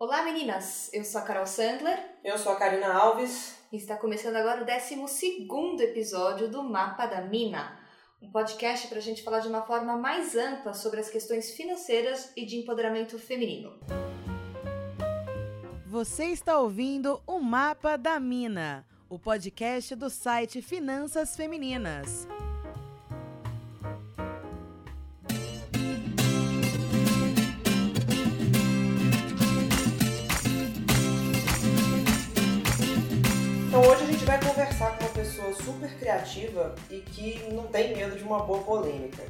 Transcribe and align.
Olá 0.00 0.22
meninas, 0.22 0.88
eu 0.92 1.04
sou 1.04 1.20
a 1.20 1.24
Carol 1.24 1.44
Sandler. 1.44 1.98
Eu 2.22 2.38
sou 2.38 2.52
a 2.52 2.56
Karina 2.56 2.94
Alves. 2.94 3.58
E 3.72 3.76
está 3.76 3.96
começando 3.96 4.36
agora 4.36 4.62
o 4.62 4.64
12 4.64 5.82
episódio 5.82 6.48
do 6.48 6.62
Mapa 6.62 7.04
da 7.06 7.20
Mina, 7.20 7.76
um 8.22 8.30
podcast 8.30 8.86
para 8.86 8.98
a 8.98 9.00
gente 9.00 9.24
falar 9.24 9.40
de 9.40 9.48
uma 9.48 9.62
forma 9.62 9.96
mais 9.96 10.36
ampla 10.36 10.72
sobre 10.72 11.00
as 11.00 11.10
questões 11.10 11.50
financeiras 11.50 12.32
e 12.36 12.46
de 12.46 12.58
empoderamento 12.58 13.18
feminino. 13.18 13.76
Você 15.84 16.26
está 16.26 16.60
ouvindo 16.60 17.20
o 17.26 17.40
Mapa 17.40 17.98
da 17.98 18.20
Mina, 18.20 18.86
o 19.10 19.18
podcast 19.18 19.96
do 19.96 20.08
site 20.08 20.62
Finanças 20.62 21.34
Femininas. 21.34 22.28
Super 35.72 35.98
criativa 35.98 36.74
e 36.90 37.00
que 37.00 37.52
não 37.52 37.66
tem 37.66 37.94
medo 37.94 38.16
de 38.16 38.24
uma 38.24 38.40
boa 38.40 38.62
polêmica. 38.62 39.22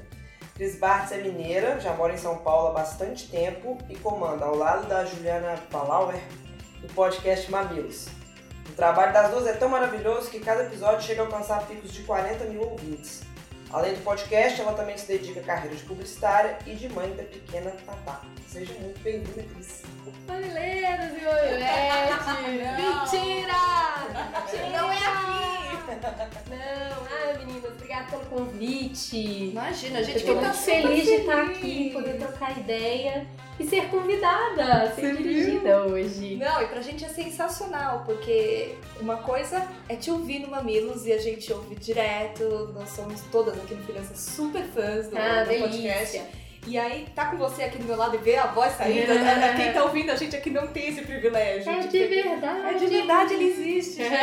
Cris 0.55 0.79
Bartz 0.79 1.13
é 1.13 1.19
mineira, 1.19 1.79
já 1.81 1.93
mora 1.95 2.15
em 2.15 2.19
São 2.19 2.39
Paulo 2.39 2.69
há 2.69 2.73
bastante 2.73 3.29
tempo 3.29 3.79
e 3.89 3.97
comanda, 3.97 4.45
ao 4.45 4.57
lado 4.57 4.89
da 4.89 5.05
Juliana 5.05 5.57
Palauer, 5.71 6.21
o 6.83 6.93
podcast 6.95 7.51
Mamilos. 7.51 8.07
O 8.69 8.73
trabalho 8.73 9.13
das 9.13 9.31
duas 9.31 9.47
é 9.47 9.53
tão 9.53 9.69
maravilhoso 9.69 10.31
que 10.31 10.41
cada 10.41 10.65
episódio 10.65 11.03
chega 11.03 11.23
a 11.23 11.25
alcançar 11.25 11.67
picos 11.67 11.93
de 11.93 12.03
40 12.03 12.45
mil 12.47 12.63
ouvintes. 12.63 13.23
Além 13.71 13.95
do 13.95 14.03
podcast, 14.03 14.61
ela 14.61 14.73
também 14.73 14.97
se 14.97 15.07
dedica 15.07 15.41
à 15.41 15.43
carreira 15.43 15.77
de 15.77 15.83
publicitária 15.83 16.59
e 16.67 16.75
de 16.75 16.89
mãe 16.89 17.11
da 17.15 17.23
pequena 17.23 17.71
Tatá. 17.85 18.23
Seja 18.47 18.73
muito 18.81 18.99
bem-vinda, 19.01 19.43
Cris. 19.43 19.83
Mamileiros 20.27 21.13
e 21.21 21.27
oiletes! 21.27 22.27
Mentira! 23.13 23.55
Não 24.73 24.91
é 24.91 24.97
aqui! 24.97 25.68
Não, 25.89 27.07
ah 27.07 27.39
meninas, 27.39 27.71
obrigada 27.73 28.07
pelo 28.11 28.25
convite. 28.27 29.49
Imagina, 29.51 29.99
a 30.01 30.03
gente 30.03 30.19
fica 30.21 30.35
muito 30.35 30.55
super 30.55 30.83
feliz 30.83 31.05
de 31.05 31.13
estar 31.13 31.43
aqui, 31.43 31.91
poder 31.93 32.19
trocar 32.19 32.59
ideia 32.59 33.27
e 33.59 33.65
ser 33.65 33.89
convidada, 33.89 34.93
ser 34.95 35.15
Você 35.15 35.23
dirigida 35.23 35.83
hoje. 35.85 36.37
Não, 36.37 36.63
e 36.63 36.67
pra 36.67 36.81
gente 36.81 37.05
é 37.05 37.09
sensacional, 37.09 38.03
porque 38.05 38.75
uma 39.01 39.17
coisa 39.19 39.67
é 39.89 39.97
te 39.97 40.11
ouvir 40.11 40.41
no 40.41 40.49
Mamilos 40.49 41.07
e 41.07 41.13
a 41.13 41.19
gente 41.19 41.53
ouve 41.53 41.75
direto, 41.75 42.71
nós 42.75 42.91
somos 42.91 43.21
todas 43.33 43.57
aqui 43.57 43.75
no 43.75 43.83
Finanças 43.85 44.19
super 44.19 44.63
fãs 44.65 45.09
do, 45.09 45.17
Ah, 45.17 45.45
do 45.45 45.55
podcast. 45.55 46.23
E 46.67 46.77
aí, 46.77 47.07
tá 47.15 47.27
com 47.31 47.39
você 47.39 47.63
aqui 47.63 47.79
do 47.79 47.85
meu 47.85 47.97
lado 47.97 48.17
e 48.17 48.19
ver 48.19 48.37
a 48.37 48.49
voz 48.49 48.75
saindo, 48.75 49.15
né? 49.15 49.55
quem 49.57 49.73
tá 49.73 49.85
ouvindo 49.85 50.11
a 50.11 50.17
gente 50.17 50.37
aqui 50.37 50.51
não 50.51 50.67
tem 50.67 50.89
esse 50.89 51.01
privilégio. 51.01 51.71
É 51.73 51.79
de 51.81 51.89
de 51.89 52.07
verdade. 52.07 52.67
É 52.67 52.75
de 52.75 52.87
verdade, 52.87 53.35
ele 53.35 53.45
existe, 53.45 54.03
gente. 54.03 54.19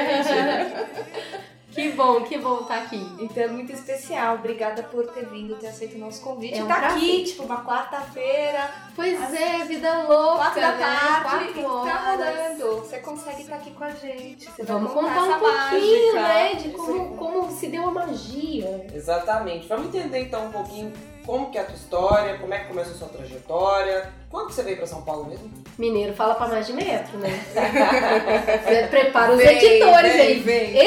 Que 1.75 1.91
bom, 1.91 2.21
que 2.21 2.37
bom 2.37 2.61
estar 2.61 2.77
aqui. 2.83 3.05
Então 3.19 3.43
é 3.43 3.47
muito 3.47 3.73
especial. 3.73 4.35
Obrigada 4.35 4.81
por 4.83 5.05
ter 5.07 5.25
vindo, 5.25 5.55
ter 5.57 5.67
aceito 5.67 5.95
o 5.95 5.99
nosso 5.99 6.21
convite. 6.21 6.57
É 6.57 6.63
um 6.63 6.67
tá 6.67 6.75
prazer. 6.79 6.97
aqui, 6.97 7.23
tipo, 7.25 7.43
uma 7.43 7.65
quarta-feira, 7.65 8.69
Pois 8.95 9.33
é, 9.33 9.65
vida 9.65 10.03
louca, 10.07 10.37
quatro 10.37 10.61
da 10.61 10.71
né? 10.71 10.77
tarde, 10.79 11.19
e 11.49 11.53
Quatro 11.53 11.61
tá 11.63 11.69
horas. 11.69 12.59
rolando. 12.59 12.75
Você 12.79 12.99
consegue 12.99 13.41
estar 13.41 13.55
aqui 13.57 13.71
com 13.71 13.83
a 13.83 13.89
gente. 13.89 14.45
Você 14.45 14.63
vai 14.63 14.75
Vamos 14.77 14.93
contar, 14.93 15.15
contar 15.15 15.35
um 15.35 15.39
pouquinho, 15.39 16.15
mágica. 16.15 16.21
né, 16.21 16.53
de 16.55 16.69
como, 16.69 17.17
como 17.17 17.51
se 17.51 17.67
deu 17.67 17.83
a 17.87 17.91
magia. 17.91 18.87
Exatamente. 18.93 19.67
Vamos 19.67 19.87
entender 19.93 20.19
então 20.21 20.45
um 20.45 20.51
pouquinho 20.51 20.93
como 21.25 21.49
que 21.49 21.57
é 21.57 21.61
a 21.61 21.65
tua 21.65 21.75
história, 21.75 22.37
como 22.37 22.53
é 22.53 22.59
que 22.59 22.67
começou 22.67 22.93
a 22.93 22.97
sua 22.97 23.07
trajetória. 23.09 24.13
Quando 24.29 24.47
que 24.47 24.53
você 24.53 24.63
veio 24.63 24.77
para 24.77 24.85
São 24.87 25.01
Paulo 25.01 25.25
mesmo? 25.25 25.51
Mineiro 25.77 26.13
fala 26.13 26.35
pra 26.35 26.47
mais 26.47 26.67
de 26.67 26.73
metro, 26.73 27.17
né? 27.17 27.43
Você 27.51 28.87
Prepara 28.89 29.31
os 29.33 29.37
Vem, 29.37 29.57
editores 29.57 30.11
vem, 30.13 30.21
aí. 30.21 30.39
vem, 30.39 30.71
vem. 30.71 30.77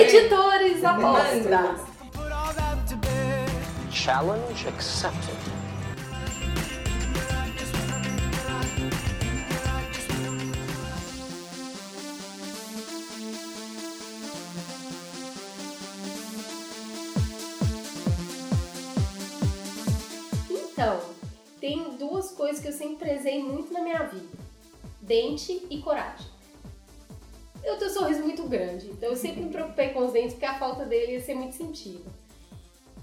Editores, 0.78 1.46
aposta. 1.46 1.98
Challenge 3.90 4.68
accepted. 4.68 5.34
Então, 20.50 21.00
tem 21.60 21.96
duas 21.96 22.30
coisas 22.30 22.60
que 22.62 22.68
eu 22.68 22.72
sempre 22.72 22.96
prezei 22.96 23.42
muito 23.42 23.72
na 23.72 23.82
minha 23.82 24.04
vida: 24.04 24.38
dente 25.02 25.66
e 25.68 25.82
coragem. 25.82 26.37
Eu 27.62 27.76
tenho 27.76 27.90
um 27.90 27.94
sorriso 27.94 28.22
muito 28.22 28.44
grande, 28.44 28.88
então 28.90 29.10
eu 29.10 29.16
sempre 29.16 29.42
me 29.42 29.50
preocupei 29.50 29.90
com 29.90 30.04
os 30.06 30.12
dentes 30.12 30.32
porque 30.32 30.46
a 30.46 30.58
falta 30.58 30.84
dele 30.84 31.12
ia 31.12 31.20
ser 31.20 31.34
muito 31.34 31.54
sentida. 31.54 32.10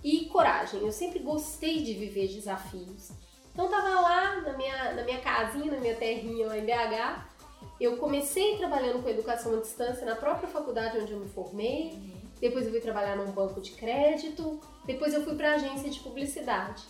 E 0.04 0.26
coragem, 0.26 0.82
eu 0.82 0.92
sempre 0.92 1.20
gostei 1.20 1.82
de 1.82 1.94
viver 1.94 2.28
desafios. 2.28 3.10
Então 3.52 3.70
tava 3.70 4.02
lá 4.02 4.42
na 4.42 4.54
minha, 4.54 4.94
na 4.94 5.04
minha 5.04 5.20
casinha, 5.20 5.72
na 5.72 5.80
minha 5.80 5.96
terrinha 5.96 6.48
lá 6.48 6.58
em 6.58 6.66
BH. 6.66 7.26
Eu 7.80 7.98
comecei 7.98 8.58
trabalhando 8.58 9.02
com 9.02 9.10
educação 9.10 9.56
à 9.56 9.60
distância 9.60 10.06
na 10.06 10.16
própria 10.16 10.48
faculdade 10.48 11.00
onde 11.00 11.12
eu 11.12 11.20
me 11.20 11.28
formei. 11.28 11.98
Depois 12.40 12.66
eu 12.66 12.72
fui 12.72 12.82
trabalhar 12.82 13.16
num 13.16 13.32
banco 13.32 13.60
de 13.60 13.72
crédito. 13.72 14.60
Depois 14.86 15.14
eu 15.14 15.24
fui 15.24 15.36
para 15.36 15.56
agência 15.56 15.90
de 15.90 16.00
publicidade. 16.00 16.84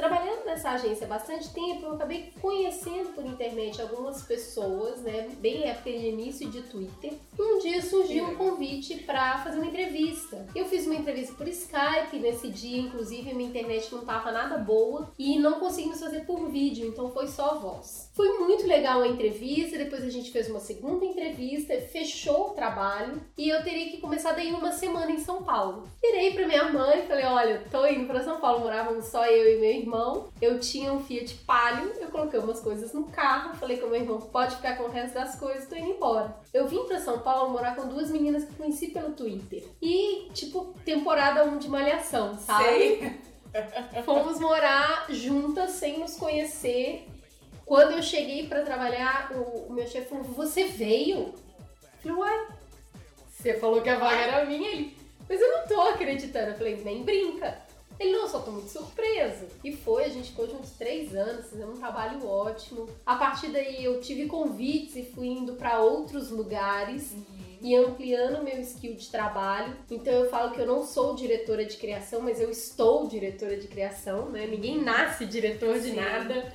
Trabalhando 0.00 0.46
nessa 0.46 0.70
agência 0.70 1.04
há 1.04 1.08
bastante 1.10 1.52
tempo, 1.52 1.84
eu 1.84 1.92
acabei 1.92 2.32
conhecendo 2.40 3.10
por 3.10 3.22
internet 3.22 3.82
algumas 3.82 4.22
pessoas, 4.22 5.02
né? 5.02 5.28
Bem 5.38 5.68
época 5.68 5.90
de 5.90 6.06
início 6.06 6.48
de 6.48 6.62
Twitter. 6.62 7.12
Um 7.38 7.58
dia 7.58 7.82
surgiu 7.82 8.24
um 8.24 8.34
convite 8.34 8.94
para 9.02 9.36
fazer 9.44 9.58
uma 9.58 9.66
entrevista. 9.66 10.46
Eu 10.56 10.64
fiz 10.64 10.86
uma 10.86 10.94
entrevista 10.94 11.34
por 11.34 11.46
Skype, 11.46 12.18
nesse 12.18 12.48
dia, 12.48 12.80
inclusive, 12.80 13.34
minha 13.34 13.50
internet 13.50 13.92
não 13.92 14.02
tava 14.02 14.32
nada 14.32 14.56
boa 14.56 15.12
e 15.18 15.38
não 15.38 15.60
conseguimos 15.60 16.00
fazer 16.00 16.20
por 16.20 16.48
vídeo, 16.48 16.88
então 16.88 17.12
foi 17.12 17.26
só 17.26 17.58
voz. 17.58 18.10
Foi 18.14 18.38
muito 18.38 18.66
legal 18.66 19.02
a 19.02 19.06
entrevista, 19.06 19.76
depois 19.76 20.02
a 20.02 20.08
gente 20.08 20.30
fez 20.30 20.48
uma 20.48 20.60
segunda 20.60 21.04
entrevista, 21.04 21.78
fechou 21.78 22.52
o 22.52 22.54
trabalho 22.54 23.20
e 23.36 23.50
eu 23.50 23.62
teria 23.62 23.90
que 23.90 23.98
começar 23.98 24.32
daí 24.32 24.50
uma 24.50 24.72
semana 24.72 25.10
em 25.10 25.18
São 25.18 25.42
Paulo. 25.42 25.86
Virei 26.00 26.32
pra 26.32 26.46
minha 26.46 26.72
mãe 26.72 27.00
e 27.00 27.06
falei: 27.06 27.26
olha, 27.26 27.64
tô 27.70 27.84
indo 27.84 28.06
pra 28.06 28.24
São 28.24 28.40
Paulo, 28.40 28.60
morávamos 28.60 29.04
só 29.04 29.26
eu 29.26 29.58
e 29.58 29.60
meu 29.60 29.70
irmão. 29.70 29.89
Eu 30.40 30.58
tinha 30.60 30.92
um 30.92 31.02
Fiat 31.02 31.34
Palio, 31.46 31.92
eu 32.00 32.08
coloquei 32.08 32.38
umas 32.38 32.60
coisas 32.60 32.92
no 32.92 33.04
carro, 33.04 33.56
falei 33.56 33.78
com 33.78 33.86
meu 33.86 34.00
irmão: 34.00 34.20
pode 34.20 34.56
ficar 34.56 34.76
com 34.76 34.84
o 34.84 34.90
resto 34.90 35.14
das 35.14 35.36
coisas, 35.36 35.68
tô 35.68 35.76
indo 35.76 35.90
embora. 35.90 36.36
Eu 36.52 36.66
vim 36.66 36.84
pra 36.84 37.00
São 37.00 37.18
Paulo 37.18 37.50
morar 37.50 37.74
com 37.74 37.88
duas 37.88 38.10
meninas 38.10 38.44
que 38.44 38.54
conheci 38.54 38.88
pelo 38.88 39.12
Twitter. 39.12 39.64
E, 39.80 40.28
tipo, 40.32 40.74
temporada 40.84 41.44
1 41.44 41.58
de 41.58 41.68
malhação, 41.68 42.38
sabe? 42.38 42.64
Sei. 42.64 43.20
Fomos 44.04 44.38
morar 44.38 45.06
juntas 45.10 45.72
sem 45.72 45.98
nos 45.98 46.16
conhecer. 46.16 47.06
Quando 47.66 47.92
eu 47.92 48.02
cheguei 48.02 48.46
pra 48.48 48.62
trabalhar, 48.62 49.32
o, 49.32 49.68
o 49.68 49.72
meu 49.72 49.86
chefe 49.86 50.08
falou: 50.08 50.24
Você 50.24 50.64
veio? 50.64 51.18
Eu 51.18 51.34
falei: 52.02 52.16
Uai, 52.16 52.48
você 53.30 53.54
falou 53.54 53.80
que 53.80 53.88
a 53.88 53.98
vaga 53.98 54.16
era 54.16 54.44
minha? 54.44 54.68
Ele, 54.68 54.96
mas 55.28 55.40
eu 55.40 55.48
não 55.48 55.66
tô 55.66 55.80
acreditando. 55.82 56.50
Eu 56.50 56.58
falei: 56.58 56.76
Nem 56.84 57.02
brinca. 57.02 57.69
Ele, 58.00 58.12
não, 58.12 58.26
só 58.26 58.38
tô 58.38 58.50
muito 58.50 58.70
surpresa. 58.70 59.46
E 59.62 59.76
foi, 59.76 60.04
a 60.04 60.08
gente 60.08 60.30
ficou 60.30 60.48
juntos 60.48 60.70
três 60.70 61.14
anos, 61.14 61.50
fizemos 61.50 61.76
um 61.76 61.80
trabalho 61.80 62.26
ótimo. 62.26 62.88
A 63.04 63.16
partir 63.16 63.48
daí 63.48 63.84
eu 63.84 64.00
tive 64.00 64.26
convites 64.26 64.96
e 64.96 65.02
fui 65.02 65.26
indo 65.26 65.52
pra 65.52 65.80
outros 65.80 66.30
lugares 66.30 67.14
e 67.60 67.76
ampliando 67.76 68.42
meu 68.42 68.58
skill 68.60 68.94
de 68.94 69.10
trabalho. 69.10 69.76
Então 69.90 70.12
eu 70.14 70.30
falo 70.30 70.52
que 70.52 70.60
eu 70.60 70.66
não 70.66 70.82
sou 70.82 71.14
diretora 71.14 71.64
de 71.66 71.76
criação, 71.76 72.22
mas 72.22 72.40
eu 72.40 72.50
estou 72.50 73.06
diretora 73.06 73.58
de 73.58 73.68
criação, 73.68 74.30
né? 74.30 74.46
Ninguém 74.46 74.82
nasce 74.82 75.26
diretor 75.26 75.74
de 75.74 75.90
Sim. 75.90 75.96
nada. 75.96 76.54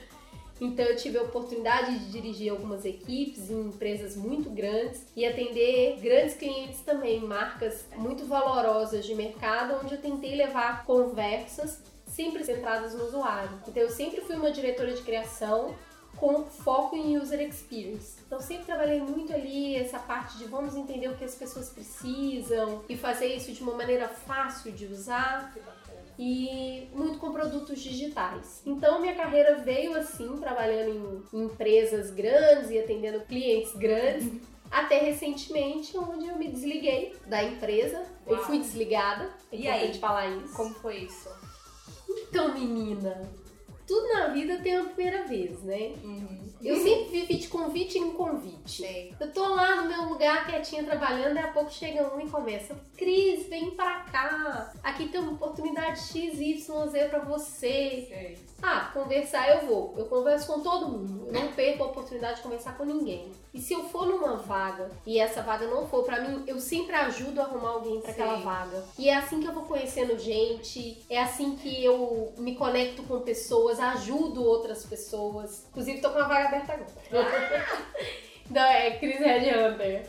Então 0.60 0.86
eu 0.86 0.96
tive 0.96 1.18
a 1.18 1.24
oportunidade 1.24 2.00
de 2.00 2.12
dirigir 2.12 2.52
algumas 2.52 2.86
equipes 2.86 3.50
em 3.50 3.68
empresas 3.68 4.16
muito 4.16 4.50
grandes 4.50 5.04
e 5.16 5.26
atender 5.26 6.00
grandes 6.00 6.36
clientes 6.36 6.80
também, 6.82 7.20
marcas 7.20 7.86
muito 7.98 8.26
valorosas 8.26 9.06
de 9.06 9.14
mercado, 9.14 9.80
onde 9.84 9.96
eu 9.96 10.02
tentei 10.02 10.36
levar 10.36 10.86
conversas 10.86 11.80
sempre 12.08 12.44
centradas 12.44 12.94
no 12.94 13.06
usuário. 13.06 13.60
Então 13.68 13.84
eu 13.84 13.90
sempre 13.90 14.22
fui 14.22 14.36
uma 14.36 14.52
diretora 14.52 14.94
de 14.94 15.02
criação 15.02 15.76
com 16.16 16.46
foco 16.46 16.96
em 16.96 17.18
user 17.18 17.42
experience. 17.42 18.16
Então 18.26 18.40
sempre 18.40 18.66
trabalhei 18.66 19.02
muito 19.02 19.34
ali 19.34 19.76
essa 19.76 20.00
parte 20.00 20.38
de 20.38 20.46
vamos 20.46 20.76
entender 20.76 21.10
o 21.10 21.16
que 21.16 21.26
as 21.26 21.36
pessoas 21.36 21.70
precisam 21.70 22.84
e 22.88 22.96
fazer 22.96 23.36
isso 23.36 23.52
de 23.52 23.62
uma 23.62 23.74
maneira 23.74 24.08
fácil 24.08 24.72
de 24.72 24.86
usar 24.86 25.54
e 26.18 26.88
muito 26.94 27.20
com 27.20 27.32
produtos 27.32 27.80
digitais. 27.80 28.62
Então 28.66 29.00
minha 29.02 29.16
carreira 29.16 29.58
veio 29.58 29.96
assim, 29.96 30.38
trabalhando 30.38 31.26
em 31.34 31.44
empresas 31.44 32.12
grandes 32.12 32.70
e 32.70 32.80
atendendo 32.80 33.20
clientes 33.22 33.74
grandes, 33.76 34.32
até 34.72 35.00
recentemente, 35.00 35.98
onde 35.98 36.28
eu 36.28 36.38
me 36.38 36.48
desliguei 36.48 37.16
da 37.28 37.44
empresa. 37.44 38.04
Eu 38.26 38.38
Uau. 38.38 38.46
fui 38.46 38.60
desligada, 38.60 39.30
é 39.52 39.56
E 39.56 39.68
aí? 39.68 39.94
falar 40.00 40.28
isso. 40.28 40.54
Como 40.56 40.74
foi 40.76 40.98
isso? 41.00 41.30
Então, 42.10 42.54
menina, 42.54 43.22
tudo 43.88 44.08
na 44.14 44.28
vida 44.30 44.58
tem 44.58 44.78
uma 44.80 44.90
primeira 44.90 45.24
vez, 45.26 45.62
né? 45.64 45.94
Uhum. 46.04 46.46
Eu 46.62 46.78
sempre 46.78 47.20
vivi 47.20 47.36
de 47.36 47.48
convite 47.48 48.00
em 48.00 48.12
convite. 48.12 48.82
Sei. 48.82 49.14
Eu 49.20 49.32
tô 49.32 49.48
lá 49.54 49.76
no 49.82 49.88
meu 49.88 50.10
lugar 50.10 50.48
quietinha 50.48 50.84
trabalhando, 50.84 51.36
daqui 51.36 51.48
a 51.48 51.52
pouco 51.52 51.72
chega 51.72 52.16
um 52.16 52.20
e 52.20 52.30
começa: 52.30 52.76
Cris, 52.98 53.48
vem 53.48 53.72
pra 53.72 54.02
cá. 54.12 54.74
Aqui 54.82 55.08
tem 55.10 55.22
uma 55.22 55.34
oportunidade 55.34 56.00
XYZ 56.00 56.68
pra 57.10 57.20
você. 57.20 58.06
Sei. 58.08 58.38
Ah, 58.62 58.90
conversar 58.94 59.48
eu 59.50 59.68
vou. 59.68 59.94
Eu 59.96 60.06
converso 60.06 60.48
com 60.48 60.62
todo 60.62 60.88
mundo. 60.88 61.28
Eu 61.28 61.34
não 61.34 61.52
perco 61.52 61.84
a 61.84 61.88
oportunidade 61.88 62.38
de 62.38 62.42
conversar 62.42 62.76
com 62.78 62.86
ninguém. 62.86 63.32
E 63.54 63.62
se 63.62 63.74
eu 63.74 63.84
for 63.84 64.08
numa 64.08 64.38
vaga 64.38 64.90
e 65.06 65.20
essa 65.20 65.42
vaga 65.42 65.68
não 65.68 65.88
for 65.88 66.04
pra 66.04 66.20
mim, 66.22 66.44
eu 66.48 66.60
sempre 66.60 66.96
ajudo 66.96 67.40
a 67.40 67.44
arrumar 67.46 67.70
alguém 67.70 68.02
pra 68.02 68.12
aquela 68.12 68.38
vaga. 68.38 68.84
E 68.98 69.08
é 69.08 69.16
assim 69.16 69.40
que 69.40 69.48
eu 69.48 69.54
vou 69.54 69.64
conhecendo 69.64 70.18
gente, 70.18 71.02
é 71.10 71.22
assim 71.22 71.56
que 71.56 71.84
eu 71.84 72.34
me 72.38 72.56
conecto 72.56 73.04
com 73.04 73.22
pessoas, 73.22 73.75
ajudo 73.80 74.44
outras 74.44 74.86
pessoas. 74.86 75.66
Inclusive, 75.70 76.02
tô 76.02 76.10
com 76.10 76.20
uma 76.20 76.28
vaga 76.28 76.48
aberta 76.48 76.74
agora. 76.74 77.66
Não, 78.50 78.62
é 78.62 78.92
Chris 78.92 79.20
Red 79.20 79.50
Hunter. 79.50 80.06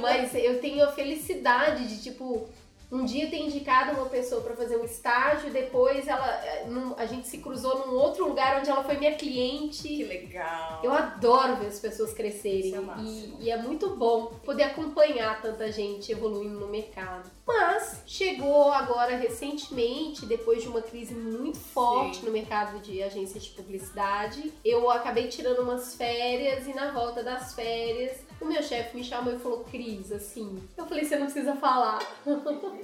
Mas 0.00 0.34
eu 0.34 0.60
tenho 0.60 0.84
a 0.84 0.92
felicidade 0.92 1.86
de, 1.86 2.02
tipo, 2.02 2.48
um 2.94 3.04
dia 3.04 3.28
ter 3.28 3.38
indicado 3.38 3.90
uma 3.96 4.06
pessoa 4.06 4.40
pra 4.40 4.54
fazer 4.54 4.76
um 4.76 4.84
estágio, 4.84 5.50
depois 5.50 6.06
ela, 6.06 6.28
eh, 6.44 6.64
a 6.96 7.06
gente 7.06 7.26
se 7.26 7.38
cruzou 7.38 7.84
num 7.84 7.94
outro 7.94 8.28
lugar 8.28 8.60
onde 8.60 8.70
ela 8.70 8.84
foi 8.84 8.96
minha 8.96 9.16
cliente. 9.16 9.82
Que 9.82 10.04
legal. 10.04 10.80
Eu 10.80 10.92
adoro 10.92 11.56
ver 11.56 11.66
as 11.66 11.80
pessoas 11.80 12.14
crescerem 12.14 12.72
é 12.72 13.00
e, 13.00 13.34
e 13.40 13.50
é 13.50 13.56
muito 13.56 13.96
bom 13.96 14.26
poder 14.44 14.62
acompanhar 14.62 15.42
tanta 15.42 15.72
gente 15.72 16.12
evoluindo 16.12 16.60
no 16.60 16.68
mercado. 16.68 17.28
Mas 17.44 18.02
chegou 18.06 18.70
agora 18.72 19.16
recentemente, 19.16 20.24
depois 20.24 20.62
de 20.62 20.68
uma 20.68 20.80
crise 20.80 21.14
muito 21.14 21.58
forte 21.58 22.18
Sim. 22.18 22.26
no 22.26 22.32
mercado 22.32 22.78
de 22.80 23.02
agências 23.02 23.42
de 23.42 23.50
publicidade, 23.50 24.52
eu 24.64 24.88
acabei 24.88 25.26
tirando 25.26 25.62
umas 25.62 25.96
férias 25.96 26.66
e 26.68 26.72
na 26.72 26.92
volta 26.92 27.24
das 27.24 27.54
férias 27.54 28.20
o 28.44 28.48
meu 28.48 28.62
chefe 28.62 28.96
me 28.96 29.02
chamou 29.04 29.32
e 29.34 29.38
falou: 29.38 29.64
Cris, 29.64 30.12
assim. 30.12 30.62
Eu 30.76 30.86
falei: 30.86 31.04
você 31.04 31.16
não 31.16 31.26
precisa 31.26 31.54
falar. 31.56 31.98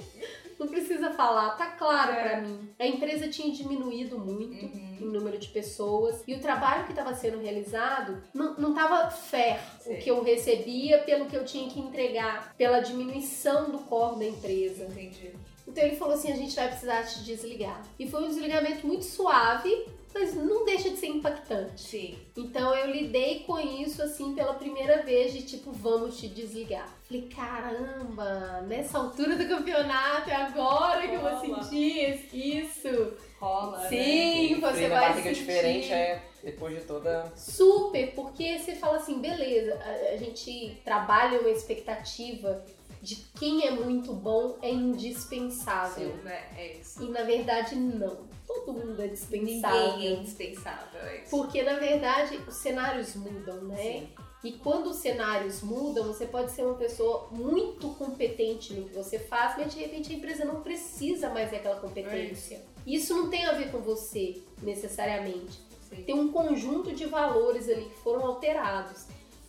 Não 0.59 0.67
precisa 0.67 1.09
falar, 1.09 1.57
tá 1.57 1.71
claro 1.71 2.11
É. 2.11 2.21
pra 2.21 2.41
mim. 2.41 2.69
A 2.77 2.85
empresa 2.85 3.27
tinha 3.27 3.51
diminuído 3.51 4.19
muito 4.19 4.63
Uhum. 4.63 4.97
em 5.01 5.05
número 5.05 5.39
de 5.39 5.47
pessoas 5.47 6.21
e 6.27 6.35
o 6.35 6.39
trabalho 6.39 6.83
que 6.83 6.91
estava 6.91 7.15
sendo 7.15 7.39
realizado 7.41 8.21
não, 8.31 8.53
não 8.55 8.71
tava 8.71 9.09
fair 9.09 9.59
Sei. 9.79 9.95
o 9.97 9.99
que 9.99 10.11
eu 10.11 10.21
recebia 10.23 10.99
pelo 10.99 11.25
que 11.25 11.35
eu 11.35 11.43
tinha 11.43 11.67
que 11.67 11.79
entregar, 11.79 12.53
pela 12.59 12.79
diminuição 12.79 13.71
do 13.71 13.79
core 13.79 14.19
da 14.19 14.25
empresa. 14.25 14.83
Entendi. 14.85 15.31
Então 15.67 15.83
ele 15.83 15.95
falou 15.95 16.13
assim: 16.13 16.31
a 16.31 16.35
gente 16.35 16.55
vai 16.55 16.67
precisar 16.67 17.01
te 17.07 17.23
desligar. 17.23 17.81
E 17.97 18.07
foi 18.07 18.23
um 18.23 18.27
desligamento 18.27 18.85
muito 18.85 19.03
suave, 19.05 19.87
mas 20.13 20.33
não 20.35 20.65
deixa 20.65 20.89
de 20.89 20.97
ser 20.97 21.07
impactante. 21.07 21.81
Sim. 21.81 22.17
Então 22.35 22.73
eu 22.75 22.91
lidei 22.91 23.39
com 23.41 23.59
isso 23.59 24.01
assim 24.01 24.33
pela 24.35 24.53
primeira 24.53 25.01
vez 25.03 25.33
de 25.33 25.43
tipo, 25.43 25.71
vamos 25.71 26.17
te 26.19 26.27
desligar. 26.27 26.87
Falei, 27.07 27.29
caramba, 27.33 28.61
nessa 28.67 28.97
altura 28.97 29.35
do 29.35 29.47
campeonato 29.47 30.29
é 30.29 30.35
agora 30.35 31.07
que 31.07 31.13
eu 31.15 31.21
vou 31.21 31.29
Rola. 31.31 31.63
sentir 31.63 32.29
isso. 32.33 33.13
Rola. 33.39 33.79
né? 33.79 33.89
Sim, 33.89 34.59
você 34.59 34.73
Frio 34.73 34.89
na 34.89 34.99
vai 34.99 35.13
sentir. 35.15 35.33
diferente 35.33 35.91
é 35.93 36.21
depois 36.43 36.75
de 36.79 36.85
toda. 36.85 37.31
Super, 37.35 38.13
porque 38.13 38.59
você 38.59 38.75
fala 38.75 38.97
assim, 38.97 39.19
beleza, 39.19 39.79
a, 39.83 40.13
a 40.13 40.17
gente 40.17 40.79
trabalha 40.83 41.39
uma 41.39 41.49
expectativa 41.49 42.63
de 43.01 43.15
quem 43.39 43.65
é 43.65 43.71
muito 43.71 44.13
bom 44.13 44.57
é 44.61 44.69
indispensável. 44.69 46.11
Sim, 46.11 46.23
né? 46.23 46.43
É 46.57 46.73
isso. 46.77 47.03
E 47.03 47.09
na 47.09 47.23
verdade 47.23 47.75
não. 47.75 48.29
Todo 48.53 48.73
mundo 48.73 49.01
é 49.01 49.07
dispensável. 49.07 49.93
Ninguém 49.93 50.07
é 50.07 50.19
indispensável, 50.19 51.01
é 51.01 51.21
isso. 51.21 51.29
Porque 51.29 51.63
na 51.63 51.79
verdade 51.79 52.37
os 52.47 52.55
cenários 52.55 53.15
mudam, 53.15 53.63
né? 53.63 53.77
Sim. 53.77 54.09
E 54.43 54.53
quando 54.53 54.87
os 54.87 54.97
cenários 54.97 55.61
mudam, 55.61 56.07
você 56.07 56.25
pode 56.25 56.51
ser 56.51 56.63
uma 56.63 56.73
pessoa 56.73 57.27
muito 57.31 57.89
competente 57.89 58.73
no 58.73 58.89
que 58.89 58.95
você 58.95 59.19
faz, 59.19 59.55
mas 59.55 59.73
de 59.73 59.79
repente 59.79 60.11
a 60.11 60.15
empresa 60.15 60.43
não 60.43 60.61
precisa 60.61 61.29
mais 61.29 61.51
daquela 61.51 61.79
competência. 61.79 62.59
Isso 62.85 63.15
não 63.15 63.29
tem 63.29 63.45
a 63.45 63.51
ver 63.51 63.71
com 63.71 63.79
você, 63.79 64.41
necessariamente. 64.63 65.59
Sim. 65.87 66.03
Tem 66.03 66.15
um 66.15 66.31
conjunto 66.31 66.91
de 66.91 67.05
valores 67.05 67.69
ali 67.69 67.85
que 67.85 67.97
foram 67.97 68.25
alterados. 68.25 69.05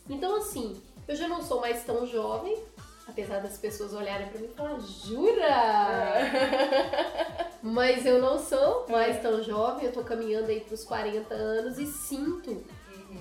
Então, 0.07 0.35
assim, 0.35 0.79
eu 1.07 1.15
já 1.15 1.27
não 1.27 1.41
sou 1.41 1.59
mais 1.59 1.83
tão 1.83 2.05
jovem, 2.05 2.55
apesar 3.07 3.39
das 3.39 3.57
pessoas 3.57 3.93
olharem 3.93 4.27
pra 4.27 4.39
mim 4.39 4.49
e 4.51 4.55
falar, 4.55 4.79
jura? 4.79 6.21
Mas 7.61 8.05
eu 8.05 8.21
não 8.21 8.39
sou 8.39 8.85
mais 8.89 9.21
tão 9.21 9.41
jovem, 9.43 9.85
eu 9.85 9.91
tô 9.91 10.03
caminhando 10.03 10.49
aí 10.49 10.59
pros 10.61 10.83
40 10.83 11.33
anos 11.33 11.77
e 11.77 11.85
sinto 11.85 12.63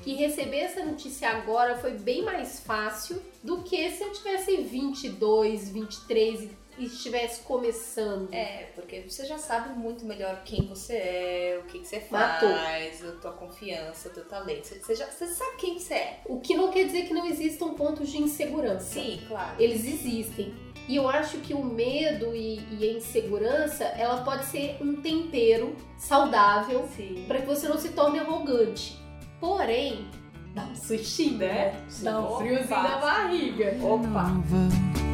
que 0.02 0.14
receber 0.14 0.58
essa 0.58 0.84
notícia 0.84 1.28
agora 1.28 1.76
foi 1.76 1.92
bem 1.92 2.22
mais 2.22 2.60
fácil 2.60 3.22
do 3.42 3.62
que 3.62 3.90
se 3.90 4.02
eu 4.02 4.12
tivesse 4.12 4.56
22, 4.56 5.70
23 5.70 6.40
e 6.42 6.44
e 6.44 6.61
estivesse 6.86 7.42
começando. 7.42 8.32
É, 8.32 8.68
porque 8.74 9.00
você 9.02 9.24
já 9.24 9.38
sabe 9.38 9.78
muito 9.78 10.04
melhor 10.04 10.42
quem 10.44 10.66
você 10.66 10.94
é, 10.94 11.60
o 11.62 11.66
que, 11.66 11.78
que 11.80 11.86
você 11.86 12.02
Matou. 12.10 12.48
faz, 12.48 13.04
a 13.04 13.12
tua 13.12 13.32
confiança, 13.32 14.08
o 14.08 14.12
teu 14.12 14.24
talento. 14.24 14.66
Você, 14.66 14.78
você 14.80 14.94
já, 14.94 15.06
você 15.06 15.26
sabe 15.26 15.56
quem 15.56 15.78
você 15.78 15.94
é. 15.94 16.20
O 16.26 16.40
que 16.40 16.54
não 16.54 16.70
quer 16.70 16.84
dizer 16.84 17.06
que 17.06 17.14
não 17.14 17.26
existam 17.26 17.74
pontos 17.74 18.10
de 18.10 18.18
insegurança. 18.18 18.94
Sim, 18.94 19.20
claro. 19.26 19.60
Eles 19.60 19.84
existem. 19.86 20.54
E 20.88 20.96
eu 20.96 21.08
acho 21.08 21.38
que 21.38 21.54
o 21.54 21.64
medo 21.64 22.34
e, 22.34 22.60
e 22.78 22.88
a 22.88 22.92
insegurança, 22.94 23.84
ela 23.84 24.22
pode 24.22 24.46
ser 24.46 24.76
um 24.80 25.00
tempero 25.00 25.76
saudável 25.96 26.88
Sim. 26.96 27.24
para 27.28 27.40
que 27.40 27.46
você 27.46 27.68
não 27.68 27.78
se 27.78 27.90
torne 27.90 28.18
arrogante. 28.18 29.00
Porém, 29.38 30.06
dá 30.54 30.64
um 30.64 30.74
sustinho, 30.74 31.38
né? 31.38 31.74
Dá 32.02 32.20
um 32.20 32.24
Opa. 32.24 32.36
friozinho 32.38 32.82
na 32.82 32.98
barriga. 32.98 33.76
Opa! 33.80 35.11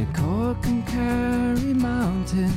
To 0.00 0.06
Cork 0.18 0.64
and 0.64 0.86
Curry 0.86 1.74
Mountain. 1.74 2.52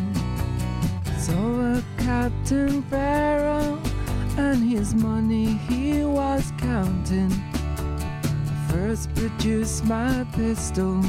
Saw 1.18 1.76
a 1.76 1.84
Captain 1.98 2.80
Barrow 2.90 3.78
and 4.38 4.64
his 4.64 4.94
money 4.94 5.60
he 5.68 6.06
was 6.06 6.54
counting. 6.58 7.32
First 8.70 9.14
produced 9.16 9.84
my 9.84 10.26
pistol 10.38 11.02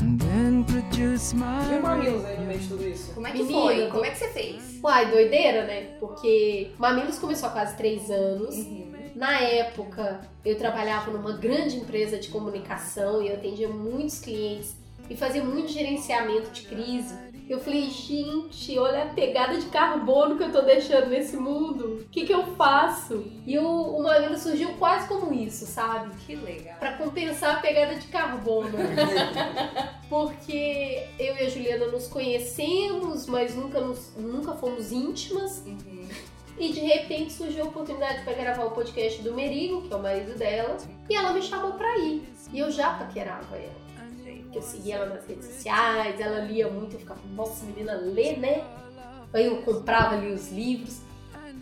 and 0.00 0.20
then 0.20 0.64
produced 0.64 1.36
my 1.36 1.78
o 1.78 1.82
Mamilos 1.82 2.24
aí 2.24 2.40
no 2.40 2.46
meio 2.46 2.58
de 2.58 2.68
tudo 2.68 2.88
isso? 2.88 3.14
Como 3.14 3.26
é 3.26 3.30
que 3.30 3.38
Menino, 3.44 3.60
foi? 3.60 3.90
Como 3.90 4.04
é 4.04 4.10
que 4.10 4.18
você 4.18 4.28
fez? 4.28 4.80
Uai, 4.82 5.08
doideira, 5.08 5.64
né? 5.64 5.82
Porque 6.00 6.72
Mamilos 6.78 7.20
começou 7.20 7.48
há 7.48 7.52
quase 7.52 7.76
três 7.76 8.10
anos. 8.10 8.56
Uhum. 8.56 8.90
Na 9.14 9.38
época, 9.38 10.20
eu 10.44 10.58
trabalhava 10.58 11.12
numa 11.12 11.34
grande 11.34 11.76
empresa 11.76 12.18
de 12.18 12.28
comunicação 12.28 13.22
e 13.22 13.28
eu 13.28 13.34
atendia 13.34 13.68
muitos 13.68 14.18
clientes 14.18 14.81
e 15.12 15.16
fazia 15.16 15.44
muito 15.44 15.70
gerenciamento 15.70 16.50
de 16.50 16.62
crise. 16.62 17.14
Eu 17.48 17.60
falei, 17.60 17.90
gente, 17.90 18.78
olha 18.78 19.02
a 19.02 19.06
pegada 19.06 19.58
de 19.58 19.66
carbono 19.66 20.36
que 20.38 20.44
eu 20.44 20.52
tô 20.52 20.62
deixando 20.62 21.08
nesse 21.10 21.36
mundo. 21.36 22.00
O 22.04 22.08
que, 22.08 22.24
que 22.24 22.32
eu 22.32 22.46
faço? 22.54 23.24
E 23.46 23.58
o, 23.58 23.66
o 23.66 24.02
Mamilo 24.02 24.38
surgiu 24.38 24.70
quase 24.78 25.06
como 25.08 25.34
isso, 25.34 25.66
sabe? 25.66 26.14
Que 26.24 26.34
legal. 26.36 26.78
Pra 26.78 26.96
compensar 26.96 27.56
a 27.56 27.60
pegada 27.60 27.96
de 27.96 28.06
carbono. 28.06 28.70
Porque 30.08 31.06
eu 31.18 31.36
e 31.36 31.40
a 31.40 31.48
Juliana 31.48 31.86
nos 31.86 32.06
conhecemos, 32.06 33.26
mas 33.26 33.54
nunca, 33.54 33.80
nos- 33.80 34.14
nunca 34.16 34.52
fomos 34.54 34.92
íntimas. 34.92 35.62
Uhum. 35.66 36.08
E 36.58 36.72
de 36.72 36.80
repente 36.80 37.32
surgiu 37.32 37.64
a 37.64 37.68
oportunidade 37.68 38.22
para 38.24 38.34
gravar 38.34 38.64
o 38.64 38.70
podcast 38.70 39.20
do 39.22 39.34
Merigo, 39.34 39.82
que 39.82 39.92
é 39.92 39.96
o 39.96 40.02
marido 40.02 40.38
dela, 40.38 40.76
e 41.10 41.14
ela 41.14 41.32
me 41.32 41.42
chamou 41.42 41.72
pra 41.72 41.98
ir. 41.98 42.22
E 42.52 42.58
eu 42.58 42.70
já 42.70 42.94
paquerava 42.94 43.56
ela. 43.56 43.82
Porque 44.52 44.58
eu 44.58 44.62
seguia 44.70 44.96
ela 44.96 45.06
nas 45.06 45.26
redes 45.26 45.46
sociais, 45.46 46.20
ela 46.20 46.40
lia 46.40 46.68
muito, 46.68 46.94
eu 46.94 47.00
ficava, 47.00 47.20
nossa, 47.34 47.64
menina 47.64 47.94
lê, 47.94 48.36
né? 48.36 48.62
Aí 49.32 49.46
eu 49.46 49.62
comprava 49.62 50.14
ali 50.14 50.30
os 50.30 50.52
livros. 50.52 51.00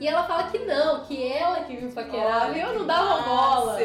E 0.01 0.09
ela 0.09 0.25
fala 0.25 0.51
que 0.51 0.59
não, 0.59 1.05
que 1.05 1.23
ela 1.23 1.63
que 1.63 1.75
me 1.75 1.93
paquerava 1.93 2.57
e 2.57 2.61
eu 2.61 2.79
não 2.79 2.87
dava 2.87 3.23
bola. 3.23 3.79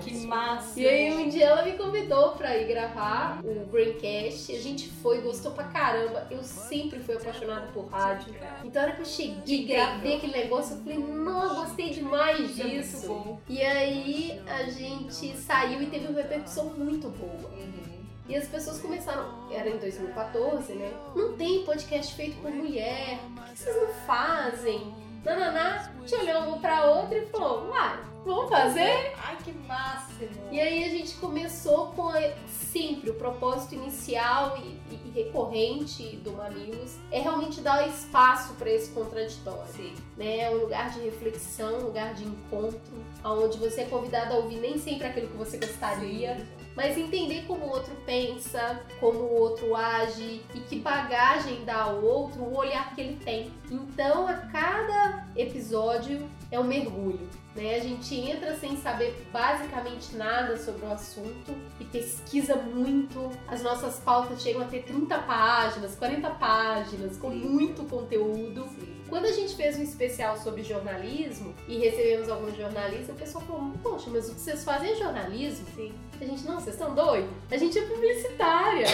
Que 0.00 0.26
massa. 0.26 0.80
E 0.80 0.88
aí 0.88 1.12
um 1.12 1.28
dia 1.28 1.46
ela 1.46 1.62
me 1.64 1.72
convidou 1.72 2.30
pra 2.30 2.56
ir 2.56 2.66
gravar 2.66 3.40
o 3.44 3.66
Braincast. 3.66 4.52
A 4.54 4.60
gente 4.60 4.88
foi, 4.88 5.20
gostou 5.20 5.52
pra 5.52 5.64
caramba. 5.64 6.26
Eu 6.30 6.42
sempre 6.42 7.00
fui 7.00 7.16
apaixonada 7.16 7.66
por 7.74 7.88
rádio. 7.88 8.34
Então 8.64 8.80
na 8.80 8.88
hora 8.88 8.96
que 8.96 9.02
eu 9.02 9.06
cheguei, 9.06 9.66
gravei 9.66 10.16
aquele 10.16 10.32
negócio, 10.32 10.76
eu 10.76 10.80
falei, 10.82 10.98
não, 10.98 11.56
gostei 11.56 11.90
demais 11.90 12.58
é 12.58 12.62
disso. 12.62 13.38
E 13.48 13.60
aí 13.60 14.40
a 14.46 14.62
gente 14.70 15.36
saiu 15.36 15.82
e 15.82 15.86
teve 15.86 16.06
uma 16.06 16.22
repercussão 16.22 16.66
muito 16.66 17.08
boa. 17.08 17.50
Uhum. 17.50 17.95
E 18.28 18.34
as 18.36 18.48
pessoas 18.48 18.80
começaram, 18.80 19.24
era 19.50 19.68
em 19.68 19.78
2014, 19.78 20.72
né? 20.74 20.92
Não 21.14 21.34
tem 21.36 21.64
podcast 21.64 22.12
feito 22.14 22.36
por 22.42 22.50
mulher, 22.50 23.20
por 23.36 23.44
que 23.44 23.56
vocês 23.58 23.76
não 23.76 23.88
fazem? 24.06 24.94
Nananá, 25.24 25.90
gente 26.04 26.14
olhou 26.22 26.42
uma 26.42 26.58
pra 26.58 26.86
outra 26.90 27.18
e 27.18 27.26
falou, 27.26 27.68
uai, 27.68 27.98
vamos 28.24 28.48
fazer? 28.50 29.12
Ai, 29.24 29.36
que 29.44 29.52
máximo. 29.52 30.28
E 30.52 30.60
aí 30.60 30.84
a 30.84 30.88
gente 30.88 31.14
começou 31.16 31.88
com 31.88 32.12
sempre 32.48 33.10
o 33.10 33.14
propósito 33.14 33.74
inicial 33.74 34.56
e, 34.58 34.80
e- 34.94 35.00
e 35.06 35.10
recorrente 35.14 36.16
do 36.18 36.32
Mamilos 36.32 36.96
é 37.10 37.20
realmente 37.20 37.60
dar 37.60 37.88
espaço 37.88 38.54
para 38.54 38.70
esse 38.70 38.90
contraditório. 38.92 39.72
Sim. 39.74 39.94
Né? 40.16 40.38
É 40.40 40.50
um 40.50 40.58
lugar 40.58 40.90
de 40.90 41.00
reflexão, 41.00 41.78
um 41.78 41.82
lugar 41.86 42.14
de 42.14 42.24
encontro, 42.24 42.78
onde 43.24 43.58
você 43.58 43.82
é 43.82 43.84
convidado 43.86 44.32
a 44.34 44.36
ouvir 44.38 44.56
nem 44.60 44.78
sempre 44.78 45.06
aquilo 45.08 45.28
que 45.28 45.36
você 45.36 45.58
gostaria, 45.58 46.46
mas 46.76 46.98
entender 46.98 47.44
como 47.46 47.64
o 47.64 47.70
outro 47.70 47.96
pensa, 48.04 48.80
como 49.00 49.18
o 49.20 49.40
outro 49.40 49.74
age 49.74 50.42
e 50.54 50.60
que 50.60 50.76
bagagem 50.78 51.64
dá 51.64 51.82
ao 51.84 52.04
outro 52.04 52.42
o 52.42 52.54
olhar 52.54 52.94
que 52.94 53.00
ele 53.00 53.16
tem. 53.24 53.50
Então, 53.70 54.28
a 54.28 54.34
cada 54.34 55.26
episódio 55.34 56.28
é 56.50 56.60
um 56.60 56.64
mergulho. 56.64 57.26
Né? 57.54 57.76
A 57.76 57.80
gente 57.80 58.14
entra 58.14 58.54
sem 58.56 58.76
saber 58.76 59.26
basicamente 59.32 60.14
nada 60.14 60.58
sobre 60.58 60.84
o 60.84 60.92
assunto 60.92 61.54
e 61.80 61.84
pesquisa 61.86 62.54
muito. 62.54 63.30
As 63.48 63.62
nossas 63.62 63.98
pautas 64.00 64.42
chegam 64.42 64.60
a 64.60 64.66
ter 64.66 64.82
30 64.82 65.18
páginas, 65.20 65.96
40 65.96 66.30
páginas, 66.30 67.16
com 67.16 67.30
muito 67.30 67.84
conteúdo. 67.84 68.68
Quando 69.08 69.26
a 69.26 69.32
gente 69.32 69.54
fez 69.54 69.78
um 69.78 69.82
especial 69.82 70.36
sobre 70.36 70.62
jornalismo 70.62 71.54
e 71.68 71.78
recebemos 71.78 72.28
alguns 72.28 72.56
jornalistas, 72.56 73.10
o 73.10 73.18
pessoal 73.18 73.44
falou: 73.44 73.72
Poxa, 73.82 74.10
mas 74.10 74.28
o 74.28 74.34
que 74.34 74.40
vocês 74.40 74.64
fazem 74.64 74.92
é 74.92 74.94
jornalismo? 74.96 75.66
Sim. 75.74 75.92
A 76.20 76.24
gente, 76.24 76.44
não, 76.44 76.54
vocês 76.56 76.74
estão 76.74 76.94
doidos? 76.94 77.30
A 77.50 77.56
gente 77.56 77.78
é 77.78 77.82
publicitária. 77.82 78.86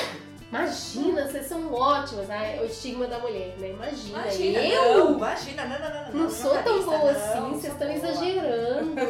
Imagina, 0.53 1.27
vocês 1.27 1.47
são 1.47 1.73
ótimas. 1.73 2.29
Ah, 2.29 2.45
é 2.45 2.61
o 2.61 2.67
estigma 2.67 3.07
da 3.07 3.19
mulher, 3.19 3.57
né? 3.59 3.71
Imagina. 3.71 4.19
Imagina, 4.19 4.59
eu 4.59 4.99
não, 4.99 5.17
imagina, 5.17 5.65
não, 5.65 5.79
não, 5.79 5.89
não, 5.89 6.05
não. 6.05 6.23
não 6.25 6.31
sou 6.31 6.63
tão 6.63 6.85
boa 6.85 7.11
assim, 7.11 7.51
vocês 7.53 7.73
estão 7.73 7.91
exagerando. 7.91 9.01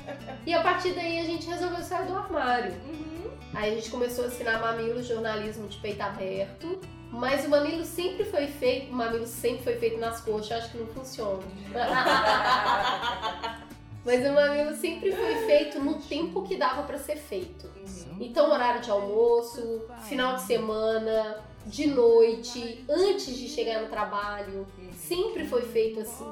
e 0.46 0.54
a 0.54 0.62
partir 0.62 0.94
daí 0.94 1.20
a 1.20 1.24
gente 1.24 1.46
resolveu 1.46 1.82
sair 1.82 2.06
do 2.06 2.16
armário. 2.16 2.72
Uhum. 2.86 3.30
Aí 3.52 3.72
a 3.72 3.74
gente 3.74 3.90
começou 3.90 4.24
a 4.24 4.28
assinar 4.28 4.58
Mamilo 4.58 5.02
Jornalismo 5.02 5.68
de 5.68 5.76
Peito 5.78 6.00
Aberto. 6.00 6.80
Mas 7.10 7.44
o 7.44 7.48
mamilo 7.48 7.84
sempre 7.84 8.24
foi 8.24 8.46
feito, 8.46 8.90
o 8.90 8.94
mamilo 8.94 9.26
sempre 9.26 9.62
foi 9.62 9.76
feito 9.76 9.98
nas 9.98 10.20
coxas, 10.20 10.58
acho 10.58 10.72
que 10.72 10.78
não 10.78 10.86
funciona. 10.88 11.42
Mas 14.04 14.24
o 14.24 14.32
mamilo 14.32 14.74
sempre 14.76 15.10
foi 15.10 15.34
feito 15.46 15.80
no 15.80 15.94
tempo 15.94 16.42
que 16.42 16.56
dava 16.56 16.84
pra 16.84 16.96
ser 16.96 17.16
feito. 17.16 17.66
Uhum. 17.66 18.18
Então, 18.20 18.52
horário 18.52 18.80
de 18.80 18.88
almoço, 18.88 19.82
final 20.02 20.36
de 20.36 20.42
semana, 20.42 21.42
de 21.66 21.88
noite, 21.88 22.84
antes 22.88 23.36
de 23.36 23.48
chegar 23.48 23.82
no 23.82 23.88
trabalho, 23.88 24.64
sempre 24.94 25.44
foi 25.44 25.62
feito 25.62 26.00
assim. 26.00 26.24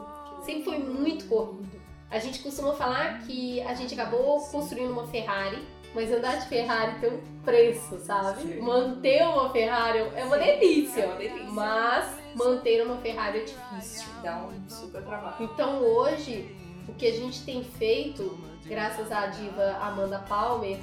Sempre 0.45 0.63
foi 0.63 0.79
muito 0.79 1.25
corrido. 1.27 1.83
A 2.09 2.21
gente 2.21 2.39
costuma 2.41 2.75
falar 2.75 3.23
que 3.23 3.61
a 3.63 3.75
gente 3.75 3.93
acabou 3.95 4.41
construindo 4.41 4.93
uma 4.93 5.09
Ferrari, 5.09 5.61
mas 5.95 6.11
andar 6.11 6.39
de 6.39 6.49
Ferrari 6.49 6.99
tem 7.01 7.11
um 7.11 7.21
preço, 7.45 7.99
sabe? 8.01 8.43
Sim. 8.43 8.61
Manter 8.61 9.23
uma 9.29 9.51
Ferrari 9.51 9.99
é 10.15 10.25
uma 10.25 10.37
delícia. 10.37 11.03
É 11.03 11.07
uma 11.07 11.17
delícia. 11.17 11.51
Mas 11.51 12.19
manter 12.35 12.85
uma 12.85 12.97
Ferrari 12.97 13.39
é 13.39 13.45
difícil. 13.45 14.09
Dá 14.23 14.39
um 14.39 14.69
super 14.69 15.03
trabalho. 15.03 15.37
Então 15.41 15.83
hoje, 15.83 16.55
o 16.89 16.95
que 16.95 17.07
a 17.07 17.13
gente 17.13 17.45
tem 17.45 17.63
feito, 17.63 18.39
graças 18.65 19.13
à 19.13 19.27
diva 19.27 19.79
Amanda 19.81 20.19
Palmer, 20.19 20.79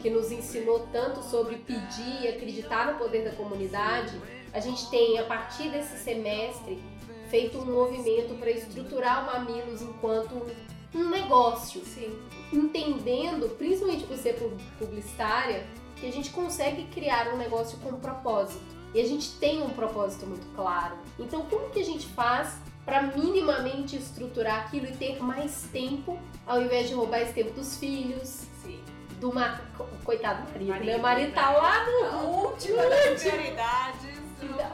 que 0.00 0.08
nos 0.08 0.32
ensinou 0.32 0.86
tanto 0.92 1.22
sobre 1.22 1.56
pedir 1.56 2.22
e 2.22 2.28
acreditar 2.28 2.92
no 2.92 2.98
poder 2.98 3.24
da 3.24 3.32
comunidade, 3.32 4.18
a 4.52 4.60
gente 4.60 4.88
tem, 4.88 5.18
a 5.18 5.24
partir 5.24 5.68
desse 5.70 5.98
semestre, 5.98 6.82
feito 7.28 7.58
um 7.58 7.66
movimento 7.66 8.38
para 8.38 8.50
estruturar 8.50 9.22
o 9.22 9.26
Mamilos 9.26 9.82
enquanto 9.82 10.46
um 10.94 11.10
negócio, 11.10 11.84
Sim. 11.84 12.18
Entendendo, 12.52 13.48
principalmente 13.56 14.04
por 14.04 14.16
ser 14.16 14.34
pu- 14.34 14.52
publicitária, 14.78 15.66
que 15.96 16.06
a 16.06 16.12
gente 16.12 16.30
consegue 16.30 16.84
criar 16.86 17.28
um 17.32 17.36
negócio 17.36 17.78
com 17.78 17.92
propósito. 17.98 18.64
E 18.94 19.00
a 19.00 19.04
gente 19.06 19.32
tem 19.32 19.62
um 19.62 19.70
propósito 19.70 20.26
muito 20.26 20.46
claro. 20.54 20.96
Então, 21.18 21.42
como 21.46 21.70
que 21.70 21.80
a 21.80 21.84
gente 21.84 22.06
faz 22.08 22.56
para 22.84 23.02
minimamente 23.02 23.96
estruturar 23.96 24.66
aquilo 24.66 24.86
e 24.86 24.92
ter 24.92 25.20
mais 25.22 25.66
tempo, 25.72 26.18
ao 26.46 26.62
invés 26.62 26.88
de 26.88 26.94
roubar 26.94 27.20
esse 27.20 27.32
tempo 27.32 27.52
dos 27.52 27.76
filhos, 27.76 28.44
Sim. 28.62 28.80
do 29.20 29.34
ma... 29.34 29.58
co- 29.76 29.86
coitado 30.04 30.46
do 30.46 30.52
marido, 30.52 30.84
né? 30.84 30.96
Marido, 30.96 30.98
O 30.98 31.02
marido 31.02 31.28
né? 31.28 31.34
tá 31.34 31.50
lá 31.50 31.84
A 32.12 32.22
última 32.22 32.82
das 32.86 33.20
prioridades. 33.24 34.15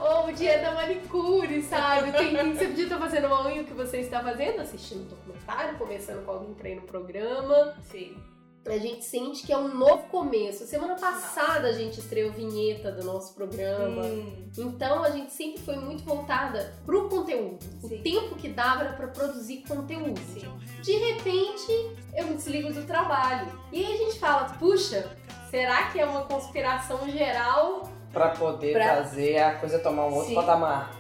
Ou 0.01 0.29
o 0.29 0.33
dia 0.33 0.59
da 0.61 0.73
manicure, 0.73 1.63
sabe? 1.63 2.13
Tem, 2.13 2.55
você 2.55 2.67
podia 2.69 2.85
estar 2.85 2.99
fazendo 2.99 3.27
uma 3.29 3.47
unha 3.47 3.63
o 3.63 3.65
que 3.65 3.73
você 3.75 3.99
está 3.99 4.21
fazendo, 4.21 4.61
assistindo 4.61 5.03
um 5.03 5.09
documentário, 5.09 5.79
conversando 5.79 6.25
com 6.25 6.33
alguém 6.33 6.55
pra 6.55 6.69
ir 6.69 6.77
no 6.77 6.83
programa. 6.83 7.75
Sim. 7.91 8.17
A 8.65 8.79
gente 8.79 9.05
sente 9.05 9.45
que 9.45 9.53
é 9.53 9.59
um 9.59 9.75
novo 9.75 10.05
começo. 10.05 10.65
Semana 10.67 10.95
passada 10.95 11.67
a 11.67 11.73
gente 11.73 11.99
estreou 11.99 12.31
vinheta 12.31 12.93
do 12.93 13.03
nosso 13.05 13.35
programa. 13.35 14.03
Hum, 14.03 14.49
Então 14.57 15.03
a 15.03 15.11
gente 15.11 15.33
sempre 15.33 15.61
foi 15.63 15.75
muito 15.77 16.05
voltada 16.05 16.73
pro 16.87 17.09
conteúdo. 17.09 17.59
Sim. 17.81 17.99
O 17.99 18.03
tempo 18.05 18.37
que 18.37 18.49
dava 18.49 18.85
era 18.85 18.93
pra 18.93 19.09
produzir 19.09 19.65
conteúdo. 19.67 20.21
sim. 20.33 20.49
De 20.81 20.93
repente, 20.93 21.97
eu 22.17 22.27
me 22.29 22.35
desligo 22.35 22.73
do 22.73 22.85
trabalho. 22.87 23.49
E 23.73 23.85
aí 23.85 23.95
a 23.95 23.97
gente 23.97 24.21
fala, 24.21 24.45
puxa, 24.59 25.11
será 25.51 25.91
que 25.91 25.99
é 25.99 26.07
uma 26.07 26.23
conspiração 26.23 27.09
geral 27.11 27.91
Pra 28.13 28.29
poder 28.31 28.73
Pra- 28.75 28.97
fazer 28.97 29.39
a 29.39 29.55
coisa 29.59 29.79
tomar 29.79 30.07
um 30.07 30.13
outro 30.15 30.29
Sim. 30.31 30.35
patamar. 30.35 30.95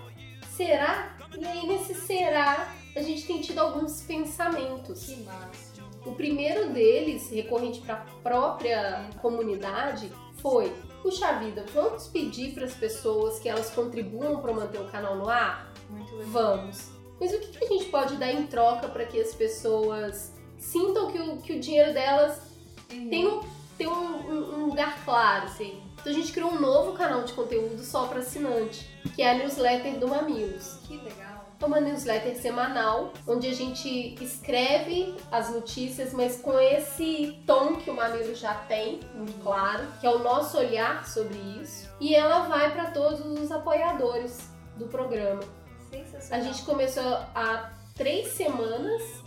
Será? 0.57 1.17
E 1.39 1.45
aí, 1.47 1.67
nesse 1.67 1.95
será, 1.95 2.69
a 2.97 3.01
gente 3.03 3.27
tem 3.27 3.41
tido 3.41 3.59
alguns 3.59 4.03
pensamentos. 4.03 5.05
Que 5.05 5.17
massa. 5.25 5.73
O 6.05 6.13
primeiro 6.15 6.71
deles, 6.71 7.31
recorrente 7.31 7.81
para 7.81 7.95
a 7.95 8.05
própria 8.23 9.09
comunidade, 9.21 10.11
foi: 10.39 10.73
puxa 11.03 11.33
vida, 11.35 11.65
vamos 11.73 12.09
pedir 12.09 12.53
para 12.55 12.65
as 12.65 12.75
pessoas 12.75 13.39
que 13.39 13.49
elas 13.49 13.71
contribuam 13.71 14.41
para 14.41 14.53
manter 14.53 14.81
o 14.81 14.85
canal 14.89 15.17
no 15.17 15.29
ar? 15.29 15.73
Muito 15.89 16.13
legal. 16.17 16.31
Vamos. 16.33 16.91
Mas 17.21 17.33
o 17.33 17.39
que 17.39 17.47
que 17.59 17.65
a 17.65 17.69
gente 17.69 17.85
pode 17.87 18.17
dar 18.17 18.33
em 18.33 18.47
troca 18.47 18.89
para 18.89 19.05
que 19.05 19.21
as 19.21 19.33
pessoas 19.35 20.35
sintam 20.59 21.11
que 21.11 21.19
o, 21.19 21.37
que 21.37 21.53
o 21.53 21.61
dinheiro 21.61 21.93
delas 21.93 22.41
tem 22.89 23.27
um, 23.29 23.41
tem 23.79 23.87
um, 23.87 23.93
um- 23.93 24.55
um 24.63 24.67
lugar 24.67 24.99
claro? 25.05 25.49
Sim. 25.51 25.81
Então 26.03 26.13
a 26.13 26.17
gente 26.17 26.33
criou 26.33 26.51
um 26.51 26.61
novo 26.61 26.95
canal 26.95 27.23
de 27.23 27.33
conteúdo 27.33 27.81
só 27.85 28.09
para 28.09 28.19
assinante, 28.19 28.91
que 29.15 29.23
é 29.23 29.31
a 29.31 29.35
newsletter 29.35 30.01
do 30.01 30.09
Mamilos. 30.09 30.81
Que 30.85 30.97
legal. 30.97 31.47
É 31.61 31.65
uma 31.65 31.81
newsletter 31.81 32.37
semanal, 32.37 33.13
onde 33.25 33.47
a 33.47 33.55
gente 33.55 34.17
escreve 34.21 35.15
as 35.31 35.49
notícias, 35.51 36.13
mas 36.13 36.41
com 36.41 36.59
esse 36.59 37.41
tom 37.47 37.77
que 37.77 37.89
o 37.89 37.95
Mamilo 37.95 38.35
já 38.35 38.53
tem, 38.53 38.99
muito 39.15 39.41
claro, 39.45 39.87
que 40.01 40.07
é 40.07 40.11
o 40.11 40.19
nosso 40.19 40.59
olhar 40.59 41.07
sobre 41.07 41.39
isso. 41.63 41.89
E 42.01 42.17
ela 42.17 42.49
vai 42.49 42.73
para 42.73 42.91
todos 42.91 43.21
os 43.25 43.53
apoiadores 43.53 44.51
do 44.77 44.89
programa. 44.89 45.43
A 46.33 46.41
gente 46.41 46.65
começou 46.65 47.17
há 47.33 47.71
três 47.95 48.33
semanas, 48.33 49.22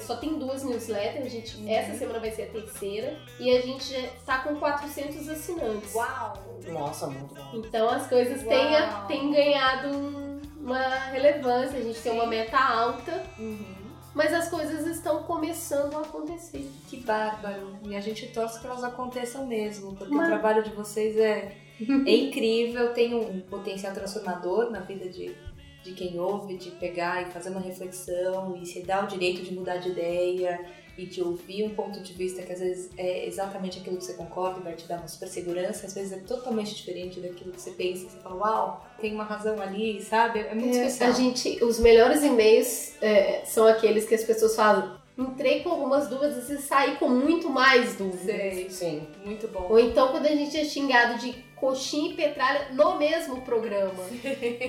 só 0.00 0.16
tem 0.16 0.38
duas 0.38 0.62
newsletters, 0.64 1.26
a 1.26 1.28
gente, 1.28 1.56
Uhum. 1.56 1.68
essa 1.68 1.96
semana 1.98 2.18
vai 2.20 2.30
ser 2.30 2.42
a 2.42 2.46
terceira, 2.46 3.18
e 3.38 3.50
a 3.56 3.60
gente 3.60 3.84
já 3.92 4.08
tá 4.24 4.38
com 4.38 4.56
400 4.56 5.28
assinantes. 5.28 5.94
Uau. 5.94 6.34
Nossa, 6.68 7.06
muito 7.08 7.34
bom. 7.34 7.50
Então 7.54 7.88
as 7.88 8.06
coisas 8.06 8.42
têm, 8.42 8.72
têm 9.08 9.32
ganhado 9.32 9.88
um- 9.88 10.40
uma 10.60 10.78
relevância, 11.06 11.78
a 11.78 11.82
gente 11.82 12.00
tem 12.00 12.12
uma 12.12 12.26
meta 12.26 12.56
alta, 12.56 13.24
Uhum. 13.38 13.74
mas 14.14 14.32
as 14.32 14.48
coisas 14.48 14.86
estão 14.86 15.22
começando 15.24 15.96
a 15.96 16.02
acontecer. 16.02 16.70
Que 16.88 16.98
bárbaro. 16.98 17.76
E 17.84 17.96
a 17.96 18.00
gente 18.00 18.26
torce 18.28 18.60
que 18.60 18.66
elas 18.66 18.84
aconteçam 18.84 19.46
mesmo, 19.46 19.94
porque 19.96 20.14
Mas- 20.14 20.26
o 20.26 20.30
trabalho 20.30 20.62
de 20.62 20.70
vocês 20.70 21.16
é, 21.16 21.56
é 21.80 22.14
incrível, 22.14 22.92
tem 22.94 23.12
um 23.14 23.40
potencial 23.40 23.92
transformador 23.92 24.70
na 24.70 24.78
vida 24.80 25.08
de, 25.08 25.34
de 25.82 25.92
quem 25.92 26.18
ouve, 26.18 26.56
de 26.56 26.70
pegar 26.72 27.22
e 27.22 27.32
fazer 27.32 27.50
uma 27.50 27.60
reflexão 27.60 28.56
e 28.56 28.64
se 28.64 28.82
dar 28.82 29.04
o 29.04 29.06
direito 29.06 29.42
de 29.42 29.52
mudar 29.52 29.76
de 29.76 29.88
ideia 29.90 30.64
e 30.96 31.06
de 31.06 31.22
ouvir 31.22 31.64
um 31.64 31.70
ponto 31.70 32.00
de 32.00 32.12
vista 32.12 32.42
que 32.42 32.52
às 32.52 32.60
vezes 32.60 32.90
é 32.96 33.26
exatamente 33.26 33.78
aquilo 33.78 33.96
que 33.96 34.04
você 34.04 34.12
concorda 34.12 34.60
e 34.60 34.62
vai 34.62 34.74
te 34.74 34.86
dar 34.86 34.98
uma 34.98 35.08
super 35.08 35.26
segurança, 35.26 35.86
às 35.86 35.94
vezes 35.94 36.12
é 36.12 36.18
totalmente 36.18 36.74
diferente 36.74 37.18
daquilo 37.18 37.50
que 37.50 37.60
você 37.60 37.70
pensa 37.70 38.06
e 38.06 38.10
você 38.10 38.18
fala, 38.18 38.36
uau, 38.36 38.86
tem 39.00 39.14
uma 39.14 39.24
razão 39.24 39.60
ali, 39.60 40.02
sabe? 40.02 40.40
É 40.40 40.54
muito 40.54 40.76
especial. 40.76 41.10
A 41.10 41.12
gente, 41.12 41.64
os 41.64 41.78
melhores 41.78 42.22
e-mails 42.22 42.94
é, 43.00 43.42
são 43.44 43.66
aqueles 43.66 44.06
que 44.06 44.14
as 44.14 44.22
pessoas 44.22 44.54
falam. 44.54 45.00
Entrei 45.16 45.60
com 45.60 45.70
algumas 45.70 46.08
dúvidas 46.08 46.48
e 46.48 46.58
saí 46.58 46.96
com 46.96 47.08
muito 47.08 47.48
mais 47.48 47.96
dúvidas. 47.96 48.22
Sei, 48.22 48.70
Sim. 48.70 49.06
muito 49.24 49.48
bom. 49.48 49.66
Ou 49.70 49.78
então 49.78 50.08
quando 50.08 50.26
a 50.26 50.34
gente 50.34 50.56
é 50.56 50.64
xingado 50.64 51.18
de 51.18 51.51
coxinha 51.62 52.10
e 52.10 52.14
petralha 52.16 52.70
no 52.72 52.98
mesmo 52.98 53.40
programa. 53.42 54.02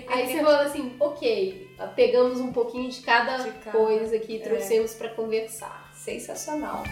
Aí 0.10 0.28
você 0.28 0.44
fala 0.44 0.62
assim, 0.62 0.96
ok, 1.00 1.76
pegamos 1.96 2.40
um 2.40 2.54
pouquinho 2.54 2.88
de 2.88 3.02
cada, 3.02 3.38
De 3.38 3.52
cada, 3.52 3.72
coisa 3.72 4.16
aqui 4.16 4.34
e 4.34 4.38
é. 4.38 4.40
trouxemos 4.42 4.94
pra 4.94 5.10
conversar. 5.10 5.92
Sensacional. 5.92 6.84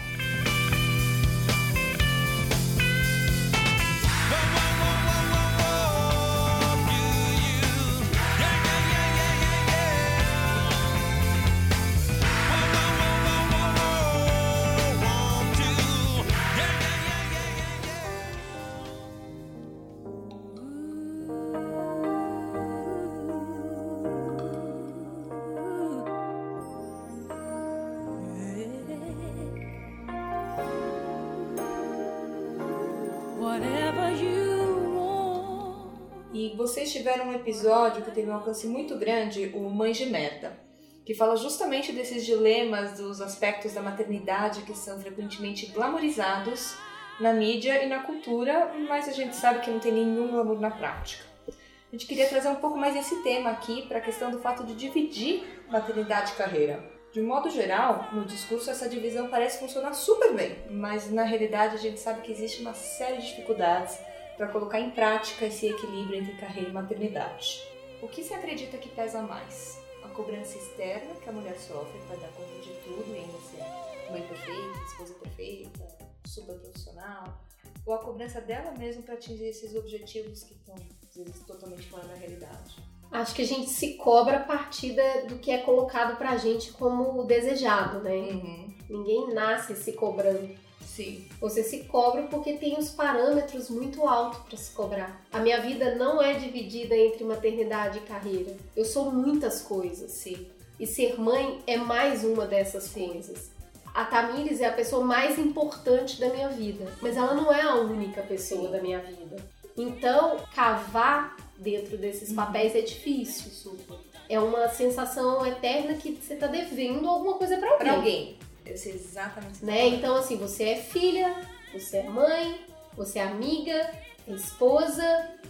Tiveram 37.12 37.28
um 37.28 37.34
episódio 37.34 38.02
que 38.02 38.10
teve 38.10 38.30
um 38.30 38.34
alcance 38.34 38.66
muito 38.66 38.96
grande, 38.96 39.52
o 39.54 39.68
Mãe 39.68 39.92
de 39.92 40.06
Merda, 40.06 40.58
que 41.04 41.14
fala 41.14 41.36
justamente 41.36 41.92
desses 41.92 42.24
dilemas 42.24 42.92
dos 42.92 43.20
aspectos 43.20 43.74
da 43.74 43.82
maternidade 43.82 44.62
que 44.62 44.74
são 44.74 44.98
frequentemente 44.98 45.66
glamorizados 45.66 46.74
na 47.20 47.34
mídia 47.34 47.84
e 47.84 47.86
na 47.86 48.02
cultura, 48.02 48.72
mas 48.88 49.08
a 49.08 49.12
gente 49.12 49.36
sabe 49.36 49.60
que 49.60 49.70
não 49.70 49.78
tem 49.78 49.92
nenhum 49.92 50.28
glamour 50.28 50.58
na 50.58 50.70
prática. 50.70 51.22
A 51.48 51.92
gente 51.92 52.06
queria 52.06 52.26
trazer 52.26 52.48
um 52.48 52.54
pouco 52.54 52.78
mais 52.78 52.96
esse 52.96 53.22
tema 53.22 53.50
aqui 53.50 53.82
para 53.82 53.98
a 53.98 54.02
questão 54.02 54.30
do 54.30 54.38
fato 54.38 54.64
de 54.64 54.74
dividir 54.74 55.44
maternidade 55.68 56.32
e 56.32 56.36
carreira. 56.36 56.82
De 57.12 57.20
um 57.20 57.26
modo 57.26 57.50
geral, 57.50 58.08
no 58.14 58.24
discurso 58.24 58.70
essa 58.70 58.88
divisão 58.88 59.28
parece 59.28 59.58
funcionar 59.58 59.92
super 59.92 60.32
bem, 60.32 60.56
mas 60.70 61.10
na 61.10 61.24
realidade 61.24 61.74
a 61.74 61.78
gente 61.78 62.00
sabe 62.00 62.22
que 62.22 62.32
existe 62.32 62.62
uma 62.62 62.72
série 62.72 63.18
de 63.18 63.26
dificuldades 63.26 63.98
para 64.42 64.50
colocar 64.50 64.80
em 64.80 64.90
prática 64.90 65.46
esse 65.46 65.68
equilíbrio 65.68 66.18
entre 66.18 66.32
carreira 66.34 66.68
e 66.68 66.72
maternidade. 66.72 67.62
O 68.02 68.08
que 68.08 68.24
se 68.24 68.34
acredita 68.34 68.76
que 68.76 68.88
pesa 68.88 69.22
mais? 69.22 69.80
A 70.02 70.08
cobrança 70.08 70.58
externa 70.58 71.14
que 71.14 71.28
a 71.28 71.32
mulher 71.32 71.56
sofre 71.60 71.96
para 72.08 72.16
dar 72.16 72.28
conta 72.30 72.60
de 72.60 72.72
tudo 72.82 73.04
e 73.06 73.18
ainda 73.18 73.38
ser 73.38 74.10
mãe 74.10 74.20
perfeita, 74.26 74.84
esposa 74.84 75.14
perfeita, 75.14 75.88
super 76.26 76.56
profissional, 76.56 77.40
ou 77.86 77.94
a 77.94 77.98
cobrança 77.98 78.40
dela 78.40 78.72
mesma 78.72 79.02
para 79.02 79.14
atingir 79.14 79.44
esses 79.44 79.76
objetivos 79.76 80.42
que 80.42 80.54
estão 80.54 80.74
às 80.74 81.14
vezes 81.14 81.40
totalmente 81.46 81.88
fora 81.88 82.08
da 82.08 82.14
realidade? 82.14 82.82
Acho 83.12 83.36
que 83.36 83.42
a 83.42 83.46
gente 83.46 83.70
se 83.70 83.94
cobra 83.94 84.38
a 84.38 84.42
partir 84.42 84.96
do 85.28 85.38
que 85.38 85.52
é 85.52 85.58
colocado 85.58 86.16
pra 86.16 86.36
gente 86.36 86.72
como 86.72 87.22
desejado, 87.22 88.00
né? 88.00 88.10
Uhum. 88.10 88.74
Ninguém 88.90 89.32
nasce 89.32 89.76
se 89.76 89.92
cobrando. 89.92 90.52
Sim. 90.94 91.26
Você 91.40 91.62
se 91.62 91.84
cobra 91.84 92.24
porque 92.24 92.52
tem 92.54 92.78
os 92.78 92.90
parâmetros 92.90 93.70
muito 93.70 94.06
altos 94.06 94.40
para 94.40 94.58
se 94.58 94.72
cobrar. 94.72 95.24
A 95.32 95.38
minha 95.38 95.58
vida 95.58 95.94
não 95.94 96.20
é 96.20 96.34
dividida 96.34 96.94
entre 96.94 97.24
maternidade 97.24 97.98
e 97.98 98.02
carreira. 98.02 98.54
Eu 98.76 98.84
sou 98.84 99.10
muitas 99.10 99.62
coisas. 99.62 100.12
Sim. 100.12 100.46
E 100.78 100.86
ser 100.86 101.18
mãe 101.18 101.60
é 101.66 101.78
mais 101.78 102.24
uma 102.24 102.44
dessas 102.44 102.88
coisas. 102.88 103.50
A 103.94 104.04
Tamires 104.04 104.60
é 104.60 104.66
a 104.66 104.72
pessoa 104.72 105.02
mais 105.02 105.38
importante 105.38 106.20
da 106.20 106.28
minha 106.28 106.48
vida, 106.48 106.86
mas 107.00 107.16
ela 107.16 107.34
não 107.34 107.52
é 107.52 107.62
a 107.62 107.76
única 107.76 108.22
pessoa 108.22 108.68
da 108.68 108.80
minha 108.80 108.98
vida. 108.98 109.36
Então, 109.76 110.40
cavar 110.54 111.36
dentro 111.56 111.96
desses 111.96 112.32
papéis 112.32 112.74
é 112.74 112.82
difícil. 112.82 113.50
Super. 113.50 113.96
É 114.28 114.38
uma 114.38 114.68
sensação 114.68 115.46
eterna 115.46 115.94
que 115.94 116.12
você 116.12 116.36
tá 116.36 116.46
devendo 116.46 117.08
alguma 117.08 117.34
coisa 117.34 117.56
pra 117.56 117.70
alguém. 117.70 117.86
Pra 117.86 117.94
alguém. 117.94 118.38
Eu 118.64 118.76
sei 118.76 118.94
exatamente 118.94 119.64
né? 119.64 119.72
tá 119.74 119.78
falando. 119.80 119.94
Então, 119.94 120.16
assim, 120.16 120.36
você 120.36 120.64
é 120.64 120.76
filha, 120.76 121.34
você 121.72 121.98
é 121.98 122.02
mãe, 122.04 122.60
você 122.94 123.18
é 123.18 123.22
amiga, 123.22 123.90
é 124.28 124.32
esposa, 124.32 125.02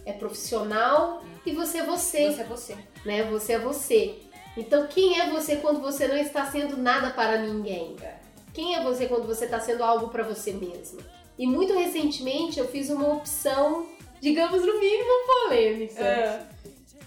é 0.05 0.13
profissional 0.13 1.23
e 1.45 1.51
você 1.51 1.79
é 1.79 1.83
você, 1.83 2.31
Você 2.31 2.41
é 2.41 2.45
você. 2.45 2.77
né? 3.05 3.23
Você 3.23 3.53
é 3.53 3.59
você. 3.59 4.19
Então, 4.55 4.87
quem 4.87 5.19
é 5.19 5.29
você 5.29 5.57
quando 5.57 5.81
você 5.81 6.07
não 6.07 6.17
está 6.17 6.45
sendo 6.45 6.77
nada 6.77 7.09
para 7.11 7.37
ninguém? 7.39 7.95
Quem 8.53 8.75
é 8.75 8.83
você 8.83 9.07
quando 9.07 9.25
você 9.25 9.45
está 9.45 9.59
sendo 9.59 9.83
algo 9.83 10.09
para 10.09 10.23
você 10.23 10.53
mesma? 10.53 11.01
E 11.37 11.47
muito 11.47 11.73
recentemente 11.73 12.59
eu 12.59 12.67
fiz 12.67 12.89
uma 12.91 13.13
opção, 13.15 13.87
digamos 14.21 14.61
no 14.63 14.79
mínimo 14.79 15.09
polêmica. 15.25 16.47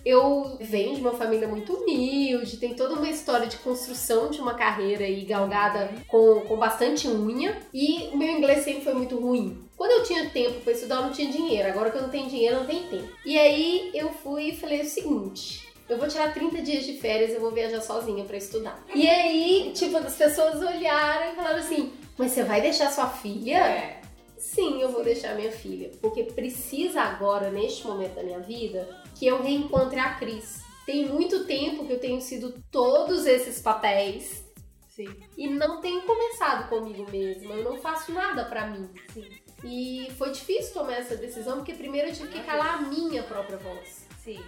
Eu 0.06 0.56
venho 0.60 0.94
de 0.94 1.00
uma 1.00 1.14
família 1.14 1.48
muito 1.48 1.72
humilde, 1.72 2.58
tem 2.58 2.75
toda 2.75 2.94
uma 2.94 3.10
história 3.10 3.48
de 3.48 3.56
construção 3.56 4.30
de 4.30 4.40
uma 4.40 4.54
carreira 4.54 5.02
aí 5.04 5.25
galgada 5.25 5.90
com, 6.06 6.42
com 6.42 6.56
bastante 6.56 7.08
unha. 7.08 7.60
E 7.75 8.10
o 8.12 8.16
meu 8.16 8.28
inglês 8.28 8.62
sempre 8.62 8.84
foi 8.84 8.94
muito 8.94 9.18
ruim. 9.18 9.68
Quando 9.76 9.90
eu 9.90 10.04
tinha 10.04 10.30
tempo 10.30 10.60
pra 10.60 10.72
estudar, 10.72 10.98
eu 10.98 11.02
não 11.02 11.10
tinha 11.10 11.28
dinheiro. 11.28 11.68
Agora 11.68 11.90
que 11.90 11.98
eu 11.98 12.02
não 12.02 12.08
tenho 12.08 12.30
dinheiro, 12.30 12.54
não 12.54 12.66
tenho 12.66 12.85
tempo. 12.85 13.09
E 13.24 13.37
aí 13.37 13.90
eu 13.92 14.11
fui 14.11 14.50
e 14.50 14.57
falei 14.57 14.83
o 14.83 14.85
seguinte. 14.85 15.66
Eu 15.88 15.98
vou 15.98 16.07
tirar 16.07 16.33
30 16.33 16.62
dias 16.62 16.87
de 16.87 16.92
férias 16.92 17.33
e 17.33 17.35
eu 17.35 17.40
vou 17.40 17.50
viajar 17.50 17.81
sozinha 17.81 18.22
pra 18.22 18.37
estudar. 18.37 18.81
E 18.94 19.09
aí, 19.09 19.72
tipo, 19.74 19.96
as 19.96 20.14
pessoas 20.14 20.62
olharam 20.62 21.33
e 21.33 21.35
falaram 21.35 21.59
assim: 21.59 21.92
Mas 22.16 22.31
você 22.31 22.44
vai 22.44 22.61
deixar 22.61 22.92
sua 22.92 23.09
filha? 23.09 23.57
É. 23.57 24.00
Sim, 24.38 24.81
eu 24.81 24.90
vou 24.90 25.02
deixar 25.02 25.35
minha 25.35 25.50
filha, 25.50 25.90
porque 26.00 26.22
precisa 26.22 27.00
agora, 27.00 27.50
neste 27.50 27.85
momento 27.87 28.14
da 28.14 28.22
minha 28.22 28.38
vida, 28.38 28.88
que 29.18 29.26
eu 29.26 29.42
reencontre 29.42 29.98
a 29.98 30.14
Cris. 30.14 30.62
Tem 30.85 31.09
muito 31.09 31.44
tempo 31.46 31.87
que 31.87 31.92
eu 31.92 31.98
tenho 31.98 32.20
sido 32.20 32.62
todos 32.70 33.26
esses 33.26 33.61
papéis 33.61 34.44
Sim. 34.88 35.09
e 35.37 35.48
não 35.48 35.81
tenho 35.81 36.02
conversado 36.02 36.68
comigo 36.68 37.11
mesma. 37.11 37.55
Eu 37.55 37.64
não 37.64 37.79
faço 37.79 38.12
nada 38.12 38.44
pra 38.44 38.66
mim. 38.66 38.88
Sim. 39.12 39.29
E 39.64 40.12
foi 40.16 40.31
difícil 40.31 40.72
tomar 40.72 40.94
essa 40.94 41.16
decisão, 41.16 41.57
porque 41.57 41.74
primeiro 41.74 42.09
eu 42.09 42.14
tive 42.14 42.29
que 42.29 42.42
calar 42.42 42.74
a 42.74 42.83
minha 42.83 43.22
própria 43.22 43.57
voz. 43.57 44.07
Sim. 44.22 44.40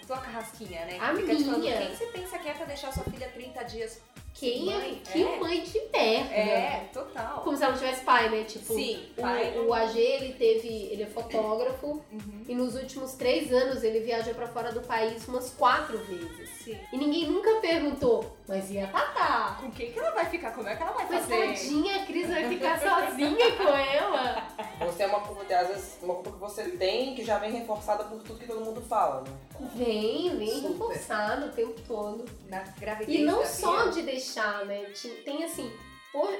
A 0.00 0.06
tua 0.06 0.18
carrasquinha, 0.18 0.84
né? 0.84 0.98
A 1.00 1.14
Que 1.14 1.22
te 1.22 1.44
falando, 1.44 1.60
minha. 1.60 1.78
Quem 1.78 1.96
você 1.96 2.06
pensa 2.06 2.38
que 2.38 2.48
é 2.48 2.52
pra 2.54 2.66
deixar 2.66 2.92
sua 2.92 3.04
filha 3.04 3.28
30 3.28 3.62
dias? 3.64 4.00
Quem 4.34 4.64
Mãe, 4.64 5.02
é? 5.06 5.10
Que 5.12 5.22
é. 5.22 5.38
mãe 5.38 5.60
de 5.62 5.80
merda. 5.92 6.34
É, 6.34 6.88
total. 6.92 7.40
Como 7.42 7.56
se 7.56 7.62
ela 7.62 7.72
não 7.72 7.78
tivesse 7.78 8.04
pai, 8.04 8.28
né? 8.30 8.44
Tipo, 8.44 8.72
Sim, 8.74 9.04
o, 9.18 9.20
pai. 9.20 9.58
o 9.58 9.74
AG, 9.74 9.98
ele 9.98 10.32
teve. 10.34 10.68
Ele 10.90 11.02
é 11.02 11.06
fotógrafo. 11.06 12.02
Uhum. 12.10 12.44
E 12.48 12.54
nos 12.54 12.74
últimos 12.74 13.12
três 13.14 13.52
anos 13.52 13.82
ele 13.84 14.00
viajou 14.00 14.32
pra 14.34 14.46
fora 14.46 14.72
do 14.72 14.80
país 14.80 15.26
umas 15.28 15.50
quatro 15.50 15.98
vezes. 15.98 16.48
Sim. 16.64 16.78
E 16.92 16.96
ninguém 16.96 17.26
nunca 17.30 17.60
perguntou, 17.60 18.36
mas 18.48 18.70
e 18.70 18.78
a 18.78 18.86
Tatá? 18.86 19.56
Com 19.60 19.70
quem 19.70 19.92
que 19.92 19.98
ela 19.98 20.10
vai 20.12 20.24
ficar? 20.26 20.52
Como 20.52 20.68
é 20.68 20.76
que 20.76 20.82
ela 20.82 20.92
vai 20.92 21.06
Mas 21.10 21.20
fazer? 21.26 21.46
tadinha, 21.46 22.02
a 22.02 22.06
Cris 22.06 22.28
vai 22.28 22.48
ficar 22.48 22.80
sozinha 22.80 23.56
com 23.56 23.68
ela. 23.68 24.46
Você 24.86 25.02
é 25.02 25.06
uma 25.06 25.20
culpa, 25.20 25.42
às 25.54 25.68
vezes, 25.68 25.98
uma 26.02 26.14
culpa 26.14 26.32
que 26.32 26.38
você 26.38 26.62
tem 26.70 27.14
que 27.14 27.24
já 27.24 27.38
vem 27.38 27.52
reforçada 27.52 28.04
por 28.04 28.22
tudo 28.22 28.38
que 28.38 28.46
todo 28.46 28.64
mundo 28.64 28.80
fala, 28.80 29.22
né? 29.22 29.30
Vem, 29.74 30.36
vem 30.36 30.48
Super. 30.62 30.68
reforçado 30.68 31.46
o 31.46 31.50
tempo 31.50 31.74
todo. 31.86 32.24
Na 32.48 32.60
gravidez 32.78 33.20
E 33.20 33.24
não 33.24 33.40
da 33.40 33.46
só 33.46 33.86
de 33.86 34.02
deixar, 34.02 34.19
né? 34.66 34.84
Ti- 34.94 35.22
Tem 35.24 35.44
assim. 35.44 35.70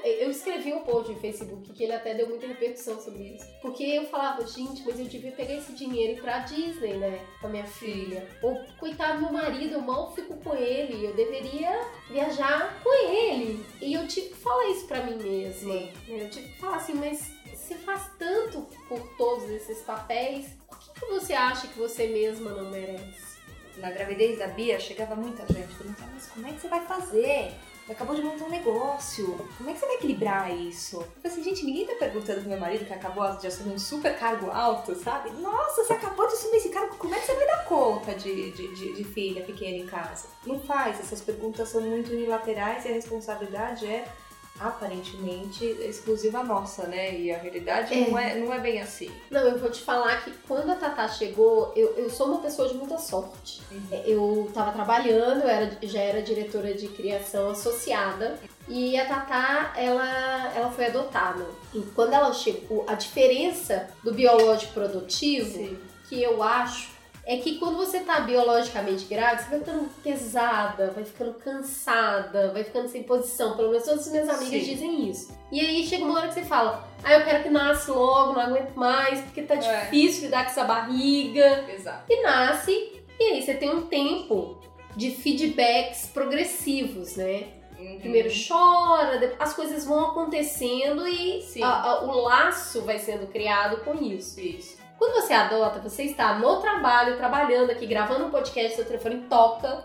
Eu 0.03 0.33
escrevi 0.33 0.73
um 0.73 0.81
post 0.81 1.13
no 1.13 1.21
Facebook 1.21 1.73
que 1.73 1.85
ele 1.85 1.93
até 1.93 2.13
deu 2.13 2.29
muita 2.29 2.45
repercussão 2.45 3.01
sobre 3.01 3.23
isso. 3.37 3.47
Porque 3.63 3.85
eu 3.85 4.05
falava, 4.07 4.45
gente, 4.45 4.83
mas 4.85 4.99
eu 4.99 5.05
devia 5.07 5.31
pegar 5.31 5.55
esse 5.55 5.73
dinheiro 5.75 6.15
e 6.15 6.17
ir 6.17 6.21
pra 6.21 6.41
Disney, 6.41 6.95
né? 6.95 7.25
Com 7.41 7.47
a 7.47 7.51
minha 7.51 7.65
filha. 7.67 8.27
Ou, 8.43 8.59
coitado 8.81 9.21
do 9.25 9.31
meu 9.31 9.33
marido, 9.41 9.75
eu 9.75 9.81
mal 9.81 10.13
fico 10.13 10.35
com 10.39 10.57
ele. 10.57 11.05
Eu 11.07 11.15
deveria 11.15 11.87
viajar 12.11 12.83
com 12.83 12.93
ele. 13.15 13.65
E 13.81 13.95
eu 13.95 14.09
tive 14.09 14.31
que 14.31 14.37
falar 14.39 14.67
isso 14.71 14.89
pra 14.89 15.05
mim 15.05 15.15
mesma. 15.23 15.73
Sim. 15.73 15.93
Eu 16.09 16.29
tive 16.29 16.49
que 16.49 16.59
falar 16.59 16.77
assim, 16.79 16.95
mas 16.95 17.31
você 17.55 17.77
faz 17.77 18.11
tanto 18.19 18.67
por 18.89 18.99
todos 19.17 19.49
esses 19.51 19.79
papéis, 19.83 20.47
por 20.69 20.81
que, 20.81 20.99
que 20.99 21.07
você 21.07 21.33
acha 21.33 21.69
que 21.69 21.79
você 21.79 22.09
mesma 22.09 22.51
não 22.51 22.69
merece? 22.73 23.39
Na 23.77 23.93
gravidez 23.93 24.37
da 24.37 24.49
Bia, 24.49 24.81
chegava 24.81 25.15
muita 25.15 25.47
gente 25.53 25.73
perguntando, 25.77 26.11
mas 26.13 26.27
como 26.27 26.49
é 26.49 26.53
que 26.53 26.61
você 26.61 26.67
vai 26.69 26.85
fazer? 26.87 27.53
Acabou 27.91 28.15
de 28.15 28.23
montar 28.23 28.45
um 28.45 28.51
negócio. 28.51 29.37
Como 29.59 29.69
é 29.69 29.73
que 29.73 29.81
você 29.81 29.87
vai 29.87 29.97
equilibrar 29.97 30.57
isso? 30.57 30.97
Eu 30.97 31.03
falei 31.03 31.33
assim, 31.33 31.43
gente, 31.43 31.65
ninguém 31.65 31.87
tá 31.87 31.95
perguntando 31.99 32.41
pro 32.41 32.49
meu 32.49 32.61
marido 32.61 32.85
que 32.85 32.93
acabou 32.93 33.29
de 33.37 33.49
assumir 33.49 33.75
um 33.75 33.79
super 33.79 34.17
cargo 34.17 34.49
alto, 34.51 34.95
sabe? 34.95 35.31
Nossa, 35.31 35.83
você 35.83 35.95
acabou 35.95 36.27
de 36.29 36.35
assumir 36.35 36.59
esse 36.59 36.69
cargo, 36.69 36.95
como 36.97 37.15
é 37.15 37.19
que 37.19 37.27
você 37.27 37.35
vai 37.35 37.47
dar 37.47 37.65
conta 37.65 38.15
de, 38.15 38.53
de, 38.53 38.75
de, 38.75 38.95
de 38.95 39.05
filha 39.05 39.43
pequena 39.45 39.77
em 39.79 39.87
casa? 39.87 40.29
Não 40.47 40.61
faz, 40.61 41.01
essas 41.01 41.21
perguntas 41.21 41.69
são 41.69 41.81
muito 41.81 42.13
unilaterais 42.13 42.85
e 42.85 42.89
a 42.89 42.93
responsabilidade 42.93 43.87
é 43.87 44.07
aparentemente 44.61 45.65
exclusiva 45.65 46.43
nossa, 46.43 46.87
né? 46.87 47.19
E 47.19 47.33
a 47.33 47.39
realidade 47.39 47.95
É. 47.95 48.09
Não, 48.11 48.19
é, 48.19 48.35
não 48.37 48.53
é 48.53 48.59
bem 48.59 48.81
assim. 48.81 49.11
Não, 49.31 49.41
eu 49.41 49.59
vou 49.59 49.71
te 49.71 49.81
falar 49.81 50.23
que 50.25 50.33
quando 50.47 50.71
a 50.71 50.77
Tatá 50.77 51.09
chegou, 51.09 51.73
eu, 51.75 51.95
eu 51.97 52.11
sou 52.11 52.27
uma 52.29 52.41
pessoa 52.41 52.69
de 52.69 52.75
muita 52.75 52.99
sorte. 52.99 53.63
É, 53.91 54.05
Eu 54.07 54.51
tava 54.53 54.73
trabalhando, 54.73 55.43
eu 55.43 55.49
era, 55.49 55.79
já 55.83 56.01
era 56.01 56.23
diretora 56.23 56.75
de 56.75 56.89
criação 56.89 57.51
associada. 57.51 58.39
E 58.69 58.99
a 58.99 59.07
Tatá, 59.07 59.73
ela, 59.77 60.53
ela 60.55 60.71
foi 60.71 60.87
adotada. 60.87 61.45
E 61.75 61.81
quando 61.95 62.13
ela 62.13 62.33
chegou, 62.33 62.85
a 62.87 62.95
diferença 62.95 63.89
do 64.05 64.13
biológico 64.13 64.75
produtivo, 64.75 65.53
Sim. 65.53 65.79
que 66.09 66.23
eu 66.23 66.43
acho, 66.43 66.90
é 67.27 67.37
que 67.37 67.59
quando 67.59 67.77
você 67.77 68.01
tá 68.01 68.21
biologicamente 68.21 69.05
grávida, 69.05 69.43
você 69.43 69.51
vai 69.51 69.59
ficando 69.61 69.89
pesada, 70.03 70.91
vai 70.93 71.05
ficando 71.05 71.35
cansada, 71.35 72.51
vai 72.53 72.65
ficando 72.65 72.89
sem 72.89 73.03
posição. 73.03 73.57
Pelo 73.57 73.71
menos 73.71 73.85
todas 73.85 74.07
as 74.07 74.13
minhas 74.13 74.29
amigas 74.29 74.63
Sim. 74.65 74.73
dizem 74.75 75.09
isso. 75.09 75.33
E 75.53 75.61
aí 75.61 75.87
chega 75.87 76.05
uma 76.05 76.19
hora 76.19 76.29
que 76.29 76.35
você 76.35 76.43
fala, 76.43 76.89
ah, 77.05 77.13
eu 77.15 77.25
quero 77.25 77.43
que 77.43 77.51
nasce 77.51 77.91
logo, 77.91 78.33
não 78.33 78.41
aguento 78.41 78.75
mais, 78.75 79.21
porque 79.21 79.43
tá 79.43 79.55
É. 79.55 79.85
difícil 79.85 80.25
lidar 80.25 80.45
com 80.45 80.51
essa 80.51 80.65
barriga. 80.65 81.65
Exato. 81.73 82.05
E 82.09 82.23
nasce, 82.23 83.03
e 83.19 83.25
aí 83.25 83.43
você 83.43 83.55
tem 83.55 83.71
um 83.71 83.83
tempo 83.87 84.59
de 84.97 85.11
feedbacks 85.13 86.07
progressivos, 86.13 87.17
né? 87.17 87.45
Primeiro 88.01 88.29
chora, 88.47 89.19
depois 89.19 89.41
as 89.41 89.55
coisas 89.55 89.85
vão 89.87 90.11
acontecendo 90.11 91.09
e 91.09 91.43
a- 91.63 91.81
a- 91.93 92.05
o 92.05 92.23
laço 92.25 92.83
vai 92.83 92.99
sendo 92.99 93.27
criado 93.29 93.79
com 93.85 93.95
isso. 93.95 94.39
Isso. 94.39 94.77
Quando 95.01 95.15
você 95.15 95.33
adota, 95.33 95.81
você 95.81 96.03
está 96.03 96.35
no 96.35 96.61
trabalho, 96.61 97.17
trabalhando 97.17 97.71
aqui, 97.71 97.87
gravando 97.87 98.27
um 98.27 98.31
podcast, 98.31 98.77
seu 98.77 98.85
telefone 98.85 99.23
toca, 99.31 99.83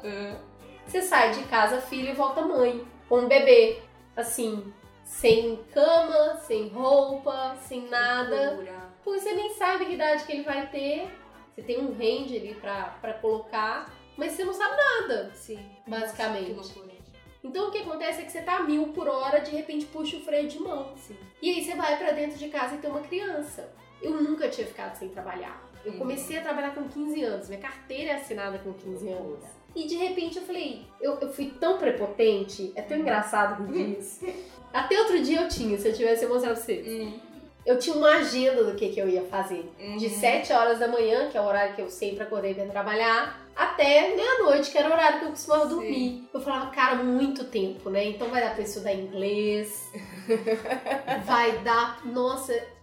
você 0.86 1.02
sai 1.02 1.32
de 1.32 1.44
casa, 1.44 1.80
filho, 1.80 2.10
e 2.10 2.14
volta 2.14 2.42
mãe, 2.42 2.86
com 3.08 3.20
um 3.20 3.28
bebê. 3.30 3.80
Assim, 4.14 4.74
sem 5.06 5.56
cama, 5.74 6.36
sem 6.46 6.68
roupa, 6.68 7.56
sem 7.62 7.88
nada. 7.88 8.60
Porque 9.06 9.22
você 9.22 9.32
nem 9.32 9.54
sabe 9.54 9.86
que 9.86 9.94
idade 9.94 10.26
que 10.26 10.34
ele 10.34 10.44
vai 10.44 10.68
ter. 10.68 11.10
Você 11.56 11.62
tem 11.62 11.80
um 11.80 11.94
range 11.94 12.36
ali 12.36 12.54
pra, 12.56 12.98
pra 13.00 13.14
colocar, 13.14 13.90
mas 14.18 14.34
você 14.34 14.44
não 14.44 14.54
sabe 14.54 14.76
nada. 14.76 15.32
Sim. 15.34 15.66
Basicamente. 15.88 16.52
Loucura. 16.52 16.94
Então 17.42 17.70
o 17.70 17.72
que 17.72 17.78
acontece 17.78 18.22
é 18.22 18.26
que 18.26 18.32
você 18.34 18.42
tá 18.42 18.58
a 18.58 18.64
mil 18.64 18.90
por 18.90 19.08
hora, 19.08 19.40
de 19.40 19.52
repente 19.52 19.86
puxa 19.86 20.18
o 20.18 20.22
freio 20.26 20.50
de 20.50 20.60
mão. 20.60 20.94
Sim. 20.98 21.16
E 21.42 21.52
aí 21.52 21.64
você 21.64 21.74
vai 21.74 21.98
pra 21.98 22.12
dentro 22.12 22.38
de 22.38 22.50
casa 22.50 22.76
e 22.76 22.80
tem 22.80 22.90
uma 22.90 23.00
criança. 23.00 23.74
Eu 24.02 24.22
nunca 24.22 24.48
tinha 24.50 24.66
ficado 24.68 24.96
sem 24.96 25.10
trabalhar. 25.10 25.64
Eu 25.84 25.94
Uhum. 25.94 25.98
comecei 26.00 26.38
a 26.38 26.42
trabalhar 26.42 26.74
com 26.74 26.84
15 26.88 27.24
anos, 27.24 27.48
minha 27.48 27.62
carteira 27.62 28.12
é 28.12 28.16
assinada 28.16 28.58
com 28.60 28.74
15 28.74 29.08
anos. 29.10 29.40
E 29.76 29.86
de 29.88 29.96
repente 29.96 30.38
eu 30.38 30.44
falei, 30.44 30.84
eu, 31.02 31.20
eu 31.20 31.30
fui 31.32 31.54
tão 31.60 31.78
prepotente, 31.78 32.72
é 32.76 32.82
tão 32.82 32.98
engraçado 32.98 33.64
rir 33.72 33.96
disso. 33.96 34.26
Até 34.74 35.00
outro 35.00 35.22
dia 35.22 35.42
eu 35.42 35.48
tinha, 35.50 35.78
se 35.78 35.88
eu 35.88 35.94
tivesse 35.94 36.24
eu 36.24 36.30
mostrar 36.30 36.54
pra 36.54 36.62
vocês. 36.62 36.88
Hum. 36.88 37.20
Eu 37.66 37.80
tinha 37.80 37.96
uma 37.96 38.16
agenda 38.18 38.64
do 38.64 38.76
que, 38.76 38.90
que 38.90 39.00
eu 39.00 39.10
ia 39.10 39.24
fazer. 39.24 39.70
De 39.98 40.06
Uhum. 40.06 40.20
7 40.20 40.54
horas 40.54 40.80
da 40.80 40.88
manhã, 40.88 41.30
que 41.30 41.38
é 41.38 41.42
o 41.42 41.46
horário 41.46 41.76
que 41.76 41.82
eu 41.82 41.90
sempre 41.90 42.24
acordei 42.24 42.54
pra 42.54 42.66
trabalhar, 42.68 43.40
até 43.56 44.16
meia-noite, 44.16 44.70
que 44.72 44.78
era 44.78 44.88
o 44.88 44.92
horário 44.94 45.20
que 45.20 45.26
eu 45.26 45.30
costumava 45.32 45.64
Sim. 45.64 45.70
dormir. 45.70 46.30
Eu 46.34 46.40
falava, 46.42 46.70
cara, 46.72 46.96
muito 47.04 47.44
tempo, 47.46 47.90
né? 47.90 48.06
Então 48.10 48.30
vai 48.30 48.42
dar 48.42 48.54
pra 48.54 48.64
estudar 48.64 48.94
inglês. 48.94 49.92
vai 51.26 51.58
dar. 51.60 52.06
Nossa, 52.06 52.54
que 52.54 52.75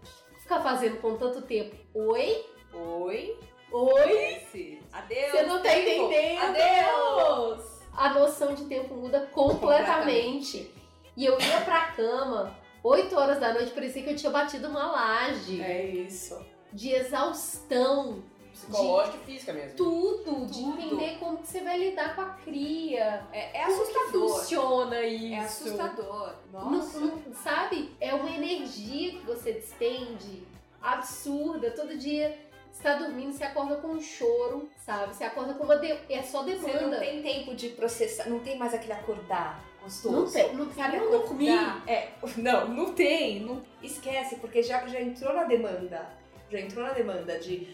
ficar 0.53 0.61
fazendo 0.61 1.01
com 1.01 1.17
tanto 1.17 1.41
tempo? 1.43 1.75
Oi? 1.95 2.45
Oi? 2.75 3.39
Oi? 3.71 4.79
Adeus. 4.93 5.31
Você 5.31 5.43
não 5.45 5.63
tá 5.63 5.71
tempo. 5.71 6.13
entendendo? 6.13 6.41
Adeus. 6.43 7.65
A 7.97 8.09
noção 8.15 8.55
de 8.55 8.65
tempo 8.67 8.95
muda 8.95 9.29
completamente. 9.33 10.71
E 11.17 11.25
eu 11.25 11.39
ia 11.41 11.61
pra 11.63 11.87
cama, 11.93 12.57
8 12.83 13.19
horas 13.19 13.39
da 13.39 13.53
noite, 13.53 13.71
parecia 13.71 14.03
que 14.03 14.11
eu 14.11 14.17
tinha 14.17 14.33
batido 14.33 14.69
uma 14.69 14.91
laje. 14.91 15.63
É 15.63 15.85
isso. 15.85 16.39
De 16.73 16.91
exaustão. 16.91 18.23
Psicológica 18.53 19.17
e 19.17 19.21
física 19.33 19.53
mesmo. 19.53 19.77
tudo, 19.77 20.47
de 20.47 20.61
Tudo. 20.63 20.81
entender 20.81 21.19
como 21.19 21.39
que 21.39 21.49
você 21.49 21.61
vai 21.63 21.79
lidar 21.79 22.15
com 22.15 22.21
a 22.21 22.27
cria. 22.31 23.27
É, 23.33 23.61
é 23.61 23.65
Como 23.65 23.87
que 23.87 23.97
assustador. 23.99 24.29
funciona 24.39 25.03
isso? 25.03 25.35
É 25.35 25.39
assustador. 25.39 26.35
Não- 26.53 26.71
Nossa. 26.71 27.01
não- 27.01 27.23
sabe? 27.43 27.91
É 28.01 28.15
uma 28.15 28.31
energia 28.31 29.13
que 29.13 29.27
você 29.27 29.53
despende 29.53 30.43
absurda. 30.81 31.71
Todo 31.71 31.97
dia 31.97 32.39
você 32.71 32.83
tá 32.83 32.95
dormindo, 32.97 33.33
você 33.33 33.45
acorda 33.45 33.77
com 33.77 33.89
um 33.89 34.01
choro, 34.01 34.69
sabe? 34.79 35.15
Você 35.15 35.25
acorda 35.25 35.55
com 35.55 35.65
uma. 35.65 35.77
De... 35.77 35.89
É 36.09 36.23
só 36.23 36.43
Você 36.43 36.57
demanda. 36.57 36.89
não 36.89 36.99
tem 37.01 37.23
tempo 37.23 37.55
de 37.55 37.69
processar, 37.71 38.29
não 38.29 38.39
tem 38.41 38.57
mais 38.59 38.73
aquele 38.75 38.93
acordar 38.93 39.63
gostoso. 39.83 40.15
Não 40.17 40.31
tem, 40.31 40.55
não 40.55 40.73
Sabe, 40.73 40.91
tem. 40.93 41.01
Não 41.01 41.11
dormir. 41.11 41.51
acordar. 41.51 41.83
É, 41.89 42.09
não, 42.37 42.69
não 42.69 42.93
tem. 42.95 43.41
Não, 43.41 43.63
esquece, 43.83 44.37
porque 44.37 44.63
já, 44.63 44.87
já 44.87 45.01
entrou 45.01 45.35
na 45.35 45.45
demanda. 45.45 46.07
Já 46.51 46.61
entrou 46.61 46.85
na 46.85 46.93
demanda 46.93 47.39
de 47.39 47.67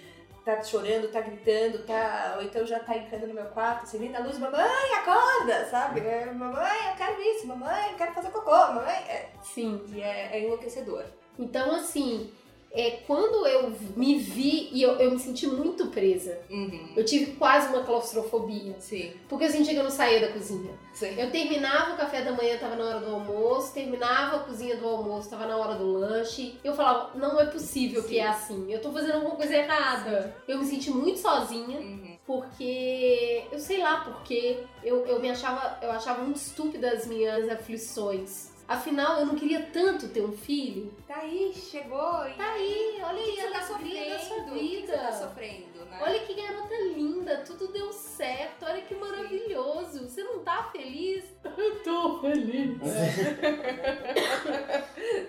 tá 0.56 0.62
chorando, 0.62 1.11
tá 1.11 1.20
gritando, 1.20 1.78
tá. 1.84 2.34
Ou 2.37 2.42
então 2.42 2.64
já 2.64 2.78
tá 2.80 2.96
entrando 2.96 3.26
no 3.26 3.34
meu 3.34 3.44
quarto, 3.46 3.84
acendendo 3.84 4.16
a 4.16 4.20
luz, 4.20 4.38
mamãe, 4.38 4.94
acorda, 4.96 5.66
sabe? 5.66 6.00
É, 6.00 6.26
mamãe, 6.32 6.88
eu 6.90 6.96
quero 6.96 7.20
isso, 7.20 7.46
mamãe, 7.46 7.90
eu 7.90 7.96
quero 7.96 8.14
fazer 8.14 8.30
cocô, 8.30 8.50
mamãe. 8.50 8.96
É, 9.08 9.28
Sim. 9.42 9.84
e 9.88 10.00
é, 10.00 10.30
é 10.32 10.44
enlouquecedor. 10.44 11.04
Então, 11.38 11.74
assim, 11.74 12.32
é, 12.70 12.90
quando 13.07 13.46
eu 13.46 13.72
me 13.96 14.18
vi 14.18 14.68
e 14.72 14.83
eu, 14.83 14.92
eu 14.96 15.11
me 15.11 15.18
senti 15.18 15.46
muito 15.46 15.87
presa. 15.88 16.38
Uhum. 16.50 16.92
Eu 16.96 17.04
tive 17.04 17.33
quase 17.33 17.68
uma 17.74 17.83
claustrofobia. 17.85 18.76
Sim. 18.78 19.12
Porque 19.28 19.44
eu 19.44 19.50
sentia 19.50 19.72
que 19.72 19.78
eu 19.81 19.85
não 19.85 19.90
saía 19.90 20.20
da 20.20 20.33
cozinha. 20.33 20.70
Sim. 20.92 21.18
Eu 21.18 21.31
terminava 21.31 21.94
o 21.94 21.96
café 21.96 22.22
da 22.22 22.33
manhã, 22.33 22.59
tava 22.59 22.76
na 22.76 22.85
hora 22.85 23.00
do 23.00 23.11
almoço, 23.14 23.72
terminava 23.72 24.37
a 24.37 24.40
cozinha 24.40 24.76
do 24.76 24.87
almoço, 24.87 25.31
tava 25.31 25.46
na 25.46 25.57
hora 25.57 25.76
do 25.76 25.87
lanche. 25.92 26.59
Eu 26.62 26.74
falava, 26.74 27.16
não 27.18 27.40
é 27.40 27.46
possível 27.46 28.02
que 28.02 28.11
Sim. 28.11 28.18
é 28.18 28.26
assim. 28.28 28.72
Eu 28.72 28.81
tô 28.83 28.92
fazendo 28.92 29.14
alguma 29.14 29.37
coisa 29.37 29.57
errada. 29.57 30.37
Eu 30.46 30.59
me 30.59 30.64
senti 30.66 30.90
muito 30.90 31.18
sozinha, 31.20 31.78
Uhum. 31.78 32.16
porque. 32.26 33.44
Eu 33.50 33.59
sei 33.59 33.78
lá 33.78 34.00
porque 34.04 34.59
eu, 34.85 35.07
eu 35.07 35.20
me 35.20 35.31
achava. 35.31 35.78
Eu 35.83 35.90
achava 35.90 36.22
muito 36.22 36.37
estúpida 36.37 36.90
as 36.90 37.07
minhas 37.07 37.48
aflições. 37.48 38.47
Afinal, 38.68 39.20
eu 39.20 39.26
não 39.26 39.35
queria 39.35 39.62
tanto 39.72 40.09
ter 40.09 40.20
um 40.20 40.31
filho. 40.31 40.92
Tá 41.07 41.20
aí, 41.20 41.54
chegou 41.54 42.28
e. 42.28 42.35
Tá 42.35 42.52
aí, 42.52 43.00
olha 43.02 43.22
que 43.22 43.31
aí 43.31 43.37
você 43.37 43.40
a 43.40 43.50
tá 43.50 43.74
alegria 43.74 44.11
da 44.11 44.18
sua 44.18 44.38
sofrendo? 44.38 44.50
O 44.50 44.59
que 44.59 44.68
vida. 44.76 44.87
você 44.87 44.98
tá 44.98 45.12
sofrendo, 45.12 45.78
né? 45.88 45.98
Olha 46.01 46.20
que 46.20 46.35
garota 46.35 46.74
linda, 46.94 47.38
tudo 47.46 47.68
deu 47.72 47.92
certo, 47.92 48.64
olha 48.64 48.83
que 48.83 48.94
maravilhoso. 48.94 50.09
Você 50.09 50.22
não 50.22 50.40
tá 50.40 50.68
feliz? 50.72 51.24
Eu 51.57 51.83
tô 51.83 52.20
feliz. 52.20 52.79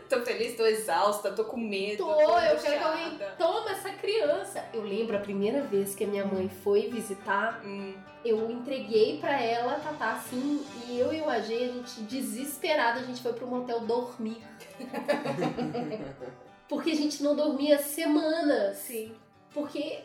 Tô 0.10 0.22
feliz, 0.26 0.58
tô 0.58 0.66
exausta, 0.66 1.32
tô 1.32 1.46
com 1.46 1.58
medo. 1.58 2.04
Tô, 2.04 2.20
eu 2.40 2.58
quero 2.58 2.78
que 2.80 2.84
alguém 2.84 3.20
toma 3.38 3.72
essa 3.72 3.90
criança. 3.92 4.66
Eu 4.74 4.82
lembro 4.82 5.16
a 5.16 5.20
primeira 5.20 5.62
vez 5.62 5.94
que 5.96 6.04
a 6.04 6.08
minha 6.08 6.26
mãe 6.26 6.50
foi 6.50 6.90
visitar, 6.90 7.62
Hum, 7.64 7.94
eu 8.26 8.50
entreguei 8.50 9.20
pra 9.20 9.40
ela, 9.42 9.74
a 9.74 9.80
Tatá, 9.80 10.14
assim, 10.14 10.66
e 10.88 11.00
eu 11.00 11.14
e 11.14 11.22
o 11.22 11.30
AG, 11.30 11.54
a 11.54 11.68
gente 11.74 12.02
desesperada, 12.02 13.00
a 13.00 13.04
gente 13.04 13.22
foi 13.22 13.34
pro 13.34 13.46
motel 13.48 13.82
dormir. 13.82 14.42
Porque 16.68 16.92
a 16.92 16.96
gente 16.96 17.22
não 17.24 17.36
dormia 17.36 17.78
semanas. 17.80 18.78
sim. 18.78 19.12
Porque, 19.54 20.00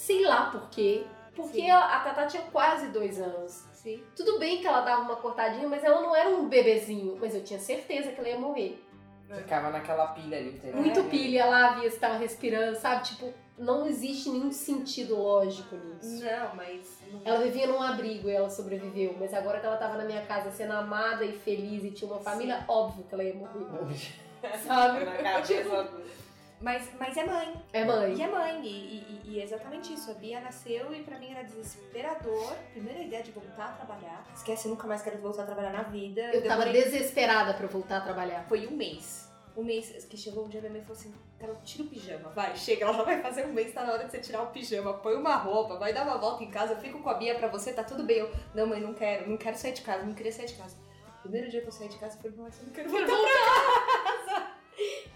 sei 0.00 0.24
lá 0.24 0.50
por 0.50 0.70
quê. 0.70 1.04
Porque 1.36 1.60
Sim. 1.60 1.70
a 1.70 2.00
Tatá 2.00 2.26
tinha 2.26 2.42
quase 2.44 2.88
dois 2.88 3.20
anos. 3.20 3.64
Sim. 3.72 4.02
Tudo 4.16 4.38
bem 4.38 4.60
que 4.60 4.66
ela 4.66 4.80
dava 4.80 5.02
uma 5.02 5.16
cortadinha, 5.16 5.68
mas 5.68 5.84
ela 5.84 6.00
não 6.00 6.14
era 6.14 6.28
um 6.28 6.48
bebezinho. 6.48 7.16
Mas 7.20 7.34
eu 7.34 7.44
tinha 7.44 7.58
certeza 7.58 8.10
que 8.10 8.18
ela 8.18 8.28
ia 8.28 8.38
morrer. 8.38 8.82
Ficava 9.28 9.70
naquela 9.70 10.08
pilha 10.08 10.38
ali, 10.38 10.56
entendeu? 10.56 10.80
Muito 10.80 11.04
pilha 11.04 11.46
lá, 11.46 11.74
via 11.74 11.88
se 11.88 12.00
tava 12.00 12.18
respirando, 12.18 12.76
sabe? 12.76 13.04
Tipo, 13.04 13.32
não 13.56 13.86
existe 13.86 14.28
nenhum 14.28 14.50
sentido 14.50 15.16
lógico 15.16 15.76
nisso. 15.76 16.24
Não, 16.24 16.56
mas. 16.56 16.98
Ela 17.24 17.38
vivia 17.40 17.68
num 17.68 17.80
abrigo 17.80 18.28
e 18.28 18.32
ela 18.32 18.50
sobreviveu. 18.50 19.14
Mas 19.20 19.32
agora 19.32 19.60
que 19.60 19.66
ela 19.66 19.76
tava 19.76 19.96
na 19.96 20.04
minha 20.04 20.22
casa 20.22 20.50
sendo 20.50 20.72
amada 20.72 21.24
e 21.24 21.32
feliz 21.32 21.84
e 21.84 21.92
tinha 21.92 22.10
uma 22.10 22.20
família, 22.20 22.64
óbvio 22.66 23.04
que 23.04 23.14
ela 23.14 23.22
ia 23.22 23.34
morrer. 23.34 23.66
Sabe? 24.66 25.04
Na 25.04 25.16
cabeça. 25.22 25.90
Mas, 26.60 26.90
mas 26.98 27.16
é 27.16 27.24
mãe. 27.24 27.54
É 27.72 27.84
mãe. 27.84 28.14
E 28.14 28.22
é 28.22 28.28
mãe. 28.28 28.60
E, 28.62 28.68
e- 28.68 29.20
e 29.24 29.40
é 29.40 29.44
exatamente 29.44 29.94
isso. 29.94 30.10
A 30.10 30.14
Bia 30.14 30.40
nasceu 30.40 30.92
e 30.94 31.02
pra 31.02 31.18
mim 31.18 31.30
era 31.30 31.42
desesperador. 31.42 32.52
Primeira 32.72 33.00
ideia 33.02 33.22
de 33.22 33.30
voltar 33.30 33.66
a 33.70 33.72
trabalhar. 33.72 34.24
Esquece, 34.34 34.68
nunca 34.68 34.86
mais 34.86 35.00
quero 35.00 35.18
voltar 35.18 35.44
a 35.44 35.46
trabalhar 35.46 35.72
na 35.72 35.82
vida. 35.84 36.20
Eu 36.34 36.42
tava 36.46 36.64
demorei- 36.64 36.84
desesperada 36.84 37.54
pra 37.54 37.66
voltar 37.66 37.98
a 37.98 38.00
trabalhar. 38.02 38.44
Foi 38.48 38.66
um 38.66 38.72
mês. 38.76 39.28
Um 39.56 39.64
mês 39.64 40.04
que 40.04 40.16
chegou 40.16 40.44
um 40.44 40.48
dia, 40.48 40.60
minha 40.60 40.72
mãe 40.72 40.82
falou 40.82 40.96
assim: 40.98 41.12
Carol, 41.38 41.56
tira 41.64 41.82
o 41.84 41.86
pijama, 41.88 42.28
vai, 42.30 42.56
chega, 42.56 42.84
ela 42.84 42.92
já 42.94 43.02
vai 43.02 43.20
fazer 43.20 43.44
um 43.46 43.52
mês, 43.52 43.72
tá 43.74 43.84
na 43.84 43.92
hora 43.94 44.04
de 44.04 44.10
você 44.12 44.18
tirar 44.18 44.42
o 44.42 44.46
pijama, 44.46 44.94
põe 44.94 45.14
uma 45.16 45.34
roupa, 45.36 45.76
vai 45.76 45.92
dar 45.92 46.04
uma 46.04 46.18
volta 46.18 46.44
em 46.44 46.50
casa, 46.50 46.74
eu 46.74 46.78
fico 46.78 47.00
com 47.02 47.10
a 47.10 47.14
Bia 47.14 47.34
pra 47.34 47.48
você, 47.48 47.72
tá 47.72 47.82
tudo 47.82 48.04
bem. 48.04 48.18
Eu, 48.18 48.30
não, 48.54 48.66
mãe, 48.66 48.80
não 48.80 48.94
quero, 48.94 49.28
não 49.28 49.36
quero 49.36 49.56
sair 49.58 49.72
de 49.72 49.82
casa, 49.82 50.04
não 50.04 50.14
queria 50.14 50.30
sair 50.32 50.46
de 50.46 50.54
casa. 50.54 50.76
Primeiro 51.22 51.50
dia 51.50 51.60
que 51.62 51.66
eu 51.66 51.72
saí 51.72 51.88
de 51.88 51.98
casa, 51.98 52.16
eu 52.16 52.22
falei, 52.22 52.36
mas 52.38 52.58
eu 52.60 52.66
não 52.66 52.72
quero 52.72 52.88
voltar 52.90 53.06
pra 53.06 54.36
casa. 54.36 54.50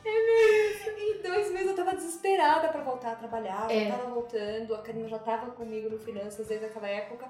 Em 0.04 1.22
dois 1.22 1.50
meses 1.52 1.68
eu 1.68 1.76
tava 1.76 1.94
desesperada 2.28 2.68
pra 2.68 2.82
voltar 2.82 3.12
a 3.12 3.16
trabalhar, 3.16 3.66
É. 3.70 3.86
já 3.90 3.96
tava 3.96 4.10
voltando, 4.10 4.74
a 4.74 4.78
Karina 4.78 5.08
já 5.08 5.18
tava 5.18 5.50
comigo 5.52 5.90
no 5.90 5.98
Finanças 5.98 6.46
desde 6.46 6.66
aquela 6.66 6.88
época. 6.88 7.26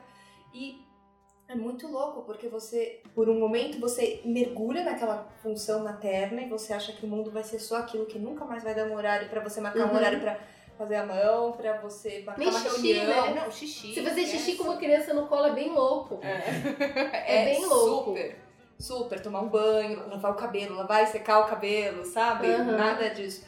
E 0.53 0.81
é 1.49 1.55
muito 1.55 1.89
louco, 1.89 2.23
porque 2.23 2.49
você, 2.49 3.03
por 3.15 3.29
um 3.29 3.39
momento, 3.39 3.79
você 3.81 4.21
mergulha 4.25 4.85
naquela 4.85 5.27
função 5.43 5.83
materna 5.83 6.41
e 6.43 6.49
você 6.49 6.73
acha 6.73 6.93
que 6.93 7.05
o 7.05 7.09
mundo 7.09 7.31
vai 7.31 7.43
ser 7.43 7.59
só 7.59 7.79
aquilo, 7.79 8.07
que 8.07 8.19
nunca 8.19 8.45
mais 8.45 8.63
vai 8.63 8.75
dar 8.75 8.85
um 8.87 8.95
horário 8.95 9.29
pra 9.29 9.41
você 9.41 9.61
marcar 9.61 9.81
Uhum. 9.87 9.93
um 9.93 9.97
horário 9.97 10.21
pra 10.21 10.39
fazer 10.79 10.97
a 10.97 11.05
mão, 11.07 11.53
pra 11.53 11.81
você 11.81 12.23
marcar 12.25 12.39
Nem 12.39 12.49
uma 12.49 12.61
xixi, 12.61 12.93
reunião. 12.93 13.35
né? 13.35 13.41
Não, 13.45 13.51
xixi. 13.51 13.95
Se 13.95 14.03
fazer 14.03 14.21
xixi 14.23 14.37
esquece. 14.37 14.57
com 14.59 14.65
uma 14.65 14.77
criança 14.77 15.13
no 15.13 15.27
colo 15.27 15.47
é 15.47 15.53
bem 15.53 15.71
louco. 15.73 16.21
É, 16.23 17.43
É 17.43 17.45
bem 17.47 17.67
louco. 17.67 18.11
Super, 18.11 18.37
super. 18.79 19.21
Tomar 19.21 19.41
um 19.43 19.49
banho, 19.49 20.09
lavar 20.09 20.33
o 20.33 20.37
cabelo, 20.37 20.77
lavar 20.77 21.03
e 21.03 21.07
secar 21.07 21.41
o 21.41 21.47
cabelo, 21.47 22.05
sabe? 22.05 22.49
Aham. 22.49 22.77
Nada 22.77 23.11
disso. 23.11 23.45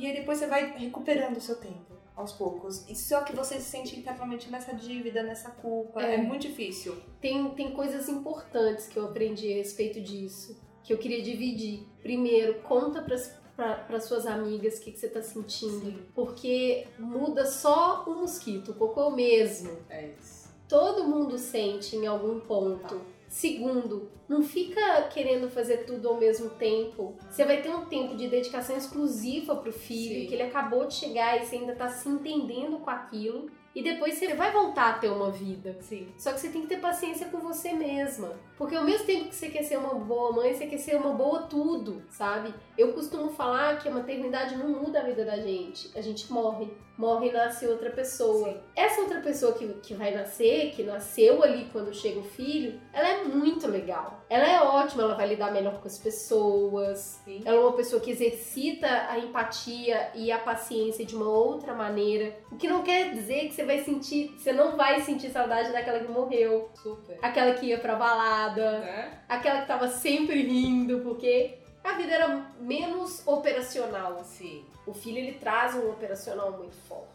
E 0.00 0.06
aí 0.06 0.14
depois 0.14 0.38
você 0.38 0.46
vai 0.46 0.78
recuperando 0.78 1.36
o 1.36 1.40
seu 1.42 1.56
tempo, 1.56 1.94
aos 2.16 2.32
poucos. 2.32 2.88
E 2.88 2.96
só 2.96 3.20
que 3.20 3.36
você 3.36 3.56
se 3.56 3.68
sente 3.68 3.98
internamente 3.98 4.50
nessa 4.50 4.74
dívida, 4.74 5.22
nessa 5.22 5.50
culpa. 5.50 6.00
É. 6.02 6.14
É, 6.14 6.16
muito 6.16 6.48
difícil. 6.48 6.96
Tem, 7.20 7.50
tem 7.50 7.72
coisas 7.72 8.08
importantes 8.08 8.88
que 8.88 8.98
eu 8.98 9.04
aprendi 9.04 9.52
a 9.52 9.56
respeito 9.56 10.00
disso, 10.00 10.58
que 10.82 10.90
eu 10.90 10.96
queria 10.96 11.20
dividir. 11.20 11.86
Primeiro, 12.02 12.62
conta 12.62 13.02
para 13.02 14.00
suas 14.00 14.26
amigas 14.26 14.78
o 14.78 14.80
que, 14.80 14.92
que 14.92 14.98
você 14.98 15.08
tá 15.10 15.20
sentindo. 15.20 15.84
Sim. 15.84 16.06
Porque 16.14 16.86
muda 16.98 17.44
só 17.44 18.04
o 18.06 18.20
mosquito, 18.20 18.70
o 18.70 18.74
cocô 18.74 19.10
mesmo. 19.10 19.70
É 19.90 20.08
isso. 20.18 20.48
Todo 20.66 21.04
mundo 21.04 21.36
sente 21.36 21.94
em 21.94 22.06
algum 22.06 22.40
ponto. 22.40 23.02
Segundo, 23.30 24.10
não 24.28 24.42
fica 24.42 25.02
querendo 25.04 25.48
fazer 25.48 25.86
tudo 25.86 26.08
ao 26.08 26.18
mesmo 26.18 26.50
tempo. 26.50 27.16
Você 27.30 27.44
vai 27.44 27.62
ter 27.62 27.70
um 27.70 27.86
tempo 27.86 28.16
de 28.16 28.28
dedicação 28.28 28.76
exclusiva 28.76 29.54
pro 29.54 29.72
filho, 29.72 30.22
Sim. 30.22 30.26
que 30.26 30.34
ele 30.34 30.42
acabou 30.42 30.84
de 30.88 30.94
chegar 30.94 31.40
e 31.40 31.46
você 31.46 31.54
ainda 31.54 31.76
tá 31.76 31.88
se 31.88 32.08
entendendo 32.08 32.80
com 32.80 32.90
aquilo. 32.90 33.48
E 33.74 33.82
depois 33.82 34.14
você 34.14 34.34
vai 34.34 34.50
voltar 34.50 34.90
a 34.90 34.98
ter 34.98 35.08
uma 35.08 35.30
vida. 35.30 35.76
Sim. 35.80 36.08
Só 36.18 36.32
que 36.32 36.40
você 36.40 36.48
tem 36.48 36.62
que 36.62 36.68
ter 36.68 36.80
paciência 36.80 37.28
com 37.28 37.38
você 37.38 37.72
mesma. 37.72 38.34
Porque 38.56 38.74
ao 38.74 38.84
mesmo 38.84 39.06
tempo 39.06 39.28
que 39.28 39.34
você 39.34 39.48
quer 39.48 39.62
ser 39.62 39.78
uma 39.78 39.94
boa 39.94 40.32
mãe, 40.32 40.52
você 40.52 40.66
quer 40.66 40.78
ser 40.78 40.96
uma 40.96 41.12
boa 41.12 41.42
tudo, 41.42 42.02
sabe? 42.10 42.52
Eu 42.76 42.92
costumo 42.92 43.30
falar 43.30 43.78
que 43.78 43.88
a 43.88 43.92
maternidade 43.92 44.56
não 44.56 44.68
muda 44.68 45.00
a 45.00 45.04
vida 45.04 45.24
da 45.24 45.36
gente. 45.36 45.90
A 45.96 46.00
gente 46.00 46.30
morre. 46.32 46.70
Morre 46.98 47.28
e 47.28 47.32
nasce 47.32 47.66
outra 47.66 47.90
pessoa. 47.90 48.52
Sim. 48.52 48.60
Essa 48.76 49.00
outra 49.00 49.20
pessoa 49.20 49.54
que, 49.54 49.66
que 49.82 49.94
vai 49.94 50.14
nascer, 50.14 50.72
que 50.72 50.82
nasceu 50.82 51.42
ali 51.42 51.66
quando 51.72 51.94
chega 51.94 52.20
o 52.20 52.24
filho, 52.24 52.78
ela 52.92 53.08
é 53.08 53.24
muito 53.24 53.66
legal. 53.66 54.22
Ela 54.28 54.46
é 54.46 54.60
ótima, 54.60 55.04
ela 55.04 55.14
vai 55.14 55.28
lidar 55.28 55.50
melhor 55.50 55.80
com 55.80 55.86
as 55.86 55.98
pessoas. 55.98 57.22
Sim. 57.24 57.40
Ela 57.42 57.56
é 57.56 57.60
uma 57.60 57.72
pessoa 57.72 58.02
que 58.02 58.10
exercita 58.10 58.86
a 59.08 59.18
empatia 59.18 60.10
e 60.14 60.30
a 60.30 60.38
paciência 60.38 61.06
de 61.06 61.16
uma 61.16 61.28
outra 61.28 61.72
maneira. 61.72 62.36
O 62.52 62.56
que 62.56 62.68
não 62.68 62.82
quer 62.82 63.12
dizer 63.12 63.48
que 63.48 63.54
você 63.60 63.64
vai 63.64 63.78
sentir, 63.84 64.34
você 64.38 64.52
não 64.52 64.76
vai 64.76 65.00
sentir 65.00 65.30
saudade 65.30 65.70
daquela 65.72 66.00
que 66.00 66.10
morreu, 66.10 66.70
Super. 66.82 67.18
aquela 67.20 67.54
que 67.54 67.66
ia 67.66 67.78
pra 67.78 67.94
balada, 67.94 68.80
Né? 68.80 69.18
aquela 69.28 69.60
que 69.60 69.66
tava 69.66 69.88
sempre 69.88 70.42
rindo, 70.42 71.00
porque 71.00 71.58
a 71.84 71.92
vida 71.92 72.12
era 72.12 72.28
menos 72.60 73.26
operacional. 73.26 74.22
Sim. 74.24 74.64
O 74.86 74.94
filho 74.94 75.18
ele 75.18 75.32
traz 75.32 75.74
um 75.74 75.90
operacional 75.90 76.52
muito 76.52 76.74
forte. 76.88 77.10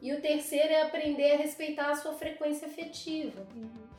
E 0.00 0.12
o 0.12 0.20
terceiro 0.20 0.68
é 0.72 0.82
aprender 0.82 1.32
a 1.32 1.36
respeitar 1.38 1.90
a 1.90 1.96
sua 1.96 2.12
frequência 2.14 2.68
afetiva, 2.68 3.44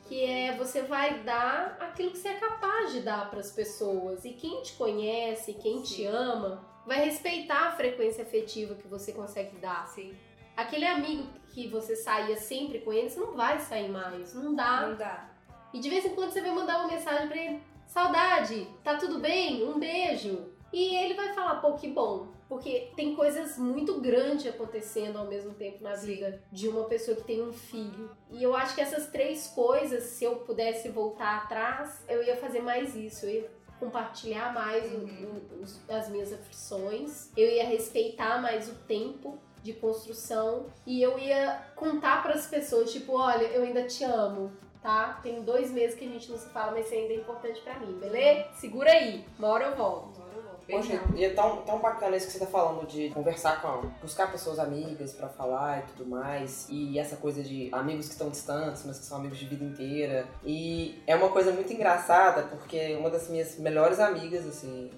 que 0.07 0.23
é 0.23 0.53
você 0.55 0.81
vai 0.81 1.19
dar 1.19 1.77
aquilo 1.81 2.11
que 2.11 2.17
você 2.17 2.29
é 2.29 2.33
capaz 2.35 2.93
de 2.93 3.01
dar 3.01 3.29
para 3.29 3.39
as 3.41 3.51
pessoas. 3.51 4.23
E 4.23 4.31
quem 4.31 4.61
te 4.61 4.73
conhece, 4.73 5.53
quem 5.55 5.81
te 5.81 5.95
Sim. 5.95 6.07
ama, 6.07 6.65
vai 6.87 7.03
respeitar 7.03 7.67
a 7.67 7.71
frequência 7.73 8.23
afetiva 8.23 8.75
que 8.75 8.87
você 8.87 9.11
consegue 9.11 9.57
dar. 9.57 9.85
Sim. 9.89 10.13
Aquele 10.55 10.85
amigo 10.85 11.27
que 11.49 11.67
você 11.67 11.95
saía 11.95 12.37
sempre 12.37 12.79
com 12.79 12.91
ele, 12.93 13.09
você 13.09 13.19
não 13.19 13.33
vai 13.33 13.59
sair 13.59 13.89
mais, 13.89 14.33
não 14.33 14.55
dá. 14.55 14.87
Não 14.87 14.95
dá. 14.95 15.29
E 15.73 15.79
de 15.79 15.89
vez 15.89 16.05
em 16.05 16.15
quando 16.15 16.31
você 16.31 16.41
vai 16.41 16.51
mandar 16.51 16.79
uma 16.79 16.87
mensagem 16.87 17.27
pra 17.27 17.37
ele: 17.37 17.61
Saudade, 17.87 18.67
tá 18.83 18.95
tudo 18.97 19.19
bem? 19.19 19.63
Um 19.67 19.79
beijo. 19.79 20.51
E 20.71 20.95
ele 20.95 21.13
vai 21.15 21.33
falar: 21.33 21.55
pô, 21.55 21.73
que 21.73 21.87
bom. 21.87 22.27
Porque 22.47 22.91
tem 22.95 23.15
coisas 23.15 23.59
muito 23.59 24.01
grandes 24.01 24.47
acontecendo 24.47 25.17
ao 25.19 25.25
mesmo 25.27 25.53
tempo 25.53 25.83
na 25.83 25.93
vida 25.93 26.41
de 26.51 26.67
uma 26.67 26.85
pessoa 26.85 27.15
que 27.15 27.23
tem 27.23 27.43
um 27.43 27.53
filho. 27.53 28.09
E 28.31 28.41
eu 28.41 28.55
acho 28.55 28.73
que 28.73 28.81
essas 28.81 29.05
três 29.07 29.47
coisas, 29.47 30.03
se 30.03 30.23
eu 30.23 30.37
pudesse 30.37 30.89
voltar 30.89 31.37
atrás, 31.43 32.03
eu 32.07 32.23
ia 32.23 32.35
fazer 32.37 32.61
mais 32.61 32.95
isso. 32.95 33.27
Eu 33.27 33.29
ia 33.31 33.51
compartilhar 33.79 34.51
mais 34.51 34.91
o- 34.91 34.97
Uhum. 34.97 35.41
o- 35.59 35.63
os- 35.63 35.79
as 35.87 36.09
minhas 36.09 36.33
aflições. 36.33 37.31
Eu 37.37 37.47
ia 37.47 37.65
respeitar 37.65 38.41
mais 38.41 38.67
o 38.67 38.73
tempo 38.87 39.37
de 39.63 39.73
construção 39.73 40.67
e 40.85 41.01
eu 41.01 41.17
ia 41.19 41.61
contar 41.75 42.23
para 42.23 42.33
as 42.33 42.47
pessoas, 42.47 42.91
tipo, 42.91 43.13
olha, 43.13 43.45
eu 43.45 43.63
ainda 43.63 43.83
te 43.83 44.03
amo, 44.03 44.51
tá? 44.81 45.19
Tem 45.21 45.41
dois 45.43 45.71
meses 45.71 45.97
que 45.97 46.05
a 46.05 46.07
gente 46.07 46.29
não 46.31 46.37
se 46.37 46.49
fala, 46.49 46.71
mas 46.71 46.87
você 46.87 46.95
ainda 46.95 47.13
é 47.13 47.17
importante 47.17 47.61
pra 47.61 47.79
mim, 47.79 47.93
beleza? 47.99 48.47
Segura 48.55 48.91
aí, 48.91 49.25
uma 49.37 49.49
hora 49.49 49.65
eu 49.65 49.75
volto. 49.75 50.29
Poxa, 50.69 51.01
e 51.15 51.25
é 51.25 51.31
tão, 51.31 51.57
tão 51.63 51.79
bacana 51.79 52.15
isso 52.15 52.27
que 52.27 52.33
você 52.33 52.39
tá 52.39 52.45
falando 52.45 52.85
de 52.85 53.09
conversar 53.09 53.59
com, 53.61 53.89
buscar 54.01 54.31
pessoas 54.31 54.59
amigas 54.59 55.13
pra 55.13 55.27
falar 55.27 55.79
e 55.79 55.81
tudo 55.87 56.07
mais. 56.07 56.67
E 56.69 56.99
essa 56.99 57.15
coisa 57.17 57.41
de 57.41 57.69
amigos 57.71 58.05
que 58.05 58.11
estão 58.11 58.29
distantes, 58.29 58.85
mas 58.85 58.99
que 58.99 59.05
são 59.05 59.17
amigos 59.17 59.39
de 59.39 59.45
vida 59.45 59.63
inteira. 59.63 60.27
E 60.45 61.01
é 61.07 61.15
uma 61.15 61.29
coisa 61.29 61.51
muito 61.51 61.73
engraçada, 61.73 62.43
porque 62.43 62.95
uma 62.97 63.09
das 63.09 63.27
minhas 63.29 63.57
melhores 63.57 63.99
amigas, 63.99 64.45
assim, 64.45 64.91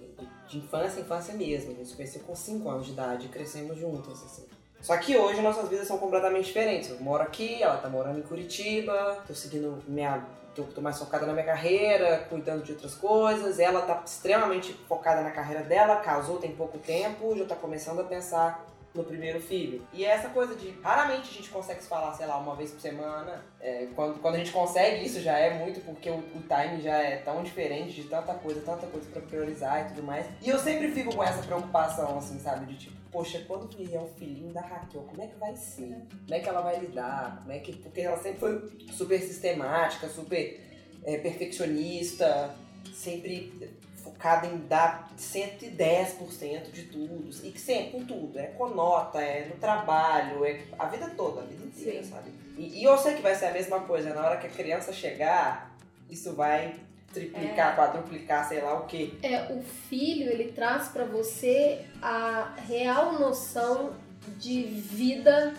de 0.51 0.57
infância, 0.57 0.99
infância 0.99 1.33
mesmo. 1.33 1.83
Se 1.85 1.95
conheceu 1.95 2.21
com 2.21 2.35
5 2.35 2.69
anos 2.69 2.85
de 2.85 2.91
idade 2.91 3.25
e 3.27 3.29
crescemos 3.29 3.77
juntas, 3.79 4.21
assim. 4.23 4.45
Só 4.81 4.97
que 4.97 5.15
hoje 5.15 5.41
nossas 5.41 5.69
vidas 5.69 5.87
são 5.87 5.97
completamente 5.97 6.45
diferentes. 6.45 6.89
Eu 6.89 6.99
moro 6.99 7.23
aqui, 7.23 7.61
ela 7.63 7.77
tá 7.77 7.87
morando 7.87 8.19
em 8.19 8.23
Curitiba, 8.23 9.23
tô 9.25 9.33
seguindo 9.33 9.81
minha. 9.87 10.25
Tô, 10.53 10.63
tô 10.63 10.81
mais 10.81 10.99
focada 10.99 11.25
na 11.25 11.31
minha 11.31 11.45
carreira, 11.45 12.25
cuidando 12.27 12.63
de 12.63 12.73
outras 12.73 12.93
coisas. 12.93 13.57
Ela 13.57 13.81
tá 13.83 14.01
extremamente 14.05 14.73
focada 14.89 15.21
na 15.21 15.31
carreira 15.31 15.63
dela, 15.63 15.97
casou 15.97 16.39
tem 16.39 16.51
pouco 16.51 16.77
tempo, 16.77 17.37
já 17.37 17.45
tá 17.45 17.55
começando 17.55 18.01
a 18.01 18.03
pensar 18.03 18.65
no 18.93 19.03
primeiro 19.03 19.39
filho. 19.39 19.85
E 19.93 20.03
é 20.03 20.09
essa 20.09 20.29
coisa 20.29 20.55
de 20.55 20.69
raramente 20.81 21.29
a 21.29 21.33
gente 21.33 21.49
consegue 21.49 21.81
se 21.81 21.87
falar, 21.87 22.13
sei 22.13 22.25
lá, 22.25 22.37
uma 22.37 22.55
vez 22.55 22.71
por 22.71 22.81
semana. 22.81 23.43
É, 23.59 23.87
quando, 23.95 24.19
quando 24.19 24.35
a 24.35 24.37
gente 24.37 24.51
consegue, 24.51 25.05
isso 25.05 25.21
já 25.21 25.37
é 25.37 25.57
muito, 25.57 25.79
porque 25.85 26.09
o, 26.09 26.17
o 26.17 26.41
time 26.41 26.81
já 26.81 26.97
é 26.97 27.17
tão 27.17 27.41
diferente 27.43 27.93
de 27.93 28.03
tanta 28.07 28.33
coisa, 28.33 28.61
tanta 28.61 28.87
coisa 28.87 29.09
pra 29.09 29.21
priorizar 29.21 29.85
e 29.85 29.89
tudo 29.89 30.03
mais. 30.03 30.25
E 30.41 30.49
eu 30.49 30.59
sempre 30.59 30.91
fico 30.91 31.15
com 31.15 31.23
essa 31.23 31.41
preocupação, 31.41 32.17
assim, 32.17 32.37
sabe? 32.39 32.65
De 32.65 32.77
tipo, 32.77 32.97
poxa, 33.11 33.43
quando 33.47 33.67
vier 33.75 34.01
um 34.01 34.07
filhinho 34.07 34.51
da 34.51 34.61
Raquel, 34.61 35.03
como 35.03 35.21
é 35.21 35.27
que 35.27 35.37
vai 35.37 35.55
ser? 35.55 35.97
Como 36.25 36.33
é 36.33 36.39
que 36.39 36.49
ela 36.49 36.61
vai 36.61 36.79
lidar? 36.79 37.37
Como 37.39 37.51
é 37.51 37.59
que. 37.59 37.73
Porque 37.77 38.01
ela 38.01 38.17
sempre 38.17 38.39
foi 38.39 38.71
super 38.91 39.21
sistemática, 39.21 40.09
super 40.09 40.59
é, 41.03 41.17
perfeccionista, 41.17 42.53
sempre 42.93 43.71
focada 44.03 44.47
em 44.47 44.57
dar 44.57 45.09
110% 45.17 46.71
de 46.71 46.83
tudo. 46.83 47.29
E 47.43 47.51
que 47.51 47.59
sempre, 47.59 47.91
com 47.91 48.05
tudo. 48.05 48.39
É 48.39 48.47
com 48.47 48.69
nota, 48.69 49.21
é 49.21 49.47
no 49.47 49.55
trabalho, 49.55 50.45
é 50.45 50.61
a 50.77 50.85
vida 50.87 51.09
toda, 51.09 51.41
a 51.41 51.45
vida 51.45 51.63
inteira, 51.65 52.03
Sim. 52.03 52.09
sabe? 52.09 52.31
E, 52.57 52.81
e 52.81 52.83
eu 52.83 52.97
sei 52.97 53.15
que 53.15 53.21
vai 53.21 53.35
ser 53.35 53.45
a 53.45 53.51
mesma 53.51 53.81
coisa. 53.81 54.13
Na 54.13 54.25
hora 54.25 54.37
que 54.37 54.47
a 54.47 54.49
criança 54.49 54.91
chegar, 54.91 55.75
isso 56.09 56.33
vai 56.33 56.75
triplicar, 57.13 57.75
quadruplicar, 57.75 58.47
sei 58.47 58.61
lá 58.61 58.79
o 58.79 58.85
quê. 58.85 59.13
É, 59.21 59.53
o 59.53 59.61
filho, 59.61 60.29
ele 60.29 60.51
traz 60.51 60.87
pra 60.89 61.03
você 61.05 61.85
a 62.01 62.55
real 62.67 63.19
noção 63.19 63.93
de 64.37 64.63
vida 64.63 65.53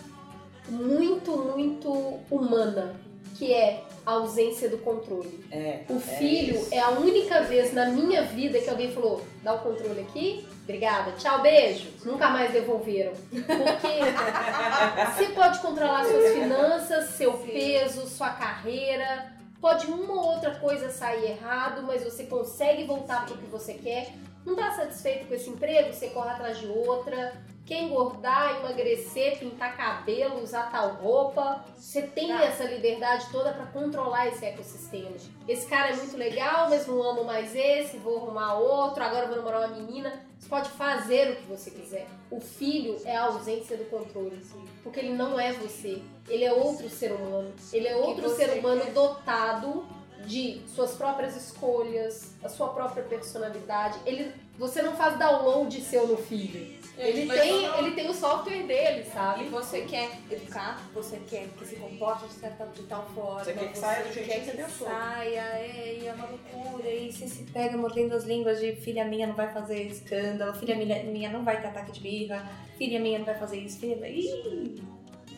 muito, 0.69 1.37
muito 1.37 1.91
humana, 2.31 2.95
que 3.35 3.53
é 3.53 3.83
a 4.05 4.11
ausência 4.11 4.69
do 4.69 4.77
controle. 4.79 5.43
É. 5.51 5.81
O 5.89 5.97
é 5.97 5.99
filho 5.99 6.55
isso. 6.55 6.73
é 6.73 6.79
a 6.79 6.89
única 6.89 7.41
vez 7.41 7.73
na 7.73 7.87
minha 7.87 8.23
vida 8.23 8.59
que 8.59 8.69
alguém 8.69 8.91
falou: 8.91 9.21
dá 9.41 9.53
o 9.53 9.59
controle 9.59 10.01
aqui, 10.01 10.45
obrigada, 10.63 11.11
tchau, 11.13 11.41
beijo. 11.41 11.89
Nunca 12.05 12.29
mais 12.29 12.51
devolveram. 12.51 13.13
Porque 13.29 13.47
você 15.15 15.33
pode 15.33 15.59
controlar 15.59 16.05
suas 16.05 16.33
finanças, 16.33 17.09
seu 17.11 17.33
peso, 17.33 18.07
sua 18.07 18.29
carreira. 18.29 19.33
Pode 19.59 19.87
uma 19.87 20.13
ou 20.13 20.33
outra 20.33 20.55
coisa 20.55 20.89
sair 20.89 21.31
errado, 21.31 21.83
mas 21.83 22.03
você 22.03 22.25
consegue 22.25 22.83
voltar 22.83 23.25
para 23.25 23.35
o 23.35 23.37
que 23.37 23.45
você 23.45 23.75
quer. 23.75 24.13
Não 24.45 24.57
tá 24.57 24.71
satisfeito 24.71 25.25
com 25.25 25.33
esse 25.33 25.49
emprego, 25.49 25.93
você 25.93 26.07
corre 26.09 26.31
atrás 26.31 26.59
de 26.59 26.67
outra. 26.67 27.33
Quer 27.65 27.83
engordar, 27.83 28.57
emagrecer, 28.57 29.39
pintar 29.39 29.77
cabelo, 29.77 30.43
usar 30.43 30.69
tal 30.69 30.95
roupa. 30.95 31.63
Você 31.77 32.01
tem 32.01 32.27
Tá. 32.27 32.43
essa 32.43 32.65
liberdade 32.65 33.27
toda 33.31 33.53
para 33.53 33.67
controlar 33.67 34.27
esse 34.27 34.43
ecossistema. 34.45 35.15
Esse 35.47 35.65
cara 35.67 35.91
é 35.91 35.95
muito 35.95 36.17
legal, 36.17 36.69
mas 36.69 36.85
não 36.87 37.01
amo 37.01 37.23
mais 37.23 37.55
esse, 37.55 37.97
vou 37.97 38.17
arrumar 38.17 38.55
outro, 38.55 39.01
agora 39.01 39.27
vou 39.27 39.37
namorar 39.37 39.61
uma 39.69 39.77
menina. 39.77 40.25
Você 40.37 40.49
pode 40.49 40.69
fazer 40.71 41.31
o 41.31 41.35
que 41.37 41.43
você 41.43 41.71
quiser. 41.71 42.05
O 42.29 42.41
filho 42.41 42.97
é 43.05 43.15
a 43.15 43.25
ausência 43.27 43.77
do 43.77 43.85
controle, 43.85 44.45
porque 44.83 44.99
ele 44.99 45.13
não 45.13 45.39
é 45.39 45.53
você. 45.53 46.01
Ele 46.27 46.43
é 46.43 46.51
outro 46.51 46.89
ser 46.89 47.13
humano. 47.13 47.53
Ele 47.71 47.87
é 47.87 47.95
outro 47.95 48.29
ser 48.35 48.59
humano 48.59 48.81
quer. 48.81 48.91
dotado 48.91 49.85
de 50.25 50.61
suas 50.67 50.95
próprias 50.95 51.35
escolhas, 51.37 52.33
a 52.43 52.49
sua 52.49 52.69
própria 52.69 53.03
personalidade. 53.03 53.99
Ele, 54.05 54.33
você 54.57 54.81
não 54.81 54.95
faz 54.97 55.17
download 55.17 55.79
seu 55.81 56.07
no 56.07 56.17
filho. 56.17 56.82
Ele 56.95 57.25
Mas 57.25 57.41
tem, 57.41 57.61
não- 57.63 57.77
ele 57.79 57.91
tem 57.95 58.07
o 58.09 58.13
software 58.13 58.63
dele, 58.67 59.01
E 59.01 59.03
sabe? 59.11 59.45
você 59.45 59.81
quer 59.81 60.11
educar, 60.29 60.79
você 60.93 61.19
quer 61.27 61.47
que 61.57 61.65
se 61.65 61.75
comporte 61.77 62.27
de 62.27 62.33
certa 62.33 62.65
de 62.67 62.83
tal 62.83 63.03
forma. 63.15 63.43
Você 63.43 63.53
quer 63.53 63.71
que 63.71 63.77
saia 63.79 64.03
do 64.03 64.13
quer 64.13 64.23
que 64.39 64.45
você 64.45 64.51
que 64.51 64.57
pensou. 64.57 64.87
saia, 64.87 65.39
é, 65.57 65.97
e 66.01 66.05
é 66.07 66.13
uma 66.13 66.27
loucura. 66.27 66.87
E 66.89 67.11
você 67.11 67.27
se 67.27 67.43
pega 67.45 67.75
mordendo 67.75 68.13
as 68.13 68.25
línguas 68.25 68.59
de 68.59 68.75
filha 68.75 69.03
minha 69.05 69.25
não 69.25 69.33
vai 69.35 69.51
fazer 69.51 69.81
escândalo, 69.87 70.53
filha 70.53 70.75
minha, 70.75 71.03
minha 71.03 71.29
não 71.31 71.43
vai 71.43 71.59
ter 71.59 71.67
ataque 71.67 71.93
de 71.93 71.99
birra, 71.99 72.47
filha 72.77 72.99
minha 72.99 73.17
não 73.17 73.25
vai 73.25 73.39
fazer 73.39 73.57
isso, 73.57 73.79
filha. 73.79 74.07
Ih, 74.07 74.75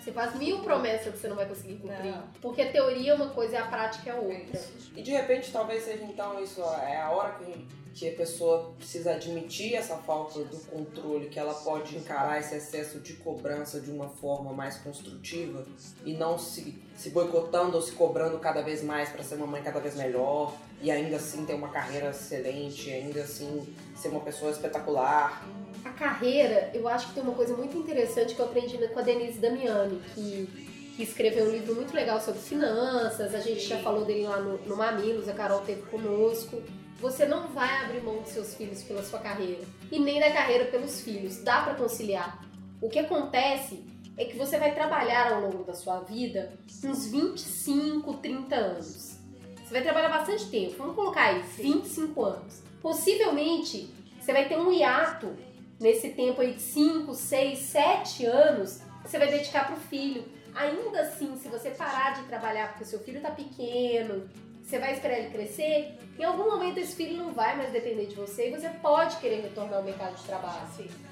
Você 0.06 0.12
faz 0.12 0.36
mil 0.36 0.60
promessas 0.60 1.16
que 1.16 1.18
você 1.18 1.28
não 1.28 1.36
vai 1.36 1.48
conseguir 1.48 1.78
cumprir. 1.78 2.12
Não. 2.12 2.28
Porque 2.40 2.62
a 2.62 2.72
teoria 2.72 3.14
é 3.14 3.16
uma 3.16 3.30
coisa 3.30 3.56
e 3.56 3.58
a 3.58 3.66
prática 3.66 4.12
é 4.12 4.14
outra. 4.14 4.62
E 4.96 5.02
de 5.02 5.10
repente 5.10 5.52
talvez 5.52 5.84
seja 5.84 6.04
então 6.04 6.40
isso, 6.44 6.62
é 6.62 7.02
a 7.02 7.10
hora 7.10 7.32
que, 7.40 7.68
que 7.92 8.10
a 8.10 8.14
pessoa 8.14 8.72
precisa 8.78 9.14
admitir 9.14 9.74
essa 9.74 9.98
falta 9.98 10.44
do 10.44 10.58
controle, 10.68 11.28
que 11.28 11.40
ela 11.40 11.56
pode 11.56 11.98
encarar 11.98 12.40
esse 12.40 12.54
excesso 12.54 13.00
de 13.00 13.14
cobrança 13.14 13.82
de 13.82 13.90
uma 13.90 14.08
forma 14.08 14.54
mais 14.54 14.78
construtiva 14.78 15.66
e 16.06 16.14
não 16.14 16.38
se, 16.38 16.80
se 16.96 17.10
boicotando 17.10 17.76
ou 17.76 17.82
se 17.82 17.94
cobrando 17.94 18.38
cada 18.38 18.62
vez 18.62 18.84
mais 18.84 19.10
para 19.10 19.24
ser 19.24 19.34
uma 19.34 19.48
mãe 19.48 19.64
cada 19.64 19.80
vez 19.80 19.96
melhor 19.96 20.54
e 20.84 20.92
ainda 20.92 21.16
assim 21.16 21.48
ter 21.48 21.56
uma 21.56 21.70
carreira 21.70 22.12
excelente, 22.12 22.92
ainda 22.92 23.22
assim 23.22 23.74
ser 23.96 24.10
uma 24.10 24.22
pessoa 24.22 24.52
espetacular. 24.52 25.44
A 25.86 25.92
carreira, 25.92 26.72
eu 26.74 26.88
acho 26.88 27.10
que 27.10 27.14
tem 27.14 27.24
uma 27.24 27.36
coisa 27.36 27.56
muito 27.56 27.78
interessante 27.78 28.34
que 28.34 28.42
eu 28.42 28.48
aprendi 28.48 28.76
com 28.76 29.00
a 29.00 29.04
Denise 29.04 29.38
Damiani, 29.38 30.02
que, 30.16 30.50
que 30.98 31.04
escreveu 31.04 31.46
um 31.46 31.52
livro 31.52 31.76
muito 31.76 31.94
legal 31.94 32.20
sobre 32.20 32.42
finanças. 32.42 33.36
A 33.36 33.40
gente 33.40 33.62
já 33.62 33.78
falou 33.78 34.04
dele 34.04 34.24
lá 34.24 34.40
no, 34.40 34.58
no 34.66 34.76
Mamilos, 34.76 35.30
a 35.30 35.34
Carol 35.34 35.60
teve 35.62 35.84
conosco. 35.84 36.60
Você 37.00 37.28
não 37.28 37.50
vai 37.50 37.86
abrir 37.86 38.02
mão 38.02 38.18
dos 38.18 38.32
seus 38.32 38.56
filhos 38.56 38.82
pela 38.82 39.04
sua 39.04 39.20
carreira 39.20 39.62
e 39.92 40.00
nem 40.00 40.20
da 40.20 40.32
carreira 40.32 40.66
pelos 40.66 41.02
filhos. 41.02 41.44
Dá 41.44 41.62
pra 41.62 41.76
conciliar. 41.76 42.44
O 42.82 42.90
que 42.90 42.98
acontece 42.98 43.86
é 44.18 44.26
que 44.26 44.36
você 44.36 44.58
vai 44.58 44.74
trabalhar 44.74 45.34
ao 45.34 45.42
longo 45.42 45.64
da 45.66 45.76
sua 45.76 46.00
vida 46.00 46.58
uns 46.84 47.06
25, 47.06 48.12
30 48.16 48.56
anos. 48.56 49.20
Você 49.64 49.72
vai 49.72 49.84
trabalhar 49.84 50.10
bastante 50.10 50.50
tempo, 50.50 50.78
vamos 50.78 50.96
colocar 50.96 51.26
aí 51.26 51.44
25 51.44 52.24
anos. 52.24 52.64
Possivelmente 52.82 53.94
você 54.20 54.34
vai 54.34 54.48
ter 54.48 54.58
um 54.58 54.74
hiato 54.74 55.32
nesse 55.80 56.10
tempo 56.10 56.42
aí 56.42 56.54
de 56.54 56.62
5, 56.62 57.14
6, 57.14 57.60
7 57.60 58.26
anos 58.26 58.82
você 59.04 59.20
vai 59.20 59.30
dedicar 59.30 59.68
pro 59.68 59.76
filho. 59.76 60.26
Ainda 60.54 61.02
assim, 61.02 61.38
se 61.38 61.48
você 61.48 61.70
parar 61.70 62.16
de 62.16 62.24
trabalhar 62.28 62.70
porque 62.70 62.86
seu 62.86 63.00
filho 63.00 63.22
tá 63.22 63.30
pequeno, 63.30 64.28
você 64.64 64.80
vai 64.80 64.94
esperar 64.94 65.20
ele 65.20 65.30
crescer, 65.30 66.00
em 66.18 66.24
algum 66.24 66.50
momento 66.50 66.80
esse 66.80 66.96
filho 66.96 67.18
não 67.18 67.34
vai 67.34 67.56
mais 67.56 67.72
depender 67.72 68.08
de 68.08 68.16
você 68.16 68.48
e 68.48 68.52
você 68.52 68.70
pode 68.70 69.18
querer 69.18 69.42
retornar 69.42 69.76
ao 69.76 69.84
mercado 69.84 70.16
de 70.16 70.24
trabalho. 70.24 70.68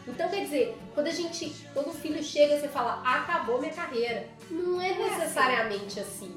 Então 0.08 0.28
quer 0.30 0.46
dizer, 0.46 0.76
quando 0.96 1.08
a 1.08 1.12
gente, 1.12 1.54
quando 1.74 1.90
o 1.90 1.94
filho 1.94 2.24
chega, 2.24 2.60
você 2.60 2.68
fala, 2.68 3.02
acabou 3.06 3.60
minha 3.60 3.74
carreira. 3.74 4.28
Não 4.50 4.82
é 4.82 4.98
necessariamente 4.98 6.00
assim. 6.00 6.36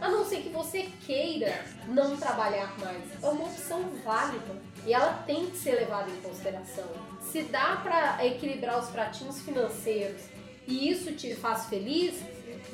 A 0.00 0.10
não 0.10 0.24
ser 0.24 0.42
que 0.42 0.48
você 0.48 0.88
queira 1.06 1.64
não 1.88 2.16
trabalhar 2.16 2.74
mais. 2.78 3.22
É 3.22 3.28
uma 3.28 3.44
opção 3.44 3.82
válida 4.04 4.56
e 4.84 4.92
ela 4.92 5.12
tem 5.26 5.46
que 5.46 5.56
ser 5.56 5.72
levada 5.72 6.10
em 6.10 6.20
consideração. 6.20 6.88
Se 7.30 7.42
dá 7.42 7.76
pra 7.82 8.24
equilibrar 8.24 8.78
os 8.78 8.88
pratinhos 8.88 9.40
financeiros 9.42 10.22
e 10.66 10.90
isso 10.90 11.12
te 11.12 11.34
faz 11.34 11.66
feliz, 11.66 12.22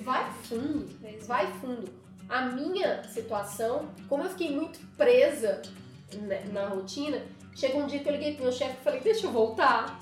vai 0.01 0.31
fundo, 0.45 0.89
vai 1.27 1.51
fundo. 1.55 1.91
A 2.29 2.43
minha 2.43 3.03
situação, 3.05 3.89
como 4.09 4.25
eu 4.25 4.31
fiquei 4.31 4.51
muito 4.51 4.79
presa 4.97 5.63
né, 6.15 6.45
na 6.53 6.69
rotina, 6.69 7.23
chega 7.55 7.77
um 7.77 7.87
dia 7.87 8.01
que 8.01 8.09
eu 8.09 8.13
liguei 8.13 8.35
pro 8.35 8.45
meu 8.45 8.53
chefe 8.53 8.77
e 8.81 8.85
falei, 8.85 9.01
deixa 9.01 9.27
eu 9.27 9.33
voltar. 9.33 10.01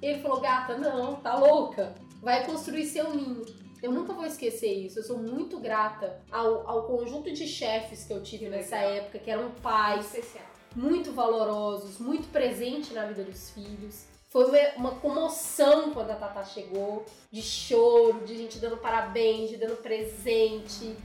Ele 0.00 0.20
falou, 0.20 0.40
gata, 0.40 0.76
não, 0.76 1.16
tá 1.16 1.36
louca. 1.36 1.94
Vai 2.22 2.44
construir 2.44 2.86
seu 2.86 3.14
ninho. 3.14 3.44
Eu 3.82 3.92
nunca 3.92 4.12
vou 4.12 4.26
esquecer 4.26 4.72
isso. 4.72 4.98
Eu 4.98 5.04
sou 5.04 5.18
muito 5.18 5.60
grata 5.60 6.20
ao, 6.32 6.68
ao 6.68 6.82
conjunto 6.84 7.30
de 7.30 7.46
chefes 7.46 8.04
que 8.04 8.12
eu 8.12 8.22
tive 8.22 8.48
nessa 8.48 8.76
época, 8.76 9.18
que 9.18 9.30
eram 9.30 9.50
pais, 9.62 10.06
Especial. 10.06 10.57
Muito 10.78 11.12
valorosos, 11.12 11.98
muito 11.98 12.28
presente 12.30 12.94
na 12.94 13.04
vida 13.04 13.24
dos 13.24 13.50
filhos. 13.50 14.06
Foi 14.28 14.44
uma, 14.76 14.92
comoção 14.92 15.90
quando 15.90 16.10
a 16.10 16.14
Tatá 16.14 16.44
chegou, 16.44 17.04
de 17.32 17.42
choro, 17.42 18.24
de 18.24 18.36
gente 18.36 18.60
dando 18.60 18.76
parabéns, 18.76 19.50
de 19.50 19.56
dando 19.56 19.76
presente. 19.82 20.96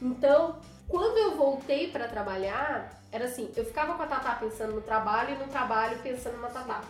Então, 0.00 0.58
quando 0.88 1.18
eu 1.18 1.36
voltei 1.36 1.90
pra 1.90 2.08
trabalhar, 2.08 3.02
era 3.12 3.26
assim, 3.26 3.50
eu 3.54 3.66
ficava 3.66 3.94
com 3.94 4.02
a 4.02 4.06
Tatá 4.06 4.36
pensando 4.36 4.72
no 4.72 4.80
trabalho 4.80 5.34
e 5.34 5.38
no 5.38 5.48
trabalho 5.48 5.98
pensando 6.02 6.40
na 6.40 6.48
Tatá. 6.48 6.82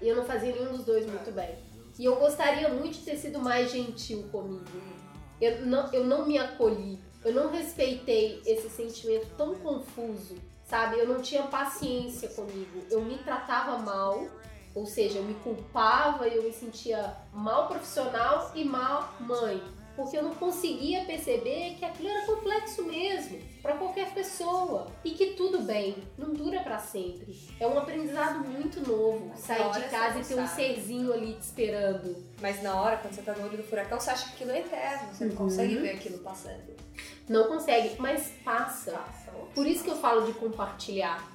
E 0.00 0.06
eu 0.06 0.14
não 0.14 0.24
fazia 0.24 0.52
nenhum 0.52 0.76
dos 0.76 0.84
dois 0.84 1.04
muito 1.06 1.32
bem. 1.32 1.56
E 1.98 2.04
eu 2.04 2.16
gostaria 2.16 2.68
muito 2.68 2.98
de 2.98 3.04
ter 3.04 3.16
sido 3.16 3.40
mais 3.40 3.72
gentil 3.72 4.28
comigo. 4.30 4.64
Eu 5.40 5.66
não, 5.66 5.92
eu 5.92 6.04
não 6.04 6.24
me 6.24 6.38
acolhi. 6.38 7.00
Eu 7.24 7.32
não 7.32 7.50
respeitei 7.50 8.42
esse 8.46 8.68
sentimento 8.68 9.26
tão 9.36 9.54
confuso, 9.54 10.36
sabe? 10.74 10.98
Eu 10.98 11.06
não 11.06 11.22
tinha 11.22 11.44
paciência 11.44 12.28
comigo. 12.30 12.82
Eu 12.90 13.00
me 13.04 13.16
tratava 13.18 13.78
mal, 13.78 14.26
ou 14.74 14.84
seja, 14.84 15.18
eu 15.18 15.22
me 15.22 15.34
culpava 15.34 16.26
e 16.26 16.34
eu 16.34 16.42
me 16.42 16.52
sentia 16.52 17.14
mal 17.32 17.68
profissional 17.68 18.50
e 18.56 18.64
mal 18.64 19.14
mãe. 19.20 19.62
Porque 19.94 20.16
eu 20.16 20.24
não 20.24 20.34
conseguia 20.34 21.04
perceber 21.04 21.76
que 21.78 21.84
aquilo 21.84 22.08
era 22.08 22.26
complexo 22.26 22.82
mesmo, 22.82 23.40
para 23.64 23.76
qualquer 23.78 24.12
pessoa. 24.12 24.86
E 25.02 25.12
que 25.12 25.28
tudo 25.28 25.60
bem, 25.62 25.96
não 26.18 26.34
dura 26.34 26.60
para 26.60 26.78
sempre. 26.78 27.34
É 27.58 27.66
um 27.66 27.78
aprendizado 27.78 28.40
muito 28.46 28.86
novo. 28.86 29.32
Sair 29.36 29.62
hora 29.62 29.80
de 29.80 29.88
casa 29.88 30.14
não 30.14 30.20
e 30.20 30.24
ter 30.24 30.38
um 30.38 30.46
serzinho 30.46 31.12
ali 31.14 31.32
te 31.32 31.40
esperando. 31.40 32.14
Mas 32.42 32.62
na 32.62 32.78
hora, 32.80 32.98
quando 32.98 33.14
você 33.14 33.22
tá 33.22 33.32
no 33.34 33.44
olho 33.48 33.56
do 33.56 33.62
furacão, 33.62 33.98
você 33.98 34.10
acha 34.10 34.26
que 34.28 34.34
aquilo 34.34 34.50
é 34.50 34.60
eterno. 34.60 35.08
Você 35.14 35.24
não 35.24 35.30
Uhum. 35.32 35.36
consegue 35.38 35.76
ver 35.78 35.90
aquilo 35.92 36.18
passando. 36.18 36.74
Não 37.26 37.48
consegue, 37.48 37.96
mas 37.98 38.30
passa. 38.44 39.00
Por 39.54 39.66
isso 39.66 39.82
que 39.82 39.90
eu 39.90 39.96
falo 39.96 40.26
de 40.26 40.32
compartilhar. 40.34 41.26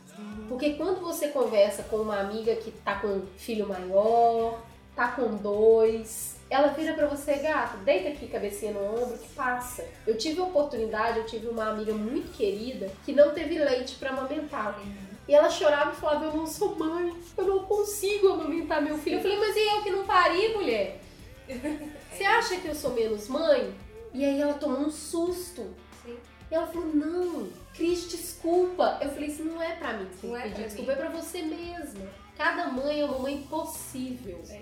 Porque 0.48 0.74
quando 0.74 1.00
você 1.02 1.30
conversa 1.30 1.82
com 1.84 1.96
uma 1.98 2.20
amiga 2.20 2.56
que 2.58 2.70
tá 2.72 3.00
com 3.00 3.08
um 3.08 3.26
filho 3.38 3.68
maior, 3.68 4.62
tá 4.96 5.08
com 5.13 5.36
dois, 5.38 6.36
ela 6.49 6.69
vira 6.69 6.93
pra 6.93 7.07
você, 7.07 7.35
gata, 7.35 7.77
deita 7.77 8.09
aqui 8.09 8.27
cabecinha 8.27 8.71
no 8.71 8.83
ombro 8.83 9.17
que 9.17 9.29
passa. 9.29 9.85
Eu 10.07 10.17
tive 10.17 10.41
a 10.41 10.45
oportunidade, 10.45 11.19
eu 11.19 11.25
tive 11.25 11.47
uma 11.47 11.69
amiga 11.69 11.93
muito 11.93 12.31
querida 12.35 12.91
que 13.05 13.13
não 13.13 13.31
teve 13.33 13.57
leite 13.59 13.95
pra 13.95 14.09
amamentar. 14.09 14.79
E 15.27 15.33
ela 15.35 15.49
chorava 15.49 15.91
e 15.91 15.95
falava, 15.95 16.25
eu 16.25 16.33
não 16.33 16.47
sou 16.47 16.75
mãe, 16.75 17.13
eu 17.38 17.45
não 17.45 17.59
consigo 17.65 18.29
amamentar 18.29 18.81
meu 18.81 18.97
filho. 18.97 19.17
Eu 19.17 19.21
falei, 19.21 19.38
mas 19.38 19.55
e 19.55 19.59
eu 19.59 19.83
que 19.83 19.91
não 19.91 20.05
pari, 20.05 20.49
mulher? 20.55 20.99
Você 22.12 22.23
acha 22.23 22.57
que 22.57 22.67
eu 22.67 22.75
sou 22.75 22.91
menos 22.91 23.27
mãe? 23.27 23.73
E 24.13 24.25
aí 24.25 24.41
ela 24.41 24.55
tomou 24.55 24.79
um 24.79 24.89
susto. 24.89 25.67
Sim. 26.03 26.17
E 26.51 26.55
ela 26.55 26.65
falou, 26.65 26.88
não, 26.95 27.47
Cris, 27.75 28.09
desculpa. 28.09 28.97
Eu 29.01 29.12
falei, 29.12 29.29
isso 29.29 29.43
não 29.43 29.62
é 29.62 29.75
pra 29.75 29.93
mim 29.93 30.07
Não 30.23 30.35
é 30.35 30.41
pedir 30.41 30.55
pra 30.55 30.63
desculpa, 30.65 30.91
mim. 30.93 30.97
é 30.97 31.01
pra 31.01 31.09
você 31.09 31.41
mesma. 31.43 32.07
Cada 32.35 32.67
mãe 32.69 33.01
é 33.01 33.05
uma 33.05 33.19
mãe 33.19 33.45
possível. 33.49 34.41
É. 34.49 34.62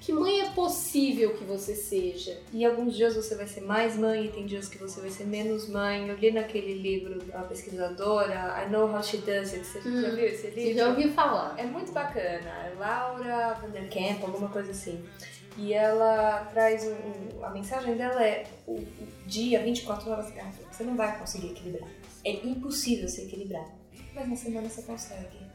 Que 0.00 0.12
mãe 0.14 0.40
é 0.40 0.50
possível 0.50 1.34
que 1.36 1.44
você 1.44 1.74
seja? 1.74 2.40
E 2.54 2.64
alguns 2.64 2.96
dias 2.96 3.14
você 3.14 3.34
vai 3.34 3.46
ser 3.46 3.60
mais 3.60 3.96
mãe 3.96 4.24
e 4.24 4.28
tem 4.32 4.46
dias 4.46 4.66
que 4.66 4.78
você 4.78 4.98
vai 4.98 5.10
ser 5.10 5.26
menos 5.26 5.68
mãe. 5.68 6.08
Eu 6.08 6.16
li 6.16 6.30
naquele 6.32 6.72
livro 6.74 7.18
da 7.26 7.42
pesquisadora, 7.42 8.64
I 8.66 8.70
Know 8.70 8.90
How 8.90 9.02
She 9.02 9.18
Does 9.18 9.52
It. 9.52 9.66
Você 9.66 9.78
Hum. 9.86 10.00
já 10.00 10.10
viu 10.10 10.24
esse 10.26 10.46
livro? 10.50 10.74
Já 10.74 10.88
ouviu 10.88 11.12
falar? 11.12 11.54
É 11.58 11.64
muito 11.64 11.92
bacana. 11.92 12.48
É 12.48 12.74
Laura 12.78 13.52
Vanderkamp, 13.60 14.22
alguma 14.24 14.48
coisa 14.48 14.70
assim. 14.70 15.04
E 15.58 15.74
ela 15.74 16.44
traz 16.46 16.84
um, 16.86 17.44
a 17.44 17.50
mensagem 17.50 17.94
dela 17.96 18.24
é 18.24 18.46
o, 18.66 18.76
o 18.76 18.86
dia 19.26 19.62
24 19.62 20.10
horas. 20.10 20.32
Você 20.72 20.82
não 20.82 20.96
vai 20.96 21.18
conseguir 21.18 21.48
equilibrar. 21.48 21.88
É 22.24 22.32
impossível 22.32 23.06
se 23.06 23.22
equilibrar. 23.22 23.66
Mas 24.14 24.28
na 24.28 24.36
semana 24.36 24.68
você 24.68 24.80
consegue. 24.82 25.49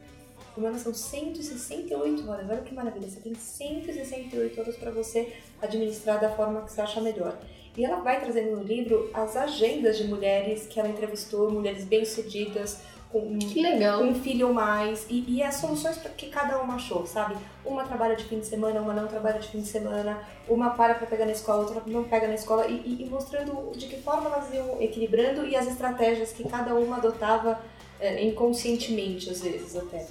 Semana 0.56 0.78
são 0.78 0.92
168 0.94 2.28
horas. 2.30 2.48
Olha 2.48 2.62
que 2.62 2.74
maravilha. 2.74 3.06
Você 3.08 3.20
tem 3.20 3.34
168 3.34 4.58
horas 4.60 4.74
para 4.76 4.90
você 4.90 5.32
administrar 5.60 6.18
da 6.18 6.30
forma 6.30 6.62
que 6.62 6.72
você 6.72 6.80
acha 6.80 7.00
melhor. 7.00 7.36
E 7.76 7.84
ela 7.84 7.96
vai 8.00 8.18
trazendo 8.20 8.56
no 8.56 8.62
livro 8.62 9.10
as 9.12 9.36
agendas 9.36 9.98
de 9.98 10.04
mulheres 10.04 10.66
que 10.66 10.80
ela 10.80 10.88
entrevistou, 10.88 11.50
mulheres 11.50 11.84
bem-sucedidas, 11.84 12.78
com 13.12 13.38
Que 13.38 13.60
legal. 13.60 14.02
um 14.02 14.14
filho 14.14 14.48
ou 14.48 14.54
mais 14.54 15.06
e, 15.10 15.24
e 15.28 15.42
as 15.42 15.56
soluções 15.56 15.98
que 16.16 16.28
cada 16.30 16.58
uma 16.58 16.76
achou, 16.76 17.06
sabe? 17.06 17.36
Uma 17.64 17.84
trabalha 17.84 18.16
de 18.16 18.24
fim 18.24 18.40
de 18.40 18.46
semana, 18.46 18.80
uma 18.80 18.94
não 18.94 19.06
trabalha 19.06 19.38
de 19.38 19.48
fim 19.48 19.60
de 19.60 19.68
semana, 19.68 20.18
uma 20.48 20.70
para 20.70 20.94
pra 20.94 21.06
pegar 21.06 21.26
na 21.26 21.32
escola, 21.32 21.64
outra 21.64 21.82
não 21.86 22.02
pega 22.04 22.26
na 22.26 22.34
escola 22.34 22.66
e, 22.66 22.72
e- 22.84 23.02
e 23.04 23.10
mostrando 23.10 23.72
de 23.76 23.86
que 23.86 24.00
forma 24.00 24.30
elas 24.30 24.52
iam 24.54 24.80
equilibrando 24.80 25.46
e 25.46 25.54
as 25.54 25.66
estratégias 25.68 26.32
que 26.32 26.48
cada 26.48 26.74
uma 26.74 26.96
adotava 26.96 27.60
é, 28.00 28.24
inconscientemente, 28.24 29.28
às 29.30 29.40
vezes 29.42 29.76
até. 29.76 30.06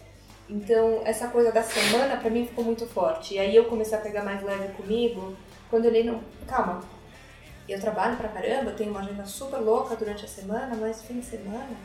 Então, 0.49 1.01
essa 1.05 1.27
coisa 1.27 1.51
da 1.51 1.63
semana 1.63 2.17
pra 2.17 2.29
mim 2.29 2.45
ficou 2.45 2.63
muito 2.63 2.85
forte. 2.85 3.33
E 3.33 3.39
aí 3.39 3.55
eu 3.55 3.65
comecei 3.65 3.97
a 3.97 4.01
pegar 4.01 4.23
mais 4.23 4.43
leve 4.43 4.73
comigo 4.73 5.35
quando 5.69 5.85
eu 5.85 6.05
não, 6.05 6.21
calma, 6.47 6.83
eu 7.67 7.79
trabalho 7.81 8.15
pra 8.15 8.29
caramba, 8.29 8.71
tenho 8.71 8.91
uma 8.91 8.99
agenda 8.99 9.25
super 9.25 9.57
louca 9.57 9.95
durante 9.95 10.23
a 10.23 10.27
semana, 10.27 10.75
mas 10.75 11.01
fim 11.01 11.19
de 11.19 11.25
semana 11.25 11.75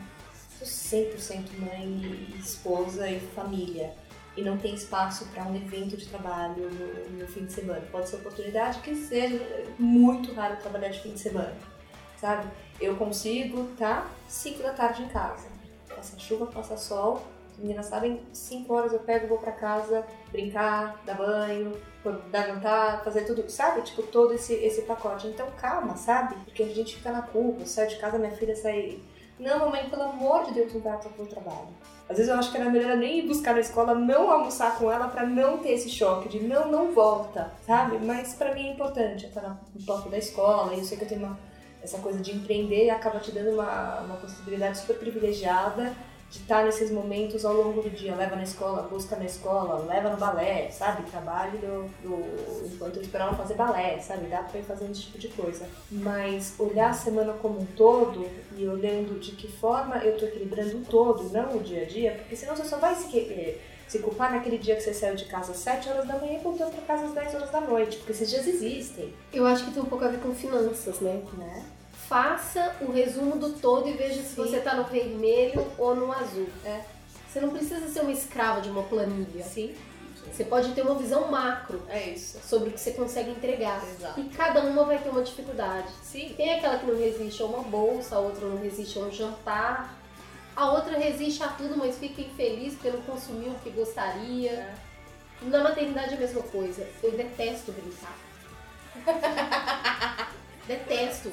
sou 0.63 0.67
100% 0.67 1.59
mãe 1.59 2.35
esposa 2.39 3.09
e 3.09 3.19
família. 3.19 3.93
E 4.37 4.41
não 4.41 4.57
tem 4.57 4.73
espaço 4.73 5.25
para 5.25 5.43
um 5.43 5.55
evento 5.55 5.97
de 5.97 6.07
trabalho 6.07 6.69
no, 6.69 7.19
no 7.19 7.27
fim 7.27 7.45
de 7.45 7.51
semana. 7.51 7.81
Pode 7.91 8.07
ser 8.07 8.17
oportunidade 8.17 8.79
que 8.79 8.95
seja 8.95 9.65
muito 9.77 10.33
raro 10.33 10.55
trabalhar 10.57 10.89
de 10.89 11.01
fim 11.01 11.13
de 11.13 11.19
semana, 11.19 11.53
sabe? 12.17 12.47
Eu 12.79 12.95
consigo 12.95 13.65
tá 13.77 14.09
5 14.29 14.63
da 14.63 14.71
tarde 14.71 15.03
em 15.03 15.09
casa. 15.09 15.49
Passa 15.89 16.17
chuva, 16.17 16.45
passa 16.45 16.77
sol. 16.77 17.25
As 17.61 17.63
meninas 17.63 17.85
sabem, 17.85 18.19
5 18.33 18.73
horas 18.73 18.91
eu 18.91 18.97
pego, 18.99 19.27
vou 19.27 19.37
pra 19.37 19.51
casa, 19.51 20.03
brincar, 20.31 20.99
dar 21.05 21.13
banho, 21.13 21.77
dar 22.31 22.47
jantar, 22.47 23.03
fazer 23.03 23.21
tudo, 23.23 23.47
sabe? 23.51 23.83
Tipo, 23.83 24.01
todo 24.01 24.33
esse, 24.33 24.55
esse 24.55 24.81
pacote. 24.81 25.27
Então 25.27 25.45
calma, 25.59 25.95
sabe? 25.95 26.33
Porque 26.43 26.63
a 26.63 26.67
gente 26.73 26.95
fica 26.95 27.11
na 27.11 27.21
culpa. 27.21 27.61
Eu 27.61 27.67
saio 27.67 27.87
de 27.87 27.97
casa, 27.97 28.17
minha 28.17 28.31
filha 28.31 28.55
sai 28.55 28.97
não, 29.39 29.59
mamãe, 29.59 29.87
pelo 29.89 30.01
amor 30.03 30.43
de 30.45 30.53
Deus, 30.53 30.73
não 30.73 30.81
vai 30.81 30.97
pro 30.97 31.25
trabalho. 31.27 31.67
Às 32.09 32.17
vezes 32.17 32.31
eu 32.31 32.37
acho 32.37 32.51
que 32.51 32.57
era 32.57 32.69
melhor 32.69 32.91
eu 32.91 32.97
nem 32.97 33.19
ir 33.19 33.27
buscar 33.27 33.53
na 33.53 33.59
escola, 33.59 33.93
não 33.93 34.31
almoçar 34.31 34.77
com 34.79 34.91
ela 34.91 35.07
pra 35.07 35.23
não 35.25 35.59
ter 35.59 35.71
esse 35.73 35.89
choque 35.89 36.29
de 36.29 36.39
não, 36.39 36.67
não 36.71 36.91
volta, 36.91 37.51
sabe? 37.65 37.97
Mas 38.03 38.33
pra 38.33 38.53
mim 38.55 38.69
é 38.69 38.73
importante 38.73 39.29
na- 39.35 39.57
no 39.75 39.85
toque 39.85 40.09
da 40.09 40.17
escola, 40.17 40.73
e 40.73 40.79
eu 40.79 40.83
sei 40.83 40.97
que 40.97 41.05
eu 41.05 41.07
tenho 41.09 41.21
uma, 41.25 41.39
essa 41.81 41.97
coisa 41.99 42.19
de 42.19 42.35
empreender 42.35 42.89
acaba 42.89 43.19
te 43.19 43.31
dando 43.31 43.51
uma, 43.51 43.99
uma 44.01 44.15
possibilidade 44.17 44.77
super 44.79 44.97
privilegiada 44.99 45.93
de 46.31 46.37
estar 46.39 46.63
nesses 46.63 46.89
momentos 46.89 47.43
ao 47.43 47.53
longo 47.53 47.81
do 47.81 47.89
dia. 47.89 48.15
Leva 48.15 48.35
na 48.37 48.43
escola, 48.43 48.83
busca 48.83 49.17
na 49.17 49.25
escola, 49.25 49.85
leva 49.85 50.09
no 50.09 50.17
balé, 50.17 50.71
sabe? 50.71 51.03
Trabalho 51.11 51.59
do, 51.59 51.89
do- 52.01 52.65
enquanto 52.73 52.95
eu 52.95 53.01
esperava 53.01 53.35
fazer 53.35 53.55
balé, 53.55 53.99
sabe? 53.99 54.27
Dá 54.27 54.41
pra 54.41 54.59
ir 54.59 54.63
fazendo 54.63 54.91
esse 54.91 55.01
tipo 55.01 55.17
de 55.19 55.27
coisa. 55.27 55.67
Mas 55.91 56.55
olhar 56.57 56.89
a 56.91 56.93
semana 56.93 57.33
como 57.33 57.59
um 57.59 57.65
todo 57.65 58.25
e 58.57 58.65
olhando 58.65 59.19
de 59.19 59.31
que 59.33 59.47
forma 59.51 59.97
eu 59.97 60.17
tô 60.17 60.25
equilibrando 60.25 60.77
o 60.77 60.85
todo, 60.85 61.29
não 61.33 61.57
o 61.57 61.59
dia 61.59 61.81
a 61.83 61.85
dia, 61.85 62.11
porque 62.13 62.35
senão 62.37 62.55
você 62.55 62.63
só 62.63 62.77
vai 62.77 62.95
se, 62.95 63.17
eh, 63.19 63.57
se 63.87 63.99
culpar 63.99 64.31
naquele 64.31 64.57
dia 64.57 64.75
que 64.77 64.81
você 64.83 64.93
saiu 64.93 65.15
de 65.15 65.25
casa 65.25 65.51
às 65.51 65.57
7 65.57 65.89
horas 65.89 66.07
da 66.07 66.17
manhã 66.17 66.35
e 66.39 66.43
voltou 66.43 66.69
pra 66.69 66.81
casa 66.83 67.07
às 67.07 67.11
10 67.13 67.35
horas 67.35 67.51
da 67.51 67.59
noite, 67.59 67.97
porque 67.97 68.13
esses 68.13 68.29
dias 68.29 68.47
existem, 68.47 69.13
Eu 69.33 69.45
acho 69.45 69.65
que 69.65 69.71
tem 69.71 69.83
um 69.83 69.85
pouco 69.85 70.05
a 70.05 70.07
ver 70.07 70.21
com 70.21 70.33
finanças, 70.33 71.01
né? 71.01 71.21
né? 71.37 71.65
Faça 72.11 72.75
o 72.81 72.91
resumo 72.91 73.37
do 73.37 73.53
todo 73.53 73.87
e 73.87 73.93
veja 73.93 74.21
se 74.21 74.35
Sim. 74.35 74.35
você 74.35 74.59
tá 74.59 74.75
no 74.75 74.83
vermelho 74.83 75.65
ou 75.77 75.95
no 75.95 76.11
azul. 76.11 76.49
É. 76.65 76.81
Você 77.25 77.39
não 77.39 77.51
precisa 77.51 77.87
ser 77.87 78.01
uma 78.01 78.11
escrava 78.11 78.59
de 78.59 78.69
uma 78.69 78.83
planilha. 78.83 79.45
Sim, 79.45 79.73
Você 80.29 80.43
pode 80.43 80.73
ter 80.73 80.81
uma 80.81 80.95
visão 80.95 81.31
macro 81.31 81.81
é 81.87 82.13
sobre 82.17 82.67
o 82.67 82.73
que 82.73 82.81
você 82.81 82.91
consegue 82.91 83.29
entregar. 83.29 83.81
Exato. 83.87 84.19
E 84.19 84.25
cada 84.25 84.59
uma 84.59 84.83
vai 84.83 84.97
ter 84.97 85.07
uma 85.07 85.23
dificuldade. 85.23 85.87
Sim. 86.03 86.33
Tem 86.35 86.53
aquela 86.53 86.79
que 86.79 86.85
não 86.85 86.97
resiste 86.97 87.41
a 87.41 87.45
uma 87.45 87.63
bolsa, 87.63 88.17
a 88.17 88.19
outra 88.19 88.45
não 88.45 88.57
resiste 88.57 88.99
a 88.99 89.03
um 89.03 89.11
jantar, 89.11 89.97
a 90.53 90.69
outra 90.69 90.97
resiste 90.97 91.41
a 91.41 91.47
tudo, 91.47 91.77
mas 91.77 91.97
fica 91.97 92.19
infeliz 92.19 92.73
porque 92.73 92.91
não 92.91 93.03
consumiu 93.03 93.53
o 93.53 93.59
que 93.59 93.69
gostaria. 93.69 94.51
É. 94.51 94.75
Na 95.43 95.63
maternidade 95.63 96.11
é 96.15 96.17
a 96.17 96.19
mesma 96.19 96.43
coisa. 96.43 96.85
Eu 97.01 97.13
detesto 97.13 97.71
brincar. 97.71 98.17
detesto. 100.67 101.31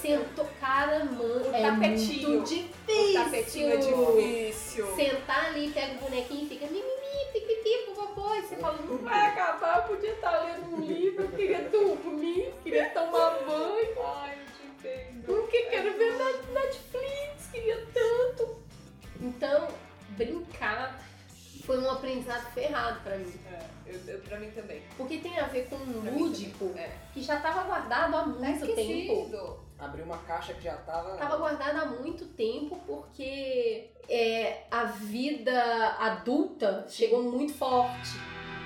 Sentou, 0.00 0.48
cara, 0.60 1.04
mano, 1.04 1.50
O 1.50 1.54
é 1.54 1.62
tapetinho. 1.62 2.28
muito 2.30 2.48
difícil. 2.48 3.20
O 3.20 3.24
tapetinho 3.24 3.72
é 3.72 3.76
difícil. 3.76 4.94
Sentar 4.96 5.46
ali, 5.46 5.70
pega 5.70 5.94
o 5.94 5.98
bonequinho 5.98 6.44
e 6.44 6.48
fica 6.48 6.66
mimimi, 6.66 7.32
pipipi, 7.32 7.86
popopó, 7.86 8.34
e 8.34 8.42
você 8.42 8.56
fala, 8.56 8.78
não 8.82 8.98
vai 8.98 9.26
acabar, 9.28 9.78
eu 9.78 9.94
podia 9.94 10.12
estar 10.12 10.38
lendo 10.44 10.74
um 10.74 10.80
livro, 10.80 11.28
queria 11.28 11.68
dormir, 11.68 12.52
queria 12.62 12.90
tomar 12.90 13.30
banho. 13.46 14.02
Ai, 14.04 14.38
eu 14.38 14.46
te 14.46 14.66
entendo. 14.88 15.24
Porque 15.26 15.62
quero 15.64 15.92
ver 15.96 16.12
na 16.16 16.60
Netflix, 16.60 17.50
queria 17.52 17.86
tanto. 17.92 18.56
Então, 19.20 19.68
brincar 20.10 20.98
foi 21.64 21.78
um 21.78 21.90
aprendizado 21.90 22.50
ferrado 22.52 23.00
pra 23.02 23.16
mim. 23.16 23.32
Pra 24.30 24.38
mim 24.38 24.50
também. 24.52 24.80
Porque 24.96 25.18
tem 25.18 25.36
a 25.40 25.46
ver 25.46 25.68
com 25.68 25.74
um 25.74 26.18
lúdico. 26.18 26.72
É. 26.76 26.88
que 27.12 27.20
já 27.20 27.34
estava 27.38 27.64
guardado 27.64 28.14
há 28.16 28.20
Tá 28.20 28.26
muito 28.26 28.60
tempo. 28.60 28.80
esquecido. 28.80 29.58
Abriu 29.76 30.04
uma 30.04 30.18
caixa 30.18 30.54
que 30.54 30.62
já 30.62 30.76
tava. 30.76 31.16
Tava 31.16 31.36
guardado 31.36 31.76
há 31.80 31.86
muito 31.86 32.26
tempo 32.26 32.78
porque 32.86 33.90
é, 34.08 34.62
a 34.70 34.84
vida 34.84 35.96
adulta 35.98 36.86
chegou 36.88 37.24
muito 37.24 37.54
forte. 37.54 38.10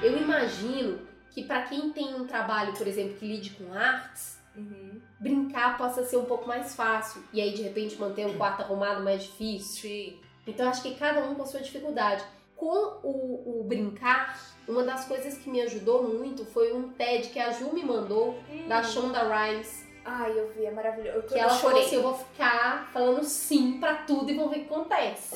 Eu 0.03 0.19
imagino 0.21 0.99
que 1.31 1.45
pra 1.45 1.63
quem 1.63 1.91
tem 1.91 2.15
um 2.15 2.27
trabalho, 2.27 2.75
por 2.75 2.87
exemplo, 2.87 3.17
que 3.17 3.27
lide 3.27 3.51
com 3.51 3.73
artes, 3.73 4.35
Uhum. 4.57 5.01
brincar 5.19 5.77
possa 5.79 6.05
ser 6.05 6.17
um 6.19 6.27
pouco 6.27 6.47
mais 6.47 6.77
fácil. 6.77 7.25
E 7.33 7.41
aí, 7.41 7.55
de 7.55 7.63
repente, 7.63 7.97
manter 7.99 8.27
um 8.27 8.37
quarto 8.37 8.61
arrumado 8.63 9.03
mais 9.03 9.23
difícil. 9.25 9.83
Sim. 9.91 10.21
Então 10.47 10.69
acho 10.69 10.83
que 10.83 10.95
cada 10.95 11.25
um 11.25 11.35
com 11.35 11.43
a 11.43 11.47
sua 11.47 11.61
dificuldade. 11.61 12.23
Com 12.55 13.01
o, 13.03 13.61
o 13.61 13.65
brincar, 13.65 14.39
uma 14.69 14.83
das 14.85 15.05
coisas 15.07 15.37
que 15.39 15.49
me 15.51 15.61
ajudou 15.63 16.03
muito 16.05 16.45
foi 16.45 16.73
um 16.73 16.89
TED 16.91 17.29
que 17.29 17.39
a 17.39 17.51
Ju 17.53 17.73
me 17.73 17.83
mandou, 17.85 18.39
da 18.69 18.83
Shonda 18.83 19.23
Rhimes, 19.23 19.85
Ai, 20.07 20.39
eu 20.39 20.53
vi, 20.53 20.67
é 20.67 20.71
maravilhoso. 20.71 21.17
Eu, 21.17 21.23
que 21.23 21.39
ela 21.39 21.49
falou 21.49 21.71
chorei. 21.71 21.87
assim, 21.87 21.97
eu 21.97 22.03
vou 22.03 22.13
ficar 22.15 22.91
falando 22.93 23.25
sim 23.25 23.79
pra 23.81 23.95
tudo 23.95 24.31
e 24.31 24.35
vamos 24.35 24.51
ver 24.53 24.59
o 24.59 24.65
que 24.65 24.75
acontece. 24.75 25.35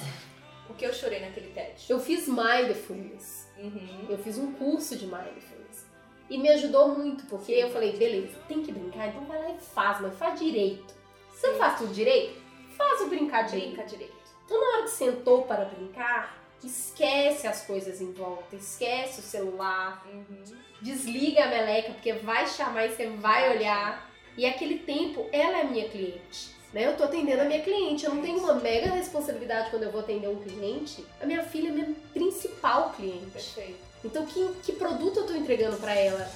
O 0.68 0.74
que 0.74 0.84
eu 0.84 0.92
chorei 0.92 1.20
naquele 1.20 1.48
TED. 1.54 1.86
Eu 1.88 1.98
fiz 1.98 2.28
Mindfulness, 2.28 3.48
Uhum. 3.58 4.06
eu 4.10 4.18
fiz 4.18 4.36
um 4.36 4.52
curso 4.52 4.94
de 4.96 5.06
Mindfulness. 5.06 5.86
E 6.28 6.36
me 6.36 6.50
ajudou 6.50 6.88
muito, 6.88 7.24
porque 7.26 7.50
eu 7.52 7.70
falei, 7.70 7.96
beleza, 7.96 8.36
tem 8.46 8.62
que 8.62 8.70
brincar, 8.70 9.08
então 9.08 9.24
vai 9.24 9.38
lá 9.42 9.50
e 9.50 9.58
faz, 9.58 10.00
mas 10.02 10.14
faz 10.18 10.38
direito. 10.38 10.94
Você 11.32 11.46
não 11.48 11.54
faz 11.58 11.78
tudo 11.78 11.94
direito, 11.94 12.38
faz 12.76 13.00
o 13.00 13.06
brincar 13.06 13.44
direito. 13.46 13.68
Brinca 13.72 13.84
direito. 13.88 14.14
Então, 14.44 14.60
na 14.60 14.66
hora 14.76 14.82
que 14.82 14.90
sentou 14.90 15.44
para 15.44 15.64
brincar, 15.64 16.37
esquece 16.66 17.46
as 17.46 17.62
coisas 17.62 18.00
em 18.00 18.12
volta, 18.12 18.56
esquece 18.56 19.20
o 19.20 19.22
celular, 19.22 20.04
Uhum. 20.12 20.42
desliga 20.82 21.44
a 21.44 21.48
meleca, 21.48 21.92
porque 21.92 22.12
vai 22.14 22.46
chamar 22.46 22.86
e 22.86 22.94
você 22.94 23.06
vai 23.08 23.56
olhar. 23.56 24.10
E 24.36 24.46
aquele 24.46 24.78
tempo, 24.78 25.26
ela 25.32 25.58
é 25.58 25.64
minha 25.64 25.88
cliente. 25.88 26.56
Né? 26.72 26.86
Eu 26.86 26.96
tô 26.96 27.04
atendendo 27.04 27.42
a 27.42 27.44
minha 27.44 27.62
cliente, 27.62 28.04
eu 28.04 28.14
não 28.14 28.22
tenho 28.22 28.38
uma 28.38 28.54
mega 28.54 28.90
responsabilidade 28.90 29.70
quando 29.70 29.84
eu 29.84 29.90
vou 29.90 30.00
atender 30.00 30.28
um 30.28 30.36
cliente. 30.36 31.04
A 31.20 31.26
minha 31.26 31.42
filha 31.42 31.68
é 31.68 31.72
minha 31.72 31.94
principal 32.12 32.90
cliente. 32.90 33.30
Perfeito. 33.32 33.78
Então, 34.04 34.26
que, 34.26 34.48
que 34.62 34.72
produto 34.72 35.20
eu 35.20 35.26
tô 35.26 35.34
entregando 35.34 35.76
para 35.78 35.94
ela? 35.94 36.30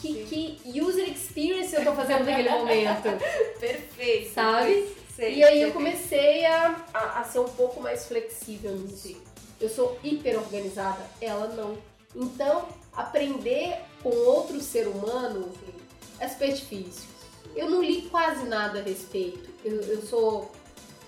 Que, 0.00 0.24
que 0.62 0.80
user 0.80 1.08
experience 1.08 1.74
eu 1.74 1.82
tô 1.84 1.92
fazendo 1.94 2.24
naquele 2.24 2.50
momento? 2.54 3.08
Perfeito. 3.58 4.32
Sabe? 4.34 4.94
E 5.18 5.42
aí 5.42 5.62
eu 5.62 5.72
comecei 5.72 6.46
a, 6.46 6.76
a, 6.94 7.20
a 7.20 7.24
ser 7.24 7.40
um 7.40 7.48
pouco 7.48 7.80
mais 7.80 8.06
flexível 8.06 8.70
nisso. 8.76 9.20
Eu 9.60 9.68
sou 9.68 9.98
hiper 10.02 10.38
organizada, 10.38 11.04
ela 11.20 11.48
não. 11.48 11.76
Então, 12.14 12.68
aprender 12.94 13.80
com 14.02 14.10
outro 14.10 14.60
ser 14.60 14.86
humano 14.86 15.52
é 16.18 16.28
super 16.28 16.52
difícil. 16.52 17.04
Eu 17.54 17.70
não 17.70 17.82
li 17.82 18.02
quase 18.02 18.44
nada 18.46 18.80
a 18.80 18.82
respeito. 18.82 19.50
Eu, 19.64 19.80
eu 19.82 20.02
sou. 20.02 20.52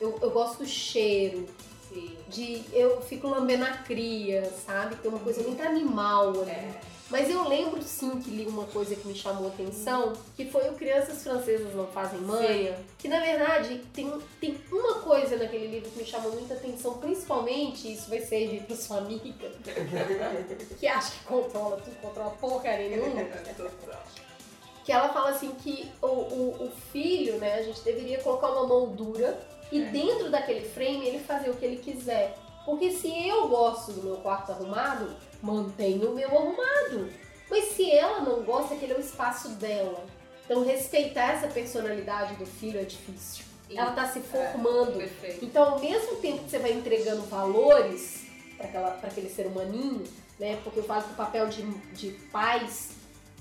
Eu, 0.01 0.18
eu 0.22 0.30
gosto 0.30 0.59
do 0.59 0.66
cheiro, 0.66 1.46
Sim. 1.88 2.16
de. 2.28 2.64
Eu 2.72 3.01
fico 3.03 3.28
lambendo 3.28 3.64
a 3.64 3.70
cria, 3.70 4.44
sabe? 4.66 4.96
Tem 4.96 5.11
uma 5.11 5.20
coisa 5.20 5.42
muito 5.42 5.62
animal 5.62 6.30
ali. 6.42 6.51
É. 6.51 6.80
Mas 7.11 7.28
eu 7.28 7.48
lembro 7.48 7.82
sim 7.82 8.20
que 8.20 8.30
li 8.30 8.46
uma 8.46 8.64
coisa 8.66 8.94
que 8.94 9.06
me 9.06 9.14
chamou 9.14 9.48
atenção, 9.48 10.12
que 10.36 10.44
foi 10.44 10.68
o 10.68 10.74
Crianças 10.74 11.22
Francesas 11.24 11.74
Não 11.74 11.88
Fazem 11.88 12.20
Manha, 12.20 12.78
que 12.98 13.08
na 13.08 13.18
verdade 13.18 13.82
tem, 13.92 14.12
tem 14.40 14.56
uma 14.70 15.00
coisa 15.00 15.36
naquele 15.36 15.66
livro 15.66 15.90
que 15.90 15.98
me 15.98 16.04
chamou 16.04 16.32
muita 16.32 16.54
atenção, 16.54 16.98
principalmente, 16.98 17.92
isso 17.92 18.08
vai 18.08 18.20
servir 18.20 18.62
pra 18.62 18.76
sua 18.76 18.98
amiga, 18.98 19.50
que 20.78 20.86
acha 20.86 21.11
que 21.11 21.24
controla 21.24 21.78
tudo, 21.78 22.00
controla 22.00 22.30
porcaria 22.30 22.96
nenhuma, 22.96 23.24
que 24.84 24.92
ela 24.92 25.08
fala 25.08 25.30
assim 25.30 25.50
que 25.62 25.90
o, 26.00 26.06
o, 26.06 26.66
o 26.66 26.72
filho, 26.92 27.38
né, 27.38 27.54
a 27.54 27.62
gente 27.62 27.80
deveria 27.82 28.20
colocar 28.20 28.50
uma 28.50 28.66
moldura 28.68 29.36
e 29.72 29.82
dentro 29.82 30.30
daquele 30.30 30.68
frame 30.68 31.06
ele 31.06 31.18
fazer 31.18 31.50
o 31.50 31.54
que 31.54 31.64
ele 31.64 31.76
quiser. 31.76 32.36
Porque 32.64 32.92
se 32.92 33.26
eu 33.26 33.48
gosto 33.48 33.92
do 33.92 34.02
meu 34.02 34.16
quarto 34.18 34.52
arrumado, 34.52 35.11
mantenho 35.43 36.11
o 36.11 36.14
meu 36.14 36.28
arrumado. 36.28 37.11
Mas 37.49 37.72
se 37.72 37.91
ela 37.91 38.20
não 38.20 38.43
gosta, 38.43 38.74
aquele 38.74 38.93
é 38.93 38.97
o 38.97 39.01
espaço 39.01 39.51
dela. 39.51 40.07
Então 40.45 40.64
respeitar 40.64 41.32
essa 41.32 41.49
personalidade 41.49 42.34
do 42.34 42.47
filho 42.47 42.80
é 42.80 42.84
difícil. 42.84 43.45
Ela 43.70 43.93
tá 43.93 44.09
se 44.09 44.20
formando. 44.20 44.99
Perfeito. 44.99 45.45
Então, 45.45 45.74
ao 45.74 45.78
mesmo 45.78 46.16
tempo 46.16 46.45
que 46.45 46.51
você 46.51 46.59
vai 46.59 46.72
entregando 46.72 47.22
valores 47.22 48.26
para 48.59 49.09
aquele 49.09 49.28
ser 49.28 49.47
humaninho, 49.47 50.03
né? 50.38 50.59
Porque 50.64 50.80
eu 50.80 50.84
falo 50.84 51.05
que 51.05 51.12
o 51.12 51.16
papel 51.16 51.47
de, 51.49 51.62
de 51.93 52.11
pais 52.32 52.91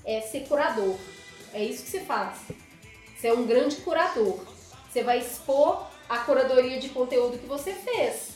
é 0.04 0.20
ser 0.20 0.46
curador. 0.46 0.96
É 1.52 1.64
isso 1.64 1.82
que 1.82 1.90
você 1.90 2.00
faz. 2.00 2.38
Você 3.16 3.28
é 3.28 3.34
um 3.34 3.44
grande 3.44 3.76
curador. 3.76 4.38
Você 4.88 5.02
vai 5.02 5.18
expor 5.18 5.86
a 6.08 6.18
curadoria 6.18 6.78
de 6.78 6.88
conteúdo 6.90 7.38
que 7.38 7.46
você 7.46 7.72
fez. 7.72 8.30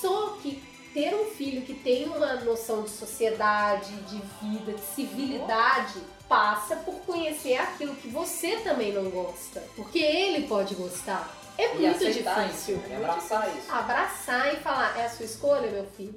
Só 0.00 0.36
que 0.42 0.62
ter 0.92 1.14
um 1.14 1.24
filho 1.26 1.62
que 1.62 1.74
tem 1.74 2.06
uma 2.06 2.34
noção 2.36 2.82
de 2.82 2.90
sociedade, 2.90 3.92
de 4.02 4.20
vida, 4.42 4.72
de 4.72 4.80
civilidade, 4.80 6.00
passa 6.28 6.76
por 6.76 6.94
conhecer 7.00 7.56
aquilo 7.56 7.94
que 7.96 8.08
você 8.08 8.56
também 8.58 8.92
não 8.92 9.10
gosta. 9.10 9.62
Porque 9.76 9.98
ele 9.98 10.46
pode 10.46 10.74
gostar. 10.74 11.30
É 11.58 11.74
E 11.74 11.78
muito 11.78 11.98
difícil. 11.98 12.76
isso, 12.76 12.88
né? 12.88 12.96
abraçar 12.96 13.48
isso. 13.56 13.70
Abraçar 13.72 14.54
e 14.54 14.56
falar, 14.58 14.98
é 14.98 15.04
a 15.04 15.10
sua 15.10 15.26
escolha, 15.26 15.70
meu 15.70 15.86
filho? 15.96 16.14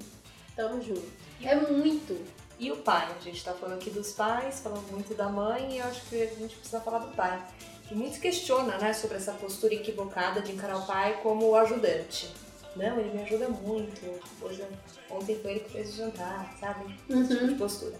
Tamo 0.56 0.82
junto. 0.82 1.06
É 1.44 1.56
muito. 1.56 2.18
E 2.58 2.72
o 2.72 2.78
pai? 2.78 3.08
A 3.20 3.22
gente 3.22 3.44
tá 3.44 3.54
falando 3.54 3.76
aqui 3.80 3.90
dos 3.90 4.14
pais, 4.14 4.62
falando 4.62 4.90
muito 4.92 5.14
da 5.14 5.28
mãe, 5.28 5.74
e 5.74 5.78
eu 5.80 5.86
acho 5.86 6.02
que 6.04 6.22
a 6.22 6.26
gente 6.28 6.56
precisa 6.56 6.80
falar 6.80 7.00
do 7.00 7.14
pai. 7.14 7.42
Que 7.88 7.94
muitos 7.94 8.18
questionam, 8.18 8.78
né, 8.80 8.94
sobre 8.94 9.18
essa 9.18 9.34
postura 9.34 9.74
equivocada 9.74 10.42
de 10.42 10.54
encarar 10.54 10.78
o 10.78 10.86
pai 10.86 11.20
como 11.22 11.50
o 11.50 11.56
ajudante. 11.58 12.34
Não, 12.76 13.00
ele 13.00 13.12
me 13.12 13.24
ajuda 13.24 13.48
muito. 13.48 14.20
Hoje, 14.42 14.64
ontem 15.10 15.36
foi 15.36 15.52
ele 15.52 15.60
que 15.62 15.72
fez 15.72 15.94
o 15.94 15.98
jantar, 15.98 16.56
sabe? 16.60 16.94
Esse 17.10 17.36
tipo 17.36 17.48
de 17.48 17.56
postura. 17.56 17.96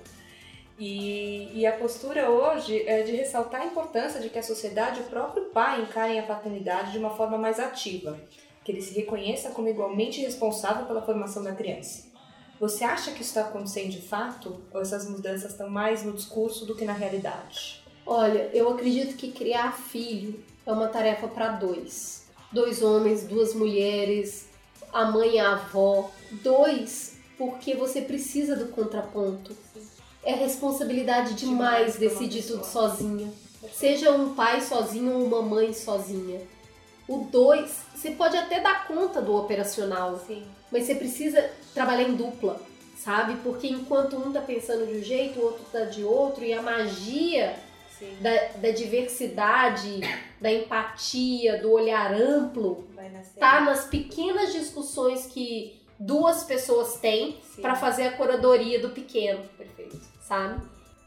E, 0.78 1.52
e 1.54 1.66
a 1.66 1.72
postura 1.78 2.30
hoje 2.30 2.84
é 2.86 3.04
de 3.04 3.14
ressaltar 3.14 3.62
a 3.62 3.66
importância 3.66 4.20
de 4.20 4.30
que 4.30 4.38
a 4.38 4.44
sociedade 4.44 5.00
e 5.00 5.04
o 5.04 5.08
próprio 5.08 5.46
pai 5.46 5.82
encarem 5.82 6.20
a 6.20 6.24
paternidade 6.24 6.92
de 6.92 6.98
uma 6.98 7.12
forma 7.12 7.38
mais 7.38 7.60
ativa, 7.60 8.20
que 8.64 8.72
ele 8.72 8.82
se 8.82 8.94
reconheça 8.94 9.52
como 9.52 9.70
igualmente 9.70 10.22
responsável 10.22 10.86
pela 10.86 11.02
formação 11.02 11.44
da 11.44 11.56
criança. 11.56 12.14
Você 12.60 12.84
acha 12.84 13.12
que 13.12 13.22
isso 13.22 13.38
está 13.38 13.42
acontecendo 13.42 13.90
de 13.90 14.02
fato? 14.02 14.62
Ou 14.74 14.82
essas 14.82 15.10
mudanças 15.10 15.52
estão 15.52 15.70
mais 15.70 16.04
no 16.04 16.14
discurso 16.14 16.66
do 16.66 16.76
que 16.76 16.86
na 16.86 16.94
realidade? 16.94 17.82
Olha, 18.06 18.50
eu 18.54 18.70
acredito 18.70 19.16
que 19.16 19.32
criar 19.32 19.72
filho 19.72 20.44
é 20.66 20.72
uma 20.72 20.88
tarefa 20.88 21.28
para 21.28 21.50
dois. 21.50 22.26
Dois 22.52 22.82
homens, 22.82 23.26
duas 23.26 23.54
mulheres, 23.54 24.48
a 24.96 25.04
mãe 25.12 25.36
e 25.36 25.40
a 25.40 25.52
avó. 25.52 26.10
Dois, 26.42 27.18
porque 27.38 27.76
você 27.76 28.02
precisa 28.02 28.56
do 28.56 28.68
contraponto. 28.68 29.56
É 30.24 30.34
responsabilidade 30.34 31.34
demais, 31.34 31.98
decidir 31.98 32.44
tudo 32.44 32.66
sozinha. 32.66 33.32
Seja 33.74 34.12
um 34.12 34.34
pai 34.34 34.62
sozinho 34.62 35.12
ou 35.14 35.26
uma 35.26 35.42
mãe 35.42 35.74
sozinha. 35.74 36.40
O 37.08 37.28
dois, 37.30 37.72
você 37.94 38.12
pode 38.12 38.38
até 38.38 38.62
dar 38.62 38.88
conta 38.88 39.22
do 39.22 39.36
operacional, 39.36 40.18
Sim. 40.26 40.44
mas 40.72 40.86
você 40.86 40.96
precisa 40.96 41.52
trabalhar 41.74 42.08
em 42.08 42.16
dupla. 42.16 42.60
sabe? 42.98 43.36
Porque 43.44 43.68
enquanto 43.68 44.16
um 44.16 44.32
tá 44.32 44.42
pensando 44.42 44.88
de 44.88 44.98
um 44.98 45.04
jeito, 45.04 45.40
o 45.40 45.44
outro 45.44 45.64
tá 45.72 45.82
de 45.82 46.04
outro, 46.04 46.44
e 46.44 46.54
a 46.54 46.62
magia. 46.62 47.56
Da, 48.22 48.60
da 48.60 48.72
diversidade, 48.72 50.02
da 50.40 50.52
empatia, 50.52 51.62
do 51.62 51.72
olhar 51.72 52.14
amplo, 52.14 52.88
tá 53.40 53.62
nas 53.62 53.86
pequenas 53.86 54.54
discussões 54.54 55.26
que 55.28 55.80
duas 56.00 56.44
pessoas 56.44 56.98
têm 56.98 57.38
pra 57.62 57.76
fazer 57.76 58.04
a 58.04 58.12
curadoria 58.12 58.80
do 58.80 58.90
pequeno, 58.90 59.44
Perfeito. 59.58 60.00
sabe? 60.22 60.62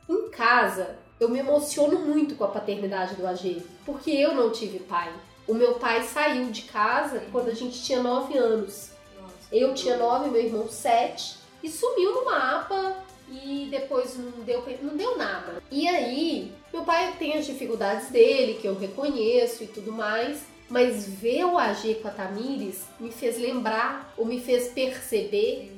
Em 0.09 0.31
casa, 0.31 0.97
eu 1.21 1.29
me 1.29 1.39
emociono 1.39 1.99
muito 1.99 2.35
com 2.35 2.45
a 2.45 2.49
paternidade 2.49 3.15
do 3.15 3.27
AG, 3.27 3.63
porque 3.85 4.11
eu 4.11 4.35
não 4.35 4.51
tive 4.51 4.79
pai. 4.81 5.13
O 5.47 5.55
meu 5.55 5.75
pai 5.75 6.03
saiu 6.03 6.51
de 6.51 6.63
casa 6.63 7.23
quando 7.33 7.49
a 7.49 7.55
gente 7.55 7.83
tinha 7.83 8.03
9 8.03 8.37
anos. 8.37 8.91
Nossa. 9.21 9.35
Eu 9.51 9.75
tinha 9.75 9.97
9, 9.97 10.31
meu 10.31 10.43
irmão 10.43 10.69
7, 10.69 11.39
e 11.63 11.69
sumiu 11.69 12.15
no 12.15 12.25
mapa 12.25 12.97
e 13.31 13.69
depois 13.71 14.17
não 14.17 14.31
deu, 14.45 14.65
não 14.83 14.97
deu 14.97 15.17
nada. 15.19 15.63
E 15.71 15.89
aí, 15.89 16.53
meu 16.73 16.83
pai 16.85 17.15
tem 17.19 17.35
as 17.35 17.47
dificuldades 17.47 18.11
dele, 18.11 18.59
que 18.61 18.67
eu 18.67 18.79
reconheço 18.79 19.65
e 19.65 19.67
tudo 19.67 19.93
mais, 19.93 20.43
mas 20.69 21.09
ver 21.09 21.45
o 21.45 21.59
AG 21.59 21.97
com 21.97 22.09
a 22.09 22.11
Tamires 22.11 22.85
me 23.01 23.11
fez 23.11 23.39
lembrar, 23.39 24.13
ou 24.17 24.27
me 24.27 24.41
fez 24.41 24.69
perceber 24.69 25.73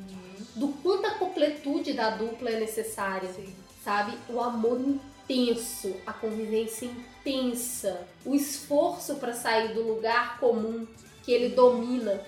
do 0.57 0.68
quanto 0.82 1.07
a 1.07 1.12
completude 1.12 1.93
da 1.93 2.11
dupla 2.11 2.51
é 2.51 2.61
necessária 2.61 3.28
Sim. 3.32 3.55
sabe? 3.84 4.16
O 4.28 4.41
amor 4.41 4.80
intenso, 4.80 5.95
a 6.07 6.12
convivência 6.12 6.86
intensa, 6.86 8.07
o 8.24 8.34
esforço 8.34 9.16
para 9.16 9.32
sair 9.32 9.72
do 9.74 9.82
lugar 9.82 10.38
comum 10.41 10.86
que 11.22 11.32
ele 11.32 11.55
domina 11.55 12.20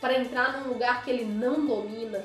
para 0.00 0.18
entrar 0.18 0.60
num 0.60 0.72
lugar 0.72 1.04
que 1.04 1.10
ele 1.10 1.24
não 1.24 1.66
domina. 1.66 2.24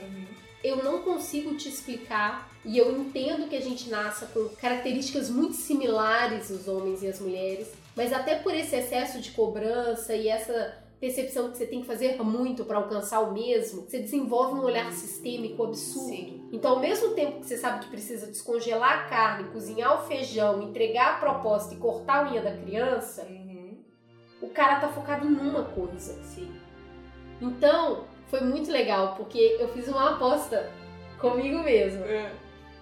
Eu 0.64 0.78
não 0.84 1.01
consigo 1.01 1.55
te 1.55 1.68
explicar 1.68 2.49
e 2.64 2.78
eu 2.78 2.91
entendo 2.97 3.49
que 3.49 3.55
a 3.55 3.61
gente 3.61 3.89
nasça 3.89 4.28
com 4.28 4.47
características 4.55 5.30
muito 5.30 5.55
similares 5.55 6.49
os 6.49 6.68
homens 6.68 7.03
e 7.03 7.07
as 7.07 7.20
mulheres, 7.20 7.72
mas 7.95 8.14
até 8.14 8.36
por 8.36 8.53
esse 8.55 8.76
excesso 8.76 9.20
de 9.20 9.32
cobrança 9.32 10.16
e 10.16 10.30
essa 10.30 10.82
percepção 11.01 11.51
que 11.51 11.57
você 11.57 11.66
tem 11.66 11.82
que 11.82 11.86
fazer 11.88 12.16
muito 12.24 12.64
para 12.64 12.78
alcançar 12.78 13.20
o 13.20 13.34
mesmo, 13.34 13.82
você 13.82 13.99
desenvolve 13.99 14.57
um 14.57 14.64
olhar 14.64 14.89
sistêmico 14.93 15.61
absurdo. 15.61 16.07
Sim. 16.07 16.47
Então, 16.53 16.76
ao 16.76 16.80
mesmo 16.80 17.09
tempo 17.09 17.41
que 17.41 17.45
você 17.45 17.57
sabe 17.57 17.84
que 17.84 17.91
precisa 17.91 18.28
descongelar 18.28 18.99
a 18.99 19.03
carne, 19.09 19.49
cozinhar 19.49 20.01
o 20.01 20.07
feijão, 20.07 20.61
entregar 20.61 21.16
a 21.16 21.20
proposta 21.20 21.74
e 21.74 21.78
cortar 21.78 22.26
a 22.26 22.32
unha 22.32 22.41
da 22.41 22.55
criança, 22.55 23.24
Uhum. 23.30 23.80
o 24.41 24.47
cara 24.47 24.80
tá 24.80 24.88
focado 24.88 25.28
em 25.28 25.36
uma 25.36 25.66
coisa. 25.66 26.24
Sim. 26.24 26.49
Então, 27.41 28.05
foi 28.34 28.41
muito 28.41 28.71
legal, 28.71 29.13
porque 29.15 29.57
eu 29.59 29.67
fiz 29.67 29.88
uma 29.88 30.15
aposta 30.15 30.67
comigo 31.19 31.59
mesmo. 31.59 32.03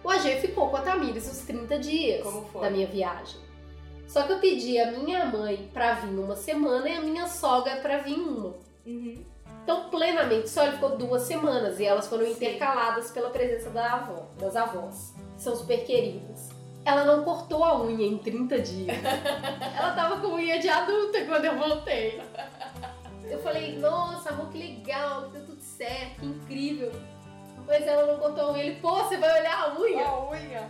O 0.01 0.09
AG 0.09 0.39
ficou 0.39 0.69
com 0.69 0.77
a 0.77 0.81
Tamires 0.81 1.29
os 1.29 1.39
30 1.39 1.77
dias 1.77 2.25
da 2.53 2.69
minha 2.69 2.87
viagem. 2.87 3.41
Só 4.07 4.23
que 4.23 4.31
eu 4.31 4.39
pedi 4.39 4.79
a 4.79 4.93
minha 4.93 5.25
mãe 5.25 5.69
pra 5.73 5.95
vir 5.95 6.17
uma 6.17 6.37
semana 6.37 6.87
e 6.87 6.95
a 6.95 7.01
minha 7.01 7.27
sogra 7.27 7.75
pra 7.81 7.97
vir 7.97 8.17
uma. 8.17 8.53
Uhum. 8.85 9.25
Então, 9.61 9.89
plenamente, 9.89 10.49
só 10.49 10.63
ele 10.63 10.75
ficou 10.75 10.95
duas 10.95 11.23
semanas 11.23 11.81
e 11.81 11.85
elas 11.85 12.07
foram 12.07 12.23
Sim. 12.27 12.31
intercaladas 12.31 13.11
pela 13.11 13.29
presença 13.29 13.71
da 13.71 13.95
avó, 13.95 14.27
das 14.39 14.55
avós, 14.55 15.13
que 15.35 15.43
são 15.43 15.53
super 15.53 15.83
queridas. 15.83 16.47
Ela 16.85 17.03
não 17.03 17.25
cortou 17.25 17.65
a 17.65 17.77
unha 17.83 18.07
em 18.07 18.17
30 18.17 18.59
dias. 18.59 18.97
Ela 19.77 19.91
tava 19.91 20.21
com 20.21 20.33
unha 20.33 20.59
de 20.59 20.69
adulta 20.69 21.25
quando 21.25 21.43
eu 21.43 21.57
voltei. 21.57 22.21
Eu 23.31 23.41
falei, 23.41 23.77
nossa, 23.79 24.29
amor, 24.29 24.49
que 24.49 24.57
legal, 24.57 25.23
que 25.23 25.29
deu 25.31 25.45
tudo 25.45 25.61
certo, 25.61 26.19
que 26.19 26.25
incrível. 26.25 26.91
Mas 27.65 27.87
ela 27.87 28.11
não 28.11 28.19
cortou 28.19 28.49
a 28.49 28.51
unha. 28.53 28.63
Ele, 28.63 28.75
pô, 28.81 28.95
você 29.03 29.17
vai 29.17 29.39
olhar 29.39 29.57
a 29.69 29.79
unha? 29.79 30.05
A 30.05 30.29
unha. 30.29 30.69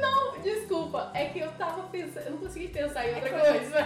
Não, 0.00 0.38
desculpa, 0.40 1.10
é 1.14 1.26
que 1.26 1.40
eu 1.40 1.50
tava 1.52 1.82
pensando, 1.88 2.26
eu 2.26 2.30
não 2.32 2.38
consegui 2.38 2.68
pensar 2.68 3.08
em 3.08 3.14
outra 3.14 3.30
coisa- 3.30 3.52
coisa. 3.52 3.78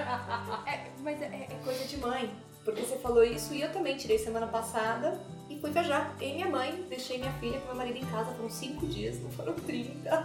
É, 0.67 0.91
mas 1.01 1.23
é, 1.23 1.27
é 1.51 1.59
coisa 1.65 1.85
de 1.85 1.97
mãe. 1.97 2.35
Porque 2.65 2.83
você 2.83 2.97
falou 2.97 3.23
isso 3.25 3.55
e 3.55 3.63
eu 3.63 3.73
também 3.73 3.97
tirei 3.97 4.19
semana 4.19 4.47
passada 4.49 5.19
e 5.49 5.59
fui 5.59 5.71
viajar. 5.71 6.15
Eu 6.21 6.29
e 6.29 6.33
minha 6.35 6.49
mãe, 6.49 6.85
deixei 6.91 7.17
minha 7.19 7.33
filha 7.35 7.61
com 7.61 7.67
meu 7.69 7.77
marido 7.77 7.97
em 7.99 8.05
casa, 8.07 8.33
foram 8.33 8.51
cinco 8.51 8.87
dias, 8.87 9.21
não 9.23 9.31
foram 9.31 9.55
30. 9.55 10.25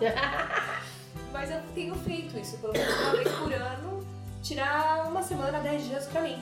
Mas 1.32 1.52
eu 1.52 1.62
tenho 1.74 1.96
feito 1.96 2.38
isso, 2.38 2.58
pelo 2.58 2.74
menos 2.74 2.94
uma 3.00 3.12
vez 3.12 3.32
por 3.36 3.54
ano, 3.54 4.00
tirar 4.42 5.08
uma 5.08 5.22
semana, 5.22 5.60
10 5.60 5.86
dias 5.86 6.08
pra 6.08 6.22
mim. 6.22 6.42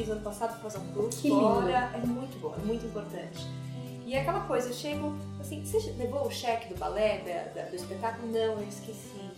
Fiz 0.00 0.08
ano 0.08 0.22
passado 0.22 0.58
fazer 0.62 0.78
um 0.78 0.86
curso 0.94 1.20
Que 1.20 1.28
lindo. 1.28 1.40
fora, 1.42 1.90
é 1.92 1.98
muito 1.98 2.38
bom, 2.40 2.54
é 2.54 2.64
muito 2.64 2.86
importante. 2.86 3.46
E 4.06 4.14
é 4.14 4.22
aquela 4.22 4.40
coisa, 4.46 4.68
eu 4.68 4.72
chego 4.72 5.14
assim, 5.38 5.62
você 5.62 5.92
levou 5.98 6.26
o 6.26 6.30
cheque 6.30 6.72
do 6.72 6.78
balé, 6.80 7.18
da- 7.18 7.60
da- 7.62 7.68
do 7.68 7.76
espetáculo? 7.76 8.32
Não, 8.32 8.38
eu 8.58 8.66
esqueci. 8.66 9.30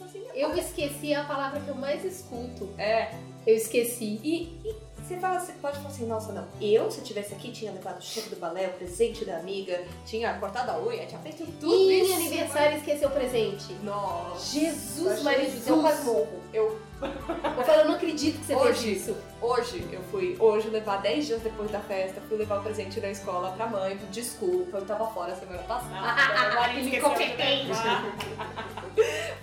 Assim, 0.00 0.22
Eu 0.32 0.56
esqueci 0.56 1.12
a 1.12 1.24
palavra 1.24 1.58
que 1.60 1.66
eu 1.68 1.74
mais 1.74 2.04
escuto. 2.04 2.68
é, 2.78 3.10
Eu 3.44 3.56
esqueci. 3.56 4.20
E, 4.22 4.44
e 4.64 4.76
você, 5.08 5.16
fala, 5.16 5.40
você 5.40 5.52
pode 5.54 5.76
falar 5.78 5.88
assim, 5.88 6.06
nossa, 6.06 6.32
não, 6.32 6.46
eu, 6.60 6.90
se 6.90 6.98
eu 6.98 7.04
tivesse 7.04 7.32
aqui, 7.34 7.50
tinha 7.50 7.72
levado 7.72 7.98
o 7.98 8.02
cheque 8.02 8.28
do 8.28 8.36
balé, 8.36 8.66
o 8.68 8.72
presente 8.74 9.24
da 9.24 9.38
amiga, 9.38 9.82
tinha 10.04 10.34
cortado 10.38 10.70
a 10.70 10.78
unha, 10.80 11.06
tinha 11.06 11.20
feito 11.20 11.46
tudo 11.58 11.74
E 11.90 12.00
isso. 12.02 12.12
aniversário 12.14 12.76
esqueceu 12.76 13.08
o 13.08 13.12
presente. 13.12 13.72
Nossa. 13.82 14.58
Jesus, 14.58 15.22
Maria 15.22 15.48
José, 15.50 15.70
eu 15.70 15.80
quase 15.80 16.04
morro. 16.04 16.40
Eu, 16.52 16.78
Eu 17.00 17.64
falo, 17.64 17.80
eu 17.80 17.84
não 17.86 17.94
acredito 17.94 18.38
que 18.40 18.46
você 18.46 18.54
Hoje. 18.56 18.82
fez 18.82 19.02
isso. 19.02 19.16
hoje, 19.40 19.88
eu 19.92 20.02
fui, 20.10 20.36
hoje, 20.38 20.68
levar 20.68 21.00
10 21.00 21.26
dias 21.26 21.40
depois 21.42 21.70
da 21.70 21.78
festa, 21.80 22.20
fui 22.28 22.36
levar 22.36 22.58
o 22.58 22.62
presente 22.62 23.00
da 23.00 23.08
escola 23.08 23.52
pra 23.52 23.66
mãe, 23.66 23.96
desculpa, 24.10 24.78
eu 24.78 24.84
tava 24.84 25.06
fora 25.12 25.34
semana 25.36 25.62
passada. 25.62 25.96
a 25.96 26.54
Maria 26.54 26.80
Aquele 26.80 26.96
esqueceu 26.96 27.14
de 27.14 27.22
incompetente. 27.24 27.78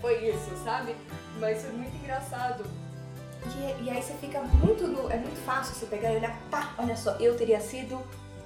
Foi 0.01 0.29
isso, 0.29 0.51
sabe? 0.63 0.95
Mas 1.39 1.61
foi 1.61 1.71
muito 1.71 1.95
engraçado. 1.95 2.63
E, 3.57 3.83
e 3.85 3.89
aí 3.89 4.01
você 4.01 4.13
fica 4.15 4.41
muito 4.41 4.87
no. 4.87 5.09
É 5.11 5.17
muito 5.17 5.39
fácil 5.45 5.73
você 5.75 5.85
pegar 5.85 6.11
e 6.13 6.17
olhar, 6.17 6.39
pá, 6.49 6.73
olha 6.77 6.95
só, 6.97 7.11
eu 7.19 7.35
teria 7.37 7.59
sido 7.59 8.01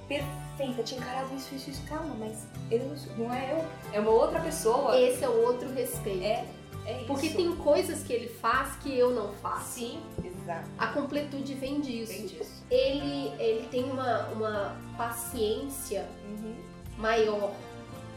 perfeita, 0.08 0.82
tinha 0.82 1.00
encarado 1.00 1.34
isso, 1.36 1.54
isso, 1.54 1.70
isso, 1.70 1.82
calma, 1.86 2.14
mas 2.18 2.46
eu 2.70 2.80
não 3.16 3.32
é 3.32 3.52
eu, 3.52 3.64
é 3.92 4.00
uma 4.00 4.10
outra 4.10 4.40
pessoa. 4.40 4.98
Esse 5.00 5.24
é 5.24 5.28
o 5.28 5.42
outro 5.46 5.72
respeito. 5.72 6.22
É, 6.24 6.44
é 6.86 6.96
isso. 6.98 7.06
Porque 7.06 7.30
tem 7.30 7.54
coisas 7.56 8.02
que 8.02 8.12
ele 8.12 8.28
faz 8.28 8.74
que 8.76 8.96
eu 8.96 9.10
não 9.12 9.32
faço. 9.34 9.74
Sim, 9.78 10.00
exato. 10.24 10.68
A 10.78 10.88
completude 10.88 11.54
vem 11.54 11.80
disso. 11.80 12.12
Vem 12.12 12.26
disso. 12.26 12.64
Ele, 12.70 13.32
ele 13.38 13.68
tem 13.70 13.84
uma, 13.84 14.26
uma 14.28 14.76
paciência 14.96 16.06
Uhum. 16.24 16.56
maior. 16.98 17.52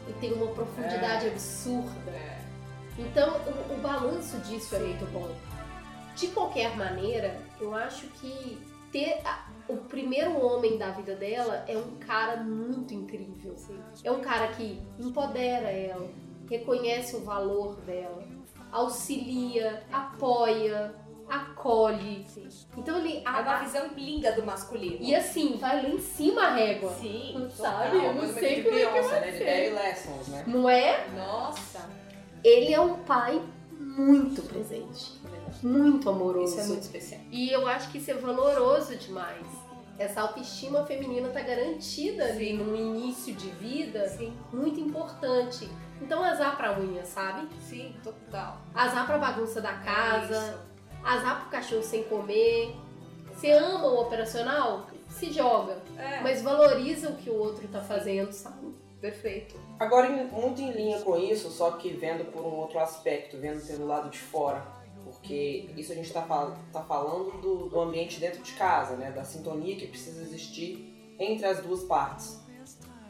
Ele 0.06 0.16
tem 0.20 0.32
uma 0.32 0.48
profundidade 0.48 1.28
absurda. 1.28 2.10
É. 2.10 2.38
Então, 2.98 3.36
o, 3.46 3.74
o 3.74 3.80
balanço 3.80 4.36
disso 4.38 4.74
é 4.76 4.78
muito 4.80 5.04
bom. 5.12 5.30
De 6.14 6.28
qualquer 6.28 6.76
maneira, 6.76 7.36
eu 7.60 7.74
acho 7.74 8.06
que 8.08 8.58
ter 8.92 9.20
a- 9.24 9.46
o 9.68 9.76
primeiro 9.78 10.38
homem 10.44 10.78
da 10.78 10.90
vida 10.90 11.14
dela 11.16 11.64
é 11.66 11.76
um 11.76 11.96
cara 11.96 12.36
muito 12.36 12.94
incrível. 12.94 13.54
É 14.04 14.10
um 14.12 14.20
cara 14.20 14.48
que 14.48 14.80
empodera 14.98 15.68
ela, 15.70 16.08
reconhece 16.48 17.16
o 17.16 17.20
valor 17.24 17.74
dela, 17.80 18.22
auxilia, 18.70 19.82
apoia, 19.92 20.94
acolhe. 21.28 22.24
Então 22.76 22.98
ele 22.98 23.22
É 23.24 23.28
uma 23.28 23.38
a- 23.56 23.58
visão 23.64 23.88
linda 23.96 24.30
do 24.32 24.44
masculino. 24.44 24.98
e 25.00 25.14
assim, 25.16 25.56
vai 25.56 25.82
lá 25.82 25.88
em 25.88 25.98
cima 25.98 26.42
a 26.42 26.54
régua. 26.54 26.92
Sim, 26.92 27.48
Sabe? 27.54 27.96
Eu 27.96 28.14
não 28.14 28.32
sei 28.32 28.62
como 28.62 28.76
é 28.76 28.86
que 28.86 29.00
vai 29.08 29.20
né? 29.20 29.32
Ser. 29.32 29.72
Lessons, 29.74 30.28
né? 30.28 30.44
Não 30.46 30.68
é? 30.68 31.08
Nossa. 31.16 31.88
Ele 32.44 32.72
é 32.74 32.80
um 32.80 32.98
pai 33.04 33.40
muito 33.72 34.42
presente, 34.42 35.12
muito 35.64 36.08
amoroso. 36.10 36.52
Isso 36.52 36.60
é 36.60 36.66
muito 36.68 36.82
especial. 36.82 37.20
E 37.32 37.50
eu 37.50 37.66
acho 37.66 37.90
que 37.90 37.98
isso 37.98 38.10
é 38.10 38.14
valoroso 38.14 38.94
demais. 38.96 39.46
Essa 39.98 40.22
autoestima 40.22 40.84
feminina 40.84 41.28
tá 41.28 41.40
garantida 41.40 42.24
ali 42.24 42.52
num 42.52 42.74
início 42.74 43.32
de 43.34 43.48
vida 43.50 44.08
Sim, 44.08 44.32
muito 44.52 44.78
importante. 44.80 45.68
Então 46.02 46.22
azar 46.22 46.56
pra 46.56 46.78
unha, 46.78 47.04
sabe? 47.04 47.48
sim, 47.60 47.94
total. 48.02 48.58
Azar 48.74 49.06
pra 49.06 49.18
bagunça 49.18 49.60
da 49.60 49.72
casa, 49.74 50.34
É 50.36 50.48
isso. 50.48 50.58
azar 51.04 51.40
pro 51.42 51.50
cachorro 51.50 51.82
sem 51.82 52.02
comer. 52.04 52.74
Você 53.32 53.52
ama 53.52 53.86
o 53.86 54.00
operacional? 54.00 54.86
Se 55.08 55.32
joga. 55.32 55.78
É, 55.96 56.20
Mas 56.20 56.42
valoriza 56.42 57.10
o 57.10 57.16
que 57.16 57.30
o 57.30 57.38
outro 57.38 57.66
tá 57.68 57.80
fazendo, 57.80 58.32
sabe? 58.32 58.74
perfeito. 59.00 59.54
Agora, 59.78 60.08
muito 60.08 60.62
em 60.62 60.72
linha 60.72 60.98
com 61.02 61.14
isso, 61.18 61.50
só 61.50 61.72
que 61.72 61.90
vendo 61.92 62.24
por 62.32 62.40
um 62.40 62.54
outro 62.54 62.78
aspecto, 62.78 63.36
vendo 63.38 63.60
pelo 63.66 63.86
lado 63.86 64.08
de 64.08 64.18
fora. 64.18 64.64
Porque 65.24 65.70
isso 65.74 65.90
a 65.90 65.94
gente 65.94 66.08
está 66.08 66.20
tá 66.70 66.82
falando 66.82 67.40
do, 67.40 67.70
do 67.70 67.80
ambiente 67.80 68.20
dentro 68.20 68.42
de 68.42 68.52
casa, 68.52 68.94
né? 68.94 69.10
Da 69.10 69.24
sintonia 69.24 69.74
que 69.74 69.86
precisa 69.86 70.20
existir 70.20 71.16
entre 71.18 71.46
as 71.46 71.60
duas 71.60 71.82
partes. 71.84 72.38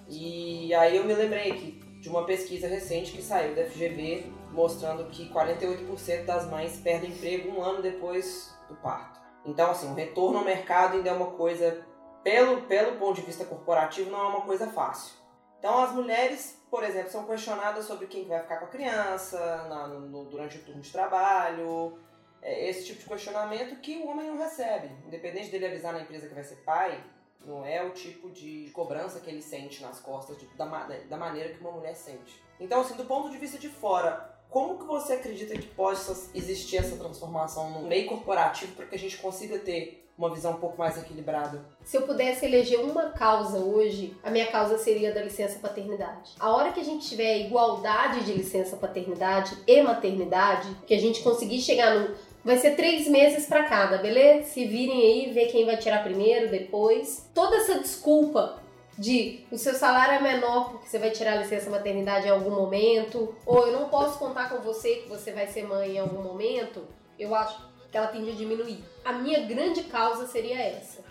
E 0.08 0.72
aí 0.74 0.96
eu 0.96 1.04
me 1.04 1.12
lembrei 1.12 1.50
aqui 1.50 1.72
de 2.00 2.08
uma 2.08 2.24
pesquisa 2.24 2.68
recente 2.68 3.10
que 3.10 3.20
saiu 3.20 3.56
da 3.56 3.64
FGV 3.64 4.26
mostrando 4.52 5.10
que 5.10 5.28
48% 5.28 6.24
das 6.24 6.48
mães 6.48 6.76
perdem 6.76 7.10
emprego 7.10 7.50
um 7.50 7.60
ano 7.60 7.82
depois 7.82 8.54
do 8.68 8.76
parto. 8.76 9.18
Então, 9.44 9.72
assim, 9.72 9.90
o 9.90 9.94
retorno 9.94 10.38
ao 10.38 10.44
mercado 10.44 10.96
ainda 10.96 11.10
é 11.10 11.12
uma 11.12 11.32
coisa, 11.32 11.84
pelo, 12.22 12.62
pelo 12.62 12.96
ponto 12.96 13.16
de 13.16 13.22
vista 13.22 13.44
corporativo, 13.44 14.08
não 14.08 14.20
é 14.20 14.28
uma 14.28 14.42
coisa 14.42 14.68
fácil. 14.68 15.16
Então 15.64 15.78
as 15.82 15.92
mulheres, 15.92 16.60
por 16.70 16.84
exemplo, 16.84 17.10
são 17.10 17.24
questionadas 17.24 17.86
sobre 17.86 18.06
quem 18.06 18.26
vai 18.28 18.38
ficar 18.40 18.58
com 18.58 18.66
a 18.66 18.68
criança 18.68 19.38
na- 19.66 19.86
no- 19.86 20.26
durante 20.26 20.58
o 20.58 20.60
turno 20.62 20.82
de 20.82 20.92
trabalho. 20.92 21.98
É 22.42 22.68
esse 22.68 22.84
tipo 22.84 23.00
de 23.00 23.06
questionamento 23.06 23.80
que 23.80 23.96
o 23.96 24.08
homem 24.08 24.26
não 24.26 24.36
recebe. 24.36 24.90
Independente 25.06 25.48
dele 25.50 25.64
avisar 25.68 25.94
na 25.94 26.02
empresa 26.02 26.28
que 26.28 26.34
vai 26.34 26.44
ser 26.44 26.56
pai, 26.56 27.02
não 27.46 27.64
é 27.64 27.82
o 27.82 27.92
tipo 27.94 28.28
de 28.30 28.70
cobrança 28.74 29.20
que 29.20 29.30
ele 29.30 29.40
sente 29.40 29.80
nas 29.80 29.98
costas 30.00 30.36
de- 30.36 30.46
da, 30.48 30.66
da 30.66 31.16
maneira 31.16 31.54
que 31.54 31.60
uma 31.62 31.72
mulher 31.72 31.94
sente. 31.94 32.44
Então, 32.60 32.82
assim, 32.82 32.94
do 32.96 33.06
ponto 33.06 33.30
de 33.30 33.38
vista 33.38 33.56
de 33.56 33.70
fora, 33.70 34.36
como 34.50 34.76
que 34.78 34.84
você 34.84 35.14
acredita 35.14 35.54
que 35.54 35.68
possa 35.68 36.30
existir 36.36 36.76
essa 36.76 36.94
transformação 36.96 37.70
no 37.70 37.88
meio 37.88 38.06
corporativo 38.06 38.76
para 38.76 38.84
que 38.84 38.96
a 38.96 38.98
gente 38.98 39.16
consiga 39.16 39.58
ter 39.58 40.03
uma 40.16 40.32
visão 40.32 40.52
um 40.52 40.58
pouco 40.58 40.78
mais 40.78 40.96
equilibrada? 40.96 41.64
Se 41.82 41.96
eu 41.96 42.02
pudesse 42.02 42.44
eleger 42.44 42.80
uma 42.80 43.10
causa 43.10 43.58
hoje, 43.58 44.16
a 44.22 44.30
minha 44.30 44.46
causa 44.46 44.78
seria 44.78 45.12
da 45.12 45.22
licença 45.22 45.58
paternidade. 45.58 46.32
A 46.38 46.50
hora 46.50 46.72
que 46.72 46.80
a 46.80 46.84
gente 46.84 47.08
tiver 47.08 47.38
igualdade 47.40 48.24
de 48.24 48.32
licença 48.32 48.76
paternidade 48.76 49.56
e 49.66 49.82
maternidade, 49.82 50.68
que 50.86 50.94
a 50.94 51.00
gente 51.00 51.22
conseguir 51.22 51.60
chegar 51.60 51.94
no. 51.94 52.14
Vai 52.44 52.58
ser 52.58 52.76
três 52.76 53.08
meses 53.08 53.46
pra 53.46 53.64
cada, 53.64 53.96
beleza? 53.98 54.48
Se 54.50 54.66
virem 54.66 55.00
aí, 55.00 55.32
ver 55.32 55.46
quem 55.46 55.64
vai 55.64 55.78
tirar 55.78 56.04
primeiro, 56.04 56.50
depois. 56.50 57.28
Toda 57.34 57.56
essa 57.56 57.78
desculpa 57.78 58.62
de 58.98 59.40
o 59.50 59.58
seu 59.58 59.74
salário 59.74 60.14
é 60.14 60.20
menor 60.20 60.70
porque 60.70 60.88
você 60.88 60.98
vai 60.98 61.10
tirar 61.10 61.32
a 61.32 61.36
licença 61.36 61.70
maternidade 61.70 62.26
em 62.26 62.30
algum 62.30 62.50
momento, 62.50 63.34
ou 63.44 63.66
eu 63.66 63.72
não 63.72 63.88
posso 63.88 64.18
contar 64.18 64.48
com 64.48 64.60
você 64.62 64.96
que 64.96 65.08
você 65.08 65.32
vai 65.32 65.46
ser 65.46 65.64
mãe 65.64 65.96
em 65.96 65.98
algum 65.98 66.22
momento, 66.22 66.84
eu 67.18 67.34
acho 67.34 67.73
ela 67.96 68.08
tende 68.08 68.30
a 68.30 68.34
diminuir. 68.34 68.84
A 69.04 69.12
minha 69.12 69.46
grande 69.46 69.84
causa 69.84 70.26
seria 70.26 70.60
essa 70.60 71.02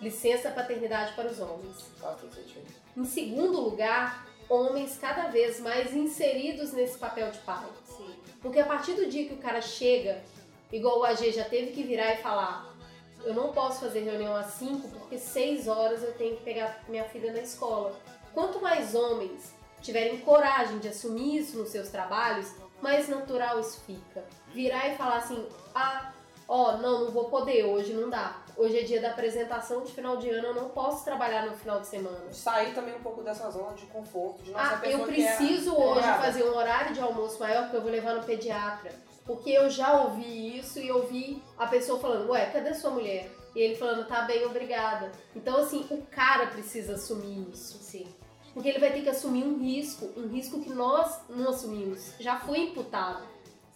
licença 0.00 0.50
paternidade 0.50 1.12
para 1.14 1.28
os 1.28 1.40
homens. 1.40 1.82
Faz 2.00 2.20
todo 2.20 2.34
sentido. 2.34 2.66
Em 2.96 3.04
segundo 3.04 3.60
lugar, 3.60 4.26
homens 4.48 4.98
cada 4.98 5.28
vez 5.28 5.60
mais 5.60 5.94
inseridos 5.94 6.72
nesse 6.72 6.98
papel 6.98 7.30
de 7.30 7.38
pai. 7.38 7.66
Sim. 7.84 8.14
Porque 8.40 8.58
a 8.58 8.66
partir 8.66 8.94
do 8.94 9.06
dia 9.06 9.26
que 9.26 9.34
o 9.34 9.38
cara 9.38 9.60
chega, 9.60 10.22
igual 10.72 11.00
o 11.00 11.04
AG 11.04 11.32
já 11.32 11.44
teve 11.44 11.72
que 11.72 11.82
virar 11.82 12.14
e 12.14 12.22
falar: 12.22 12.74
eu 13.24 13.34
não 13.34 13.52
posso 13.52 13.80
fazer 13.80 14.00
reunião 14.00 14.34
às 14.34 14.52
5 14.52 14.88
porque 14.88 15.18
6 15.18 15.68
horas 15.68 16.02
eu 16.02 16.12
tenho 16.14 16.36
que 16.36 16.42
pegar 16.42 16.82
minha 16.88 17.04
filha 17.04 17.32
na 17.32 17.40
escola. 17.40 17.94
Quanto 18.32 18.60
mais 18.60 18.94
homens 18.94 19.54
tiverem 19.80 20.20
coragem 20.20 20.78
de 20.78 20.88
assumir 20.88 21.38
isso 21.38 21.58
nos 21.58 21.70
seus 21.70 21.88
trabalhos, 21.88 22.54
mais 22.80 23.08
natural 23.08 23.60
isso 23.60 23.80
fica. 23.86 24.24
Virar 24.52 24.88
e 24.88 24.96
falar 24.96 25.18
assim: 25.18 25.46
ah, 25.74 26.12
ó, 26.50 26.76
não, 26.78 27.04
não 27.04 27.10
vou 27.12 27.26
poder, 27.26 27.64
hoje 27.64 27.92
não 27.94 28.10
dá. 28.10 28.42
Hoje 28.56 28.78
é 28.78 28.82
dia 28.82 29.00
da 29.00 29.10
apresentação 29.10 29.82
de 29.82 29.92
final 29.92 30.16
de 30.16 30.28
ano, 30.28 30.48
eu 30.48 30.54
não 30.54 30.68
posso 30.70 31.04
trabalhar 31.04 31.46
no 31.46 31.52
final 31.56 31.80
de 31.80 31.86
semana. 31.86 32.30
Sair 32.32 32.74
também 32.74 32.94
um 32.96 33.00
pouco 33.00 33.22
dessa 33.22 33.48
zona 33.50 33.72
de 33.74 33.86
conforto, 33.86 34.42
de 34.42 34.50
nossa 34.50 34.74
Ah, 34.74 34.78
pessoa 34.78 35.02
eu 35.06 35.12
que 35.12 35.22
é 35.24 35.36
preciso 35.36 35.70
hoje 35.74 36.00
namorada. 36.00 36.22
fazer 36.24 36.44
um 36.44 36.56
horário 36.56 36.92
de 36.92 37.00
almoço 37.00 37.38
maior 37.38 37.62
porque 37.62 37.76
eu 37.76 37.82
vou 37.82 37.90
levar 37.90 38.14
no 38.16 38.24
pediatra. 38.24 38.92
Porque 39.24 39.50
eu 39.50 39.70
já 39.70 39.92
ouvi 40.02 40.58
isso 40.58 40.80
e 40.80 40.90
ouvi 40.90 41.40
a 41.56 41.66
pessoa 41.68 42.00
falando, 42.00 42.28
ué, 42.30 42.46
cadê 42.46 42.74
sua 42.74 42.90
mulher? 42.90 43.30
E 43.54 43.60
ele 43.60 43.76
falando, 43.76 44.06
tá 44.06 44.22
bem, 44.22 44.44
obrigada. 44.44 45.12
Então, 45.36 45.56
assim, 45.58 45.86
o 45.90 46.02
cara 46.10 46.46
precisa 46.48 46.94
assumir 46.94 47.48
isso. 47.52 47.78
Sim. 47.78 48.06
Porque 48.52 48.68
ele 48.68 48.80
vai 48.80 48.92
ter 48.92 49.02
que 49.02 49.08
assumir 49.08 49.44
um 49.44 49.58
risco, 49.58 50.10
um 50.16 50.26
risco 50.26 50.60
que 50.60 50.70
nós 50.70 51.20
não 51.28 51.50
assumimos. 51.50 52.12
Já 52.18 52.40
foi 52.40 52.58
imputado. 52.58 53.22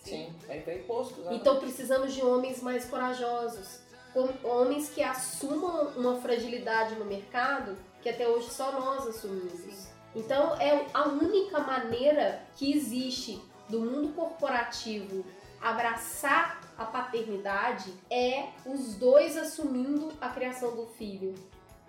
Sim, 0.04 0.34
aí 0.48 0.60
tá 0.62 0.72
imposto. 0.74 1.20
Né? 1.22 1.34
Então 1.34 1.58
precisamos 1.58 2.12
de 2.14 2.22
homens 2.22 2.62
mais 2.62 2.84
corajosos. 2.84 3.80
Hom- 4.14 4.28
Homens 4.48 4.88
que 4.90 5.02
assumam 5.02 5.88
uma 5.96 6.16
fragilidade 6.20 6.94
no 6.96 7.04
mercado 7.04 7.76
que 8.02 8.08
até 8.08 8.28
hoje 8.28 8.50
só 8.50 8.70
nós 8.72 9.06
assumimos. 9.08 9.88
Então 10.14 10.54
é 10.60 10.86
a 10.94 11.08
única 11.08 11.58
maneira 11.58 12.42
que 12.56 12.72
existe 12.72 13.42
do 13.68 13.80
mundo 13.80 14.12
corporativo 14.14 15.24
abraçar 15.60 16.60
a 16.76 16.84
paternidade 16.84 17.92
é 18.10 18.48
os 18.66 18.94
dois 18.94 19.36
assumindo 19.36 20.12
a 20.20 20.28
criação 20.28 20.76
do 20.76 20.86
filho. 20.86 21.34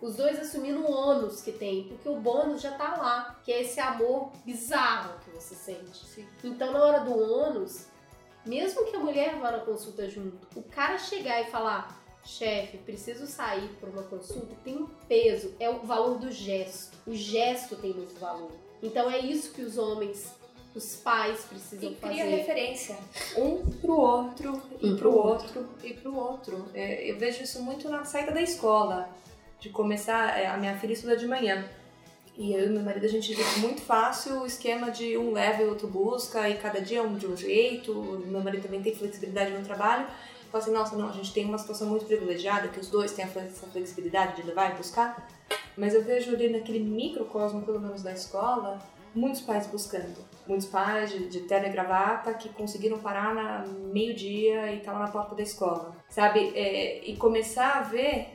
Os 0.02 0.16
dois 0.16 0.40
assumindo 0.40 0.80
o 0.82 0.92
ônus 0.92 1.42
que 1.42 1.52
tem, 1.52 1.88
porque 1.88 2.08
o 2.10 2.16
bônus 2.18 2.62
já 2.62 2.72
tá 2.72 2.96
lá, 2.98 3.40
que 3.44 3.52
é 3.52 3.62
esse 3.62 3.80
amor 3.80 4.32
bizarro 4.46 5.14
que 5.24 5.30
você 5.32 5.56
sente. 5.56 6.28
Então, 6.44 6.72
na 6.74 6.84
hora 6.84 7.00
do 7.00 7.18
ônus, 7.18 7.88
mesmo 8.46 8.86
que 8.86 8.96
a 8.96 9.00
mulher 9.00 9.36
vá 9.40 9.52
na 9.52 9.60
consulta 9.60 10.10
junto, 10.10 10.38
o 10.56 10.62
cara 10.64 10.98
chegar 10.98 11.42
e 11.42 11.46
falar: 11.46 12.04
chefe, 12.24 12.78
preciso 12.78 13.26
sair 13.28 13.70
por 13.80 13.90
uma 13.90 14.04
consulta, 14.04 14.56
tem 14.64 14.76
um 14.78 14.88
peso, 15.08 15.54
é 15.60 15.70
o 15.70 15.80
valor 15.80 16.18
do 16.18 16.32
gesto. 16.32 16.98
O 17.06 17.14
gesto 17.14 17.76
tem 17.76 17.94
muito 17.94 18.20
valor. 18.20 18.52
Então, 18.82 19.10
é 19.10 19.20
isso 19.20 19.52
que 19.54 19.62
os 19.62 19.78
homens, 19.78 20.34
os 20.76 20.96
pais 20.98 21.44
precisam 21.46 21.92
E 21.92 21.96
cria 21.96 22.24
fazer. 22.24 22.36
referência 22.36 22.98
um 23.38 23.70
pro 23.82 23.96
outro, 23.98 24.62
e 24.82 24.88
Um 24.92 24.98
pro 24.98 25.10
pro 25.12 25.18
outro, 25.18 25.70
e 25.84 25.94
pro 25.94 26.16
outro. 26.16 26.66
É, 26.74 27.10
eu 27.10 27.18
vejo 27.18 27.44
isso 27.44 27.62
muito 27.64 27.90
na 27.90 28.04
saída 28.04 28.32
da 28.32 28.42
escola. 28.42 29.10
De 29.60 29.70
começar, 29.70 30.38
é, 30.38 30.46
a 30.48 30.58
minha 30.58 30.78
filha 30.78 30.94
estuda 30.94 31.16
de 31.18 31.26
manhã. 31.26 31.68
E 32.38 32.54
eu 32.54 32.66
e 32.66 32.70
meu 32.70 32.84
marido, 32.84 33.06
a 33.06 33.10
gente 33.10 33.28
divide 33.28 33.60
muito 33.60 33.82
fácil 33.82 34.42
o 34.42 34.46
esquema 34.46 34.92
de 34.92 35.18
um 35.18 35.32
leva 35.32 35.64
e 35.64 35.68
outro 35.68 35.88
busca, 35.88 36.50
e 36.50 36.58
cada 36.58 36.82
dia 36.82 37.02
um 37.02 37.16
de 37.16 37.26
um 37.26 37.36
jeito. 37.36 37.94
Meu 38.26 38.44
marido 38.44 38.64
também 38.64 38.82
tem 38.82 38.94
flexibilidade 38.94 39.52
no 39.52 39.64
trabalho. 39.64 40.06
Fala 40.52 40.64
assim, 40.64 40.74
nossa, 40.74 40.96
não, 40.98 41.10
a 41.10 41.14
gente 41.14 41.34
tem 41.34 41.46
uma 41.46 41.58
situação 41.58 41.88
muito 41.88 42.06
privilegiada, 42.06 42.68
que 42.68 42.80
os 42.80 42.90
dois 42.90 43.14
têm 43.14 43.24
essa 43.24 43.68
flexibilidade 43.68 44.36
de 44.36 44.44
levar 44.44 44.74
e 44.74 44.76
buscar. 44.76 45.28
Mas 45.78 45.94
eu 45.94 46.04
vejo 46.04 46.34
ali 46.34 46.50
naquele 46.50 46.80
microcosmo, 46.80 47.62
pelo 47.62 47.80
menos 47.80 48.04
da 48.04 48.12
escola, 48.12 48.80
muitos 49.14 49.40
pais 49.40 49.66
buscando. 49.68 50.18
Muitos 50.46 50.68
pais 50.68 51.12
de, 51.12 51.30
de 51.30 51.42
terno 51.42 51.68
e 51.68 51.72
gravata 51.72 52.34
que 52.34 52.50
conseguiram 52.50 53.00
parar 53.00 53.34
na 53.34 53.66
meio-dia 53.66 54.72
e 54.72 54.80
estavam 54.80 55.02
na 55.02 55.08
porta 55.08 55.36
da 55.36 55.42
escola, 55.42 55.96
sabe? 56.10 56.52
É, 56.54 57.04
e 57.06 57.16
começar 57.16 57.78
a 57.78 57.82
ver, 57.82 58.28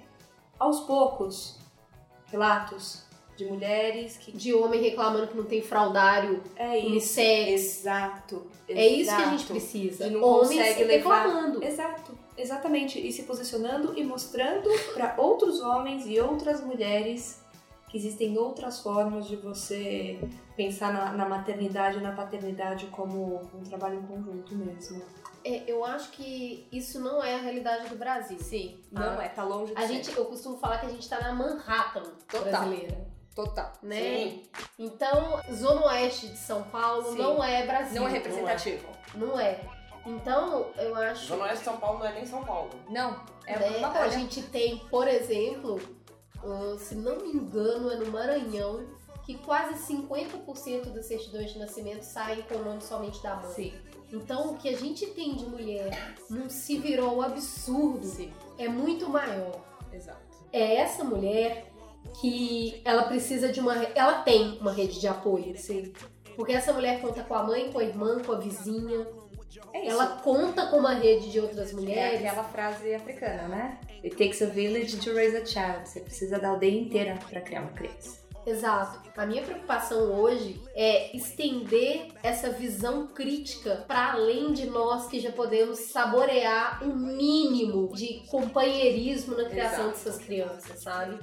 aos 0.58 0.80
poucos, 0.80 1.58
relatos 2.26 3.09
de 3.44 3.50
mulheres 3.52 4.16
que... 4.16 4.32
De 4.32 4.52
homem 4.54 4.80
reclamando 4.82 5.26
que 5.28 5.36
não 5.36 5.44
tem 5.44 5.62
fraldário, 5.62 6.42
É 6.56 6.76
isso. 6.78 6.86
unissex. 6.88 7.50
Exato. 7.80 8.46
É 8.68 8.86
isso 8.86 9.10
que 9.14 9.22
a 9.22 9.24
gente 9.30 9.34
exato. 9.36 9.52
precisa. 9.52 10.10
Não 10.10 10.22
Homens 10.22 10.48
consegue 10.48 10.84
levar- 10.84 11.24
reclamando. 11.24 11.64
Exato, 11.64 12.18
exatamente. 12.36 13.04
E 13.04 13.10
se 13.12 13.22
posicionando 13.24 13.98
e 13.98 14.04
mostrando 14.04 14.68
para 14.94 15.14
outros 15.18 15.60
homens 15.60 16.06
e 16.06 16.20
outras 16.20 16.60
mulheres 16.64 17.40
que 17.88 17.96
existem 17.96 18.38
outras 18.38 18.78
formas 18.80 19.26
de 19.26 19.34
você 19.34 20.20
pensar 20.56 20.92
na, 20.92 21.12
na 21.12 21.28
maternidade 21.28 21.98
e 21.98 22.00
na 22.00 22.12
paternidade 22.12 22.86
como 22.86 23.40
um 23.52 23.64
trabalho 23.64 23.98
em 23.98 24.02
conjunto 24.02 24.54
mesmo. 24.54 25.02
É, 25.44 25.64
eu 25.66 25.84
acho 25.84 26.10
que 26.12 26.68
isso 26.70 27.00
não 27.00 27.24
é 27.24 27.34
a 27.34 27.38
realidade 27.38 27.88
do 27.88 27.96
Brasil. 27.96 28.38
Sim, 28.38 28.78
não 28.92 29.14
não 29.14 29.20
é, 29.22 29.28
tá 29.28 29.42
longe 29.42 29.74
de 29.74 29.82
A 29.82 29.88
ser. 29.88 29.94
gente, 29.94 30.16
eu 30.16 30.24
costumo 30.26 30.56
falar 30.58 30.78
que 30.78 30.86
a 30.86 30.90
gente 30.90 31.08
tá 31.08 31.18
na 31.20 31.32
Manhattan 31.34 32.02
Total. 32.30 32.42
brasileira, 32.44 33.08
Total. 33.44 33.72
né? 33.82 33.96
Sim. 34.00 34.42
Então, 34.78 35.40
Zona 35.52 35.86
Oeste 35.86 36.28
de 36.28 36.36
São 36.38 36.62
Paulo 36.64 37.12
Sim. 37.12 37.18
não 37.18 37.42
é 37.42 37.66
Brasil. 37.66 38.00
Não 38.00 38.08
é 38.08 38.12
representativo. 38.12 38.86
Não 39.14 39.38
é. 39.38 39.60
Então, 40.06 40.70
eu 40.76 40.94
acho 40.96 41.26
Zona 41.26 41.44
Oeste 41.44 41.58
de 41.58 41.64
São 41.64 41.76
Paulo 41.76 41.98
não 41.98 42.06
é 42.06 42.12
nem 42.14 42.26
São 42.26 42.42
Paulo. 42.42 42.70
Não, 42.88 43.20
é 43.46 43.58
né, 43.58 43.76
uma 43.78 43.88
a 43.90 44.08
gente 44.08 44.42
tem, 44.44 44.78
por 44.90 45.06
exemplo, 45.06 45.78
ah, 46.42 46.76
se 46.78 46.94
não 46.94 47.16
me 47.18 47.28
engano, 47.32 47.90
é 47.90 47.96
no 47.96 48.10
Maranhão, 48.10 48.86
que 49.24 49.36
quase 49.38 49.74
50% 49.94 50.86
das 50.92 51.06
certidões 51.06 51.52
de 51.52 51.58
nascimento 51.58 52.02
saem 52.02 52.42
com 52.42 52.54
o 52.56 52.64
nome 52.64 52.82
somente 52.82 53.22
da 53.22 53.36
mãe. 53.36 53.52
Sim, 53.52 53.74
Então, 54.10 54.52
o 54.52 54.56
que 54.56 54.68
a 54.68 54.76
gente 54.76 55.06
tem 55.08 55.34
de 55.36 55.44
mulher 55.44 56.16
num 56.28 56.48
se 56.48 56.78
virou 56.78 57.22
absurdo 57.22 58.06
sim, 58.06 58.32
é 58.58 58.68
muito 58.68 59.08
maior. 59.08 59.60
exato. 59.92 60.18
É 60.52 60.76
essa 60.76 61.04
mulher 61.04 61.69
que 62.20 62.80
ela 62.84 63.04
precisa 63.04 63.50
de 63.50 63.60
uma. 63.60 63.74
Ela 63.94 64.22
tem 64.22 64.58
uma 64.60 64.72
rede 64.72 65.00
de 65.00 65.06
apoio. 65.08 65.56
Sim. 65.56 65.92
Porque 66.36 66.52
essa 66.52 66.72
mulher 66.72 67.00
conta 67.00 67.22
com 67.22 67.34
a 67.34 67.42
mãe, 67.42 67.70
com 67.72 67.78
a 67.78 67.84
irmã, 67.84 68.20
com 68.20 68.32
a 68.32 68.38
vizinha. 68.38 69.06
É. 69.72 69.86
Ela 69.88 70.06
conta 70.22 70.66
com 70.66 70.78
uma 70.78 70.94
rede 70.94 71.30
de 71.30 71.38
outras 71.40 71.70
É 71.70 71.74
mulheres. 71.74 72.20
aquela 72.20 72.44
frase 72.44 72.94
africana, 72.94 73.48
né? 73.48 73.80
It 74.02 74.16
takes 74.16 74.40
a 74.42 74.46
village 74.46 74.96
to 74.98 75.12
raise 75.12 75.36
a 75.36 75.44
child. 75.44 75.88
Você 75.88 76.00
precisa 76.00 76.38
da 76.38 76.48
aldeia 76.48 76.80
inteira 76.80 77.18
para 77.28 77.40
criar 77.40 77.62
uma 77.62 77.72
criança. 77.72 78.20
Exato. 78.46 79.00
A 79.16 79.26
minha 79.26 79.42
preocupação 79.42 80.18
hoje 80.18 80.60
é 80.74 81.14
estender 81.14 82.08
essa 82.22 82.48
visão 82.50 83.06
crítica 83.08 83.84
para 83.86 84.12
além 84.12 84.52
de 84.52 84.66
nós 84.66 85.06
que 85.08 85.20
já 85.20 85.30
podemos 85.30 85.78
saborear 85.78 86.82
um 86.82 86.96
mínimo 86.96 87.92
de 87.94 88.22
companheirismo 88.30 89.36
na 89.36 89.44
criação 89.44 89.90
Exato. 89.90 90.04
dessas 90.04 90.18
crianças, 90.18 90.80
sabe? 90.82 91.18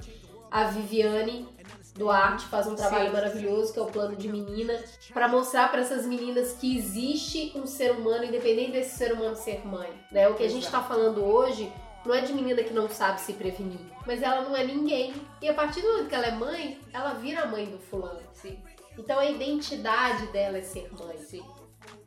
A 0.50 0.64
Viviane 0.64 1.48
Duarte 1.94 2.46
faz 2.46 2.66
um 2.66 2.74
trabalho 2.74 3.06
Sim. 3.06 3.12
maravilhoso 3.12 3.72
que 3.72 3.78
é 3.78 3.82
o 3.82 3.86
plano 3.86 4.16
de 4.16 4.28
menina 4.28 4.82
para 5.12 5.28
mostrar 5.28 5.68
para 5.70 5.80
essas 5.80 6.06
meninas 6.06 6.52
que 6.52 6.76
existe 6.78 7.52
um 7.56 7.66
ser 7.66 7.90
humano 7.92 8.24
independente 8.24 8.72
desse 8.72 8.96
ser 8.96 9.12
humano 9.12 9.34
ser 9.34 9.66
mãe, 9.66 9.90
né? 10.12 10.28
O 10.28 10.34
que 10.34 10.44
a 10.44 10.48
gente 10.48 10.70
tá 10.70 10.82
falando 10.82 11.24
hoje 11.24 11.70
não 12.06 12.14
é 12.14 12.20
de 12.20 12.32
menina 12.32 12.62
que 12.62 12.72
não 12.72 12.88
sabe 12.88 13.20
se 13.20 13.32
prevenir, 13.32 13.80
mas 14.06 14.22
ela 14.22 14.42
não 14.42 14.56
é 14.56 14.64
ninguém. 14.64 15.12
E 15.42 15.48
a 15.48 15.54
partir 15.54 15.82
do 15.82 15.88
momento 15.88 16.08
que 16.08 16.14
ela 16.14 16.26
é 16.26 16.30
mãe, 16.30 16.80
ela 16.92 17.14
vira 17.14 17.42
a 17.42 17.46
mãe 17.46 17.66
do 17.66 17.78
fulano. 17.78 18.20
Sim. 18.32 18.62
Então 18.96 19.18
a 19.18 19.26
identidade 19.26 20.26
dela 20.28 20.58
é 20.58 20.62
ser 20.62 20.88
mãe. 20.92 21.18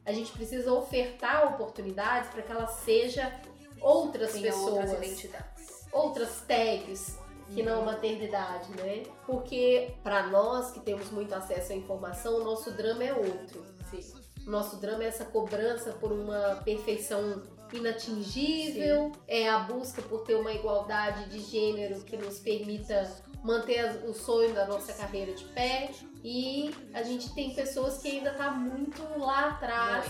A 0.06 0.12
gente 0.14 0.32
precisa 0.32 0.74
ofertar 0.74 1.54
oportunidades 1.54 2.30
para 2.32 2.42
que 2.42 2.52
ela 2.52 2.68
seja 2.68 3.32
outras 3.80 4.32
Tem 4.34 4.42
pessoas, 4.42 4.89
outras 4.89 5.08
identidades. 5.08 5.88
outras 5.92 6.42
tags 6.48 7.20
que 7.54 7.64
não 7.64 7.82
a 7.82 7.86
maternidade, 7.86 8.70
né? 8.78 9.04
Porque 9.26 9.93
para 10.04 10.28
nós 10.28 10.72
que 10.72 10.80
temos 10.80 11.12
muito 11.12 11.34
acesso 11.34 11.74
à 11.74 11.76
informação, 11.76 12.41
o 12.41 12.43
nosso 12.43 12.72
drama 12.72 13.04
é 13.04 13.14
outro. 13.14 13.64
Sim. 13.89 14.22
O 14.45 14.49
nosso 14.49 14.78
drama 14.78 15.04
é 15.04 15.08
essa 15.08 15.26
cobrança 15.26 15.91
por 15.93 16.12
uma 16.12 16.62
perfeição 16.64 17.43
inatingível, 17.74 19.12
é 19.28 19.47
a 19.47 19.60
busca 19.60 20.02
por 20.02 20.24
ter 20.24 20.36
uma 20.36 20.52
igualdade 20.52 21.30
de 21.30 21.39
gênero 21.39 22.02
que 22.02 22.18
nos 22.18 22.39
permita 22.39 23.10
manter 23.43 24.04
o 24.06 24.14
sonho 24.14 24.54
da 24.54 24.66
nossa 24.66 24.93
carreira 24.93 25.34
de 25.34 25.45
pé. 25.45 25.91
E 26.24 26.74
a 26.93 27.04
gente 27.04 27.34
tem 27.34 27.54
pessoas 27.54 27.99
que 27.99 28.10
ainda 28.10 28.34
tá 28.34 28.52
muito 28.52 29.02
lá 29.18 29.49
atrás, 29.49 30.06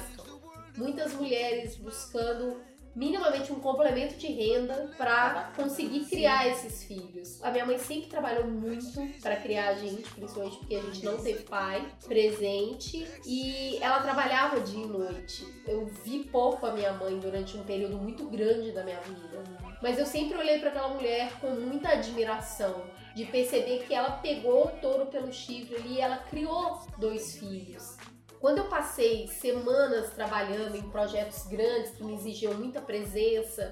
muitas 0.75 1.13
mulheres 1.13 1.75
buscando 1.75 2.59
minimamente 2.95 3.51
um 3.51 3.59
complemento 3.59 4.15
de 4.15 4.27
renda 4.27 4.91
para 4.97 5.51
conseguir 5.55 6.05
criar 6.05 6.47
esses 6.47 6.83
filhos. 6.83 7.41
A 7.43 7.51
minha 7.51 7.65
mãe 7.65 7.77
sempre 7.77 8.09
trabalhou 8.09 8.47
muito 8.47 9.07
para 9.21 9.35
criar 9.35 9.69
a 9.69 9.73
gente, 9.75 10.09
principalmente 10.09 10.57
porque 10.57 10.75
a 10.75 10.81
gente 10.81 11.05
não 11.05 11.17
teve 11.17 11.43
pai 11.43 11.85
presente 12.05 13.07
e 13.25 13.77
ela 13.81 14.01
trabalhava 14.01 14.59
dia 14.59 14.83
e 14.83 14.87
noite. 14.87 15.45
Eu 15.67 15.85
vi 15.85 16.23
pouco 16.25 16.65
a 16.65 16.73
minha 16.73 16.93
mãe 16.93 17.17
durante 17.19 17.57
um 17.57 17.63
período 17.63 17.97
muito 17.97 18.27
grande 18.27 18.71
da 18.71 18.83
minha 18.83 18.99
vida, 19.01 19.43
mas 19.81 19.97
eu 19.97 20.05
sempre 20.05 20.37
olhei 20.37 20.59
para 20.59 20.69
aquela 20.69 20.89
mulher 20.89 21.31
com 21.39 21.51
muita 21.51 21.89
admiração. 21.89 22.83
De 23.13 23.25
perceber 23.25 23.83
que 23.85 23.93
ela 23.93 24.11
pegou 24.11 24.67
o 24.67 24.69
touro 24.79 25.07
pelo 25.07 25.33
chifre 25.33 25.75
ali 25.75 25.95
e 25.95 25.99
ela 25.99 26.15
criou 26.15 26.79
dois 26.97 27.35
filhos. 27.35 27.97
Quando 28.41 28.57
eu 28.57 28.63
passei 28.65 29.27
semanas 29.27 30.09
trabalhando 30.15 30.75
em 30.75 30.81
projetos 30.89 31.45
grandes 31.45 31.91
que 31.91 32.03
me 32.03 32.15
exigiam 32.15 32.55
muita 32.55 32.81
presença, 32.81 33.71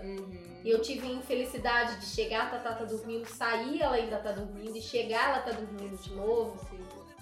e 0.63 0.69
eu 0.69 0.79
tive 0.79 1.07
a 1.07 1.09
infelicidade 1.09 1.99
de 1.99 2.05
chegar, 2.05 2.43
a 2.43 2.49
Tatá 2.51 2.75
tá 2.75 2.85
dormindo, 2.85 3.25
sair, 3.25 3.81
ela 3.81 3.95
ainda 3.95 4.17
tá 4.19 4.31
dormindo, 4.31 4.77
e 4.77 4.81
chegar, 4.81 5.29
ela 5.29 5.39
tá 5.39 5.51
dormindo 5.53 5.97
de 5.97 6.13
novo. 6.13 6.55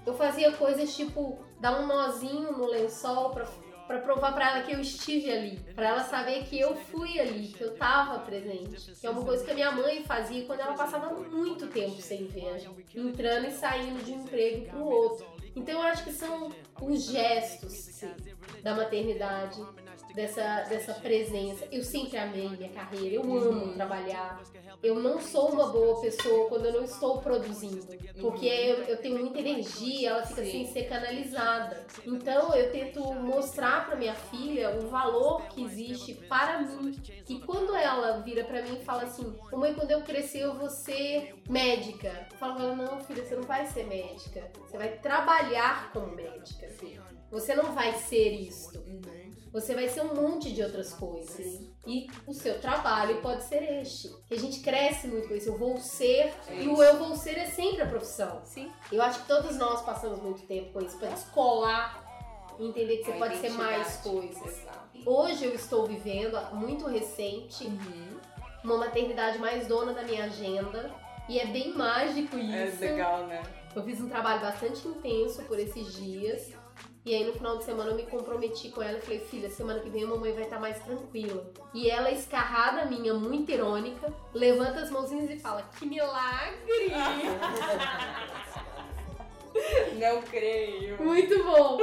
Eu 0.06 0.14
fazia 0.14 0.52
coisas 0.52 0.94
tipo 0.94 1.40
dar 1.58 1.80
um 1.80 1.88
nozinho 1.88 2.52
no 2.52 2.66
lençol 2.66 3.30
pra, 3.30 3.46
pra 3.88 4.00
provar 4.00 4.34
pra 4.34 4.50
ela 4.52 4.64
que 4.64 4.74
eu 4.74 4.82
estive 4.82 5.32
ali. 5.32 5.58
Pra 5.74 5.88
ela 5.88 6.04
saber 6.04 6.44
que 6.44 6.60
eu 6.60 6.76
fui 6.76 7.18
ali, 7.18 7.48
que 7.48 7.62
eu 7.62 7.76
tava 7.78 8.20
presente. 8.20 8.92
Que 8.92 9.08
é 9.08 9.10
uma 9.10 9.24
coisa 9.24 9.46
que 9.46 9.52
a 9.52 9.54
minha 9.54 9.72
mãe 9.72 10.04
fazia 10.04 10.46
quando 10.46 10.60
ela 10.60 10.74
passava 10.74 11.14
muito 11.14 11.68
tempo 11.68 12.02
sem 12.02 12.26
ver, 12.28 12.70
entrando 12.94 13.48
e 13.48 13.52
saindo 13.52 14.04
de 14.04 14.12
um 14.12 14.24
emprego 14.24 14.70
pro 14.70 14.84
outro. 14.84 15.37
Então 15.58 15.74
eu 15.74 15.82
acho 15.82 16.04
que 16.04 16.12
são 16.14 16.52
os 16.80 17.02
gestos 17.06 17.74
sim, 17.74 18.14
da 18.62 18.76
maternidade, 18.76 19.60
dessa, 20.18 20.64
dessa 20.64 20.96
presença. 20.96 21.68
Eu 21.72 21.84
sempre 21.84 22.18
amei 22.18 22.50
minha 22.50 22.70
carreira, 22.70 23.16
eu 23.16 23.22
amo 23.22 23.74
trabalhar. 23.76 24.42
Eu 24.82 24.96
não 24.96 25.22
sou 25.22 25.52
uma 25.52 25.68
boa 25.68 26.02
pessoa 26.02 26.50
quando 26.50 26.66
eu 26.66 26.74
não 26.74 26.84
estou 26.84 27.22
produzindo, 27.22 27.86
porque 28.20 28.48
eu, 28.48 28.84
eu 28.84 28.98
tenho 28.98 29.20
muita 29.20 29.40
energia, 29.40 30.10
ela 30.10 30.26
fica 30.26 30.44
sem 30.44 30.66
ser 30.68 30.90
canalizada. 30.90 31.86
Então 32.06 32.54
eu 32.56 32.72
tento 32.72 33.14
mostrar 33.14 33.86
para 33.86 33.96
minha 33.96 34.16
filha 34.16 34.72
o 34.72 34.88
valor 34.88 35.44
que 35.50 35.64
existe 35.64 36.16
para 36.28 36.62
mim. 36.62 37.00
E 37.30 37.40
quando 37.40 37.76
ela 37.76 38.20
vira 38.22 38.44
para 38.44 38.64
mim 38.64 38.80
e 38.82 38.84
fala 38.84 39.04
assim: 39.04 39.36
Mamãe, 39.52 39.74
quando 39.76 39.92
eu 39.92 40.02
crescer 40.02 40.40
eu 40.40 40.56
vou 40.56 40.70
ser 40.70 41.36
médica. 41.48 42.28
Eu 42.32 42.38
falo 42.38 42.56
pra 42.56 42.64
ela: 42.64 42.76
Não, 42.76 43.00
filha, 43.02 43.24
você 43.24 43.36
não 43.36 43.44
vai 43.44 43.68
ser 43.68 43.86
médica. 43.86 44.52
Você 44.68 44.78
vai 44.78 44.90
trabalhar 44.98 45.92
como 45.92 46.16
médica. 46.16 46.68
Você 47.30 47.54
não 47.56 47.74
vai 47.74 47.94
ser 47.94 48.30
isto. 48.30 48.84
Você 49.60 49.74
vai 49.74 49.90
ser 49.90 50.02
um 50.02 50.14
monte 50.14 50.52
de 50.54 50.62
outras 50.62 50.94
coisas. 50.94 51.62
E 51.86 52.08
o 52.28 52.34
seu 52.34 52.60
trabalho 52.60 53.22
pode 53.24 53.44
ser 53.44 53.64
este. 53.82 54.08
A 54.30 54.36
gente 54.36 54.60
cresce 54.60 55.08
muito 55.08 55.28
com 55.28 55.34
isso. 55.34 55.50
Eu 55.50 55.58
vou 55.58 55.78
ser. 55.80 56.32
e 56.52 56.68
o 56.68 56.84
eu 56.84 56.98
vou 57.00 57.16
ser 57.16 57.38
é 57.40 57.48
sempre 57.48 57.82
a 57.82 57.88
profissão. 57.88 58.40
Sim. 58.44 58.72
Eu 58.92 59.02
acho 59.02 59.22
que 59.22 59.28
todos 59.28 59.58
nós 59.58 59.82
passamos 59.82 60.22
muito 60.22 60.44
tempo 60.44 60.74
com 60.74 60.82
isso. 60.82 60.96
Pra 61.00 61.10
descolar 61.10 62.04
e 62.60 62.68
entender 62.68 62.98
que 62.98 63.06
você 63.06 63.12
A 63.14 63.18
pode 63.18 63.38
ser 63.38 63.50
mais 63.50 63.98
coisas. 63.98 64.46
Exato. 64.46 64.78
Hoje 65.06 65.46
eu 65.46 65.56
estou 65.56 65.88
vivendo, 65.88 66.40
muito 66.54 66.86
recente, 66.86 67.66
Uhum. 67.66 68.20
uma 68.64 68.78
maternidade 68.78 69.40
mais 69.40 69.66
dona 69.68 69.92
da 69.94 70.04
minha 70.04 70.26
agenda. 70.26 70.92
E 71.28 71.40
é 71.40 71.48
bem 71.48 71.74
mágico 71.74 72.38
isso. 72.38 72.84
né? 73.28 73.42
Eu 73.76 73.84
fiz 73.84 74.00
um 74.02 74.08
trabalho 74.08 74.40
bastante 74.42 74.88
intenso 74.88 75.42
por 75.44 75.60
esses 75.60 75.94
dias. 75.96 76.52
E 77.08 77.16
aí 77.16 77.24
no 77.24 77.32
final 77.32 77.58
de 77.58 77.64
semana 77.64 77.92
eu 77.92 77.96
me 77.96 78.04
comprometi 78.04 78.68
com 78.68 78.82
ela 78.82 78.98
e 78.98 79.02
falei, 79.02 79.20
filha, 79.22 79.50
semana 79.50 79.80
que 79.80 79.90
vem 79.90 80.04
a 80.04 80.08
mamãe 80.08 80.34
vai 80.34 80.44
estar 80.44 80.60
mais 80.60 80.78
tranquila. 80.84 81.42
E 81.74 81.90
ela, 81.90 82.12
escarrada 82.12 82.84
minha, 82.86 83.14
muito 83.14 83.50
irônica, 83.50 84.14
levanta 84.34 84.82
as 84.82 84.92
mãozinhas 84.92 85.30
e 85.30 85.40
fala, 85.40 85.64
que 85.80 85.86
milagre! 85.86 86.92
Não 90.00 90.22
creio. 90.22 91.02
muito 91.04 91.44
bom! 91.44 91.78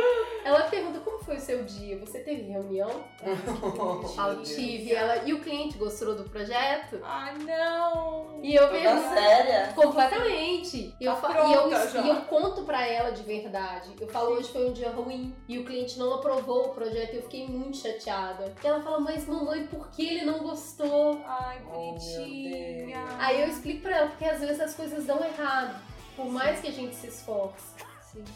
Ela 0.45 0.63
pergunta, 0.65 1.01
como 1.01 1.19
foi 1.25 1.37
o 1.37 1.41
seu 1.41 1.65
dia? 1.65 1.99
Você 1.99 2.19
teve 2.21 2.43
reunião? 2.43 2.91
Eu 3.25 4.43
tive. 4.43 4.93
Ela, 4.95 5.25
e 5.25 5.33
o 5.33 5.41
cliente 5.41 5.77
gostou 5.79 6.15
do 6.15 6.25
projeto? 6.29 7.01
Ah, 7.03 7.33
não. 7.33 8.41
E 8.43 8.55
eu 8.55 8.69
Toda 8.69 8.79
pergunto, 8.79 9.09
séria. 9.15 9.73
Completamente. 9.75 10.95
E 11.01 11.05
eu, 11.05 11.15
Tá 11.15 11.21
fa- 11.33 11.49
e, 11.49 11.53
eu, 11.53 11.61
pronta 11.63 11.89
já. 11.89 12.03
e 12.03 12.09
eu 12.09 12.17
conto 12.23 12.63
pra 12.63 12.87
ela 12.87 13.11
de 13.11 13.23
verdade. 13.23 13.91
Eu 14.01 14.07
falo, 14.09 14.35
hoje 14.35 14.51
foi 14.53 14.69
um 14.69 14.73
dia 14.73 14.91
ruim 14.91 15.35
e 15.49 15.59
o 15.59 15.65
cliente 15.65 15.99
não 15.99 16.15
aprovou 16.15 16.67
o 16.67 16.75
projeto 16.75 17.15
e 17.15 17.17
eu 17.17 17.23
fiquei 17.23 17.47
muito 17.47 17.79
chateada. 17.79 18.55
E 18.63 18.67
ela 18.67 18.83
fala, 18.83 19.01
mas 19.01 19.27
mamãe, 19.27 19.67
por 19.67 19.91
que 19.91 20.07
ele 20.07 20.25
não 20.27 20.41
gostou? 20.41 21.23
Ai, 21.27 21.63
Oh, 21.67 21.93
bonitinha. 21.93 23.05
Deus. 23.07 23.15
Aí 23.19 23.41
eu 23.41 23.49
explico 23.49 23.81
pra 23.83 23.97
ela, 23.97 24.09
porque 24.09 24.25
às 24.25 24.41
vezes 24.41 24.61
as 24.61 24.75
coisas 24.75 25.05
dão 25.07 25.25
errado, 25.25 25.81
por 26.17 26.27
mais 26.27 26.61
que 26.61 26.69
a 26.69 26.73
gente 26.73 26.95
se 26.95 27.09
esforce. 27.09 27.75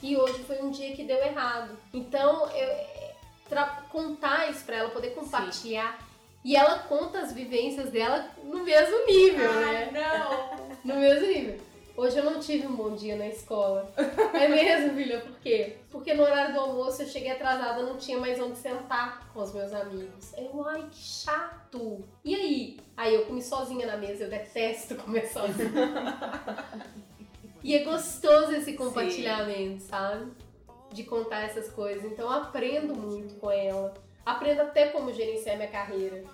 E 0.03 0.17
hoje 0.17 0.43
foi 0.45 0.61
um 0.61 0.71
dia 0.71 0.95
que 0.95 1.05
deu 1.05 1.19
errado. 1.19 1.77
Então, 1.93 2.49
eu, 2.51 2.69
contar 3.91 4.51
isso 4.51 4.65
pra 4.65 4.77
ela, 4.77 4.91
poder 4.91 5.11
compartilhar. 5.11 5.99
E 6.45 6.57
ela 6.57 6.79
conta 6.81 7.21
as 7.21 7.33
vivências 7.33 7.91
dela 7.91 8.31
no 8.45 8.63
mesmo 8.63 9.07
nível, 9.07 9.53
né? 9.55 9.91
não. 9.93 10.69
No 10.85 10.95
mesmo 10.95 11.27
nível. 11.27 11.59
Hoje 11.97 12.17
eu 12.17 12.25
não 12.25 12.39
tive 12.39 12.65
um 12.69 12.77
bom 12.77 12.95
dia 12.95 13.17
na 13.17 13.27
escola. 13.27 13.93
É 14.33 14.47
mesmo, 14.47 14.95
filha? 14.95 15.21
Por 15.21 15.37
quê? 15.41 15.79
Porque 15.91 16.15
no 16.15 16.23
horário 16.23 16.55
do 16.55 16.61
almoço 16.61 17.03
eu 17.03 17.09
cheguei 17.09 17.33
atrasada, 17.33 17.83
não 17.83 17.97
tinha 17.97 18.17
mais 18.17 18.41
onde 18.41 18.57
sentar 18.57 19.29
com 19.35 19.43
os 19.43 19.53
meus 19.53 19.73
amigos. 19.73 20.33
Eu, 20.37 20.65
ai, 20.69 20.87
que 20.89 20.97
chato. 20.97 22.05
E 22.25 22.37
aí? 22.37 22.81
Aí 22.97 23.13
eu 23.13 23.27
comi 23.27 23.43
sozinha 23.43 23.85
na 23.85 23.97
mesa, 23.97 24.25
eu 24.25 24.31
detesto 24.31 24.95
comer 24.95 25.27
sozinha. 25.27 25.69
e 27.63 27.75
é 27.75 27.85
gostoso 27.85 28.53
esse 28.53 28.75
compartilhamento, 28.75 29.83
sabe? 29.83 30.31
De 30.93 31.05
contar 31.05 31.41
essas 31.41 31.69
coisas. 31.71 32.05
Então 32.05 32.27
eu 32.27 32.33
aprendo 32.33 32.95
muito 32.95 33.35
com 33.35 33.51
ela. 33.51 33.95
Aprendo 34.25 34.63
até 34.63 34.89
como 34.89 35.13
gerenciar 35.13 35.57
minha 35.57 35.69
carreira. 35.69 36.25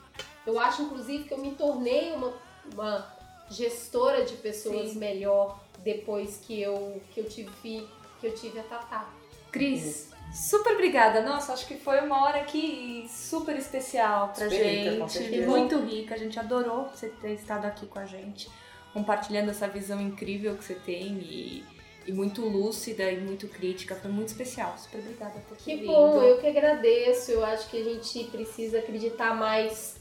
Eu 0.47 0.59
acho, 0.59 0.83
inclusive, 0.83 1.25
que 1.25 1.33
eu 1.33 1.39
me 1.39 1.53
tornei 1.53 2.13
uma, 2.13 2.35
uma 2.73 3.17
gestora 3.51 4.25
de 4.25 4.35
pessoas 4.37 4.91
Sim. 4.91 4.99
melhor 4.99 5.61
depois 5.79 6.39
que 6.39 6.61
eu, 6.61 7.01
que 7.13 7.21
eu 7.21 7.29
tive 7.29 7.89
que 8.21 8.27
eu 8.27 8.35
tive 8.35 8.59
a 8.59 8.63
Tatá. 8.63 9.09
Cris, 9.53 10.11
super 10.33 10.73
obrigada. 10.73 11.23
Nossa, 11.23 11.53
acho 11.53 11.67
que 11.67 11.77
foi 11.77 12.01
uma 12.01 12.25
hora 12.25 12.41
aqui 12.41 13.07
super 13.09 13.57
especial 13.57 14.29
pra 14.29 14.49
Super 14.49 14.65
rica, 14.65 14.91
gente. 14.91 15.13
certeza. 15.13 15.47
muito 15.47 15.79
rica. 15.81 16.15
A 16.15 16.19
gente 16.19 16.39
adorou 16.39 16.89
você 16.89 17.09
ter 17.09 17.35
estado 17.35 17.67
aqui 17.67 17.87
com 17.87 17.99
a 17.99 18.07
gente, 18.07 18.51
compartilhando 18.95 19.51
essa 19.51 19.69
visão 19.69 20.01
incrível 20.01 20.57
que 20.57 20.65
você 20.65 20.75
tem 20.75 21.19
e, 21.19 21.65
e 22.07 22.13
muito 22.13 22.41
lúcida 22.43 23.11
e 23.11 23.19
muito 23.21 23.49
crítica. 23.49 23.95
Foi 23.97 24.11
muito 24.11 24.29
especial. 24.29 24.75
Super 24.79 25.01
obrigada 25.01 25.39
por 25.49 25.57
ter 25.59 25.65
Que 25.65 25.77
vindo. 25.77 25.89
bom, 25.89 26.23
eu 26.23 26.39
que 26.39 26.47
agradeço. 26.47 27.33
Eu 27.33 27.45
acho 27.45 27.69
que 27.69 27.77
a 27.77 27.85
gente 27.85 28.25
precisa 28.31 28.79
acreditar 28.79 29.35
mais 29.35 29.97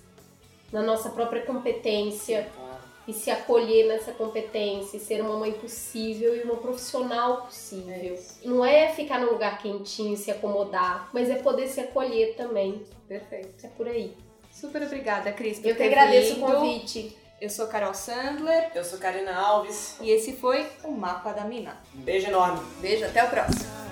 na 0.72 0.82
nossa 0.82 1.10
própria 1.10 1.42
competência 1.42 2.48
e 3.06 3.12
se 3.12 3.30
acolher 3.30 3.86
nessa 3.88 4.14
competência, 4.14 4.96
e 4.96 5.00
ser 5.00 5.20
uma 5.22 5.38
mãe 5.38 5.52
possível 5.52 6.34
e 6.38 6.44
uma 6.44 6.56
profissional 6.56 7.42
possível. 7.42 8.18
Não 8.46 8.64
é 8.64 8.88
ficar 8.90 9.20
num 9.20 9.30
lugar 9.32 9.62
quentinho 9.62 10.14
e 10.14 10.18
se 10.18 10.32
acomodar, 10.32 11.10
mas 11.14 11.30
é 11.30 11.36
poder 11.36 11.68
se 11.68 11.82
acolher 11.82 12.36
também. 12.36 12.82
Perfeito. 13.06 13.66
É 13.66 13.68
por 13.68 13.90
aí. 13.90 14.16
Super 14.50 14.84
obrigada, 14.84 15.34
Cris, 15.34 15.60
por 15.60 15.70
Eu 15.70 15.76
que 15.76 15.84
agradeço 15.84 16.36
vindo. 16.36 16.46
o 16.48 16.52
convite. 16.54 17.18
Eu 17.44 17.50
sou 17.50 17.68
Carol 17.68 17.94
Sandler 17.94 18.72
Eu 18.74 18.86
sou 18.86 18.98
Karina 18.98 19.36
Alves. 19.36 19.98
e 20.00 20.10
esse 20.10 20.32
foi 20.32 20.66
o 20.82 20.92
Mapa 20.94 21.34
da 21.34 21.44
Mina. 21.44 21.76
Um 21.94 22.00
beijo 22.00 22.28
enorme. 22.28 22.66
Beijo, 22.80 23.04
até 23.04 23.22
o 23.22 23.30
próximo. 23.30 23.83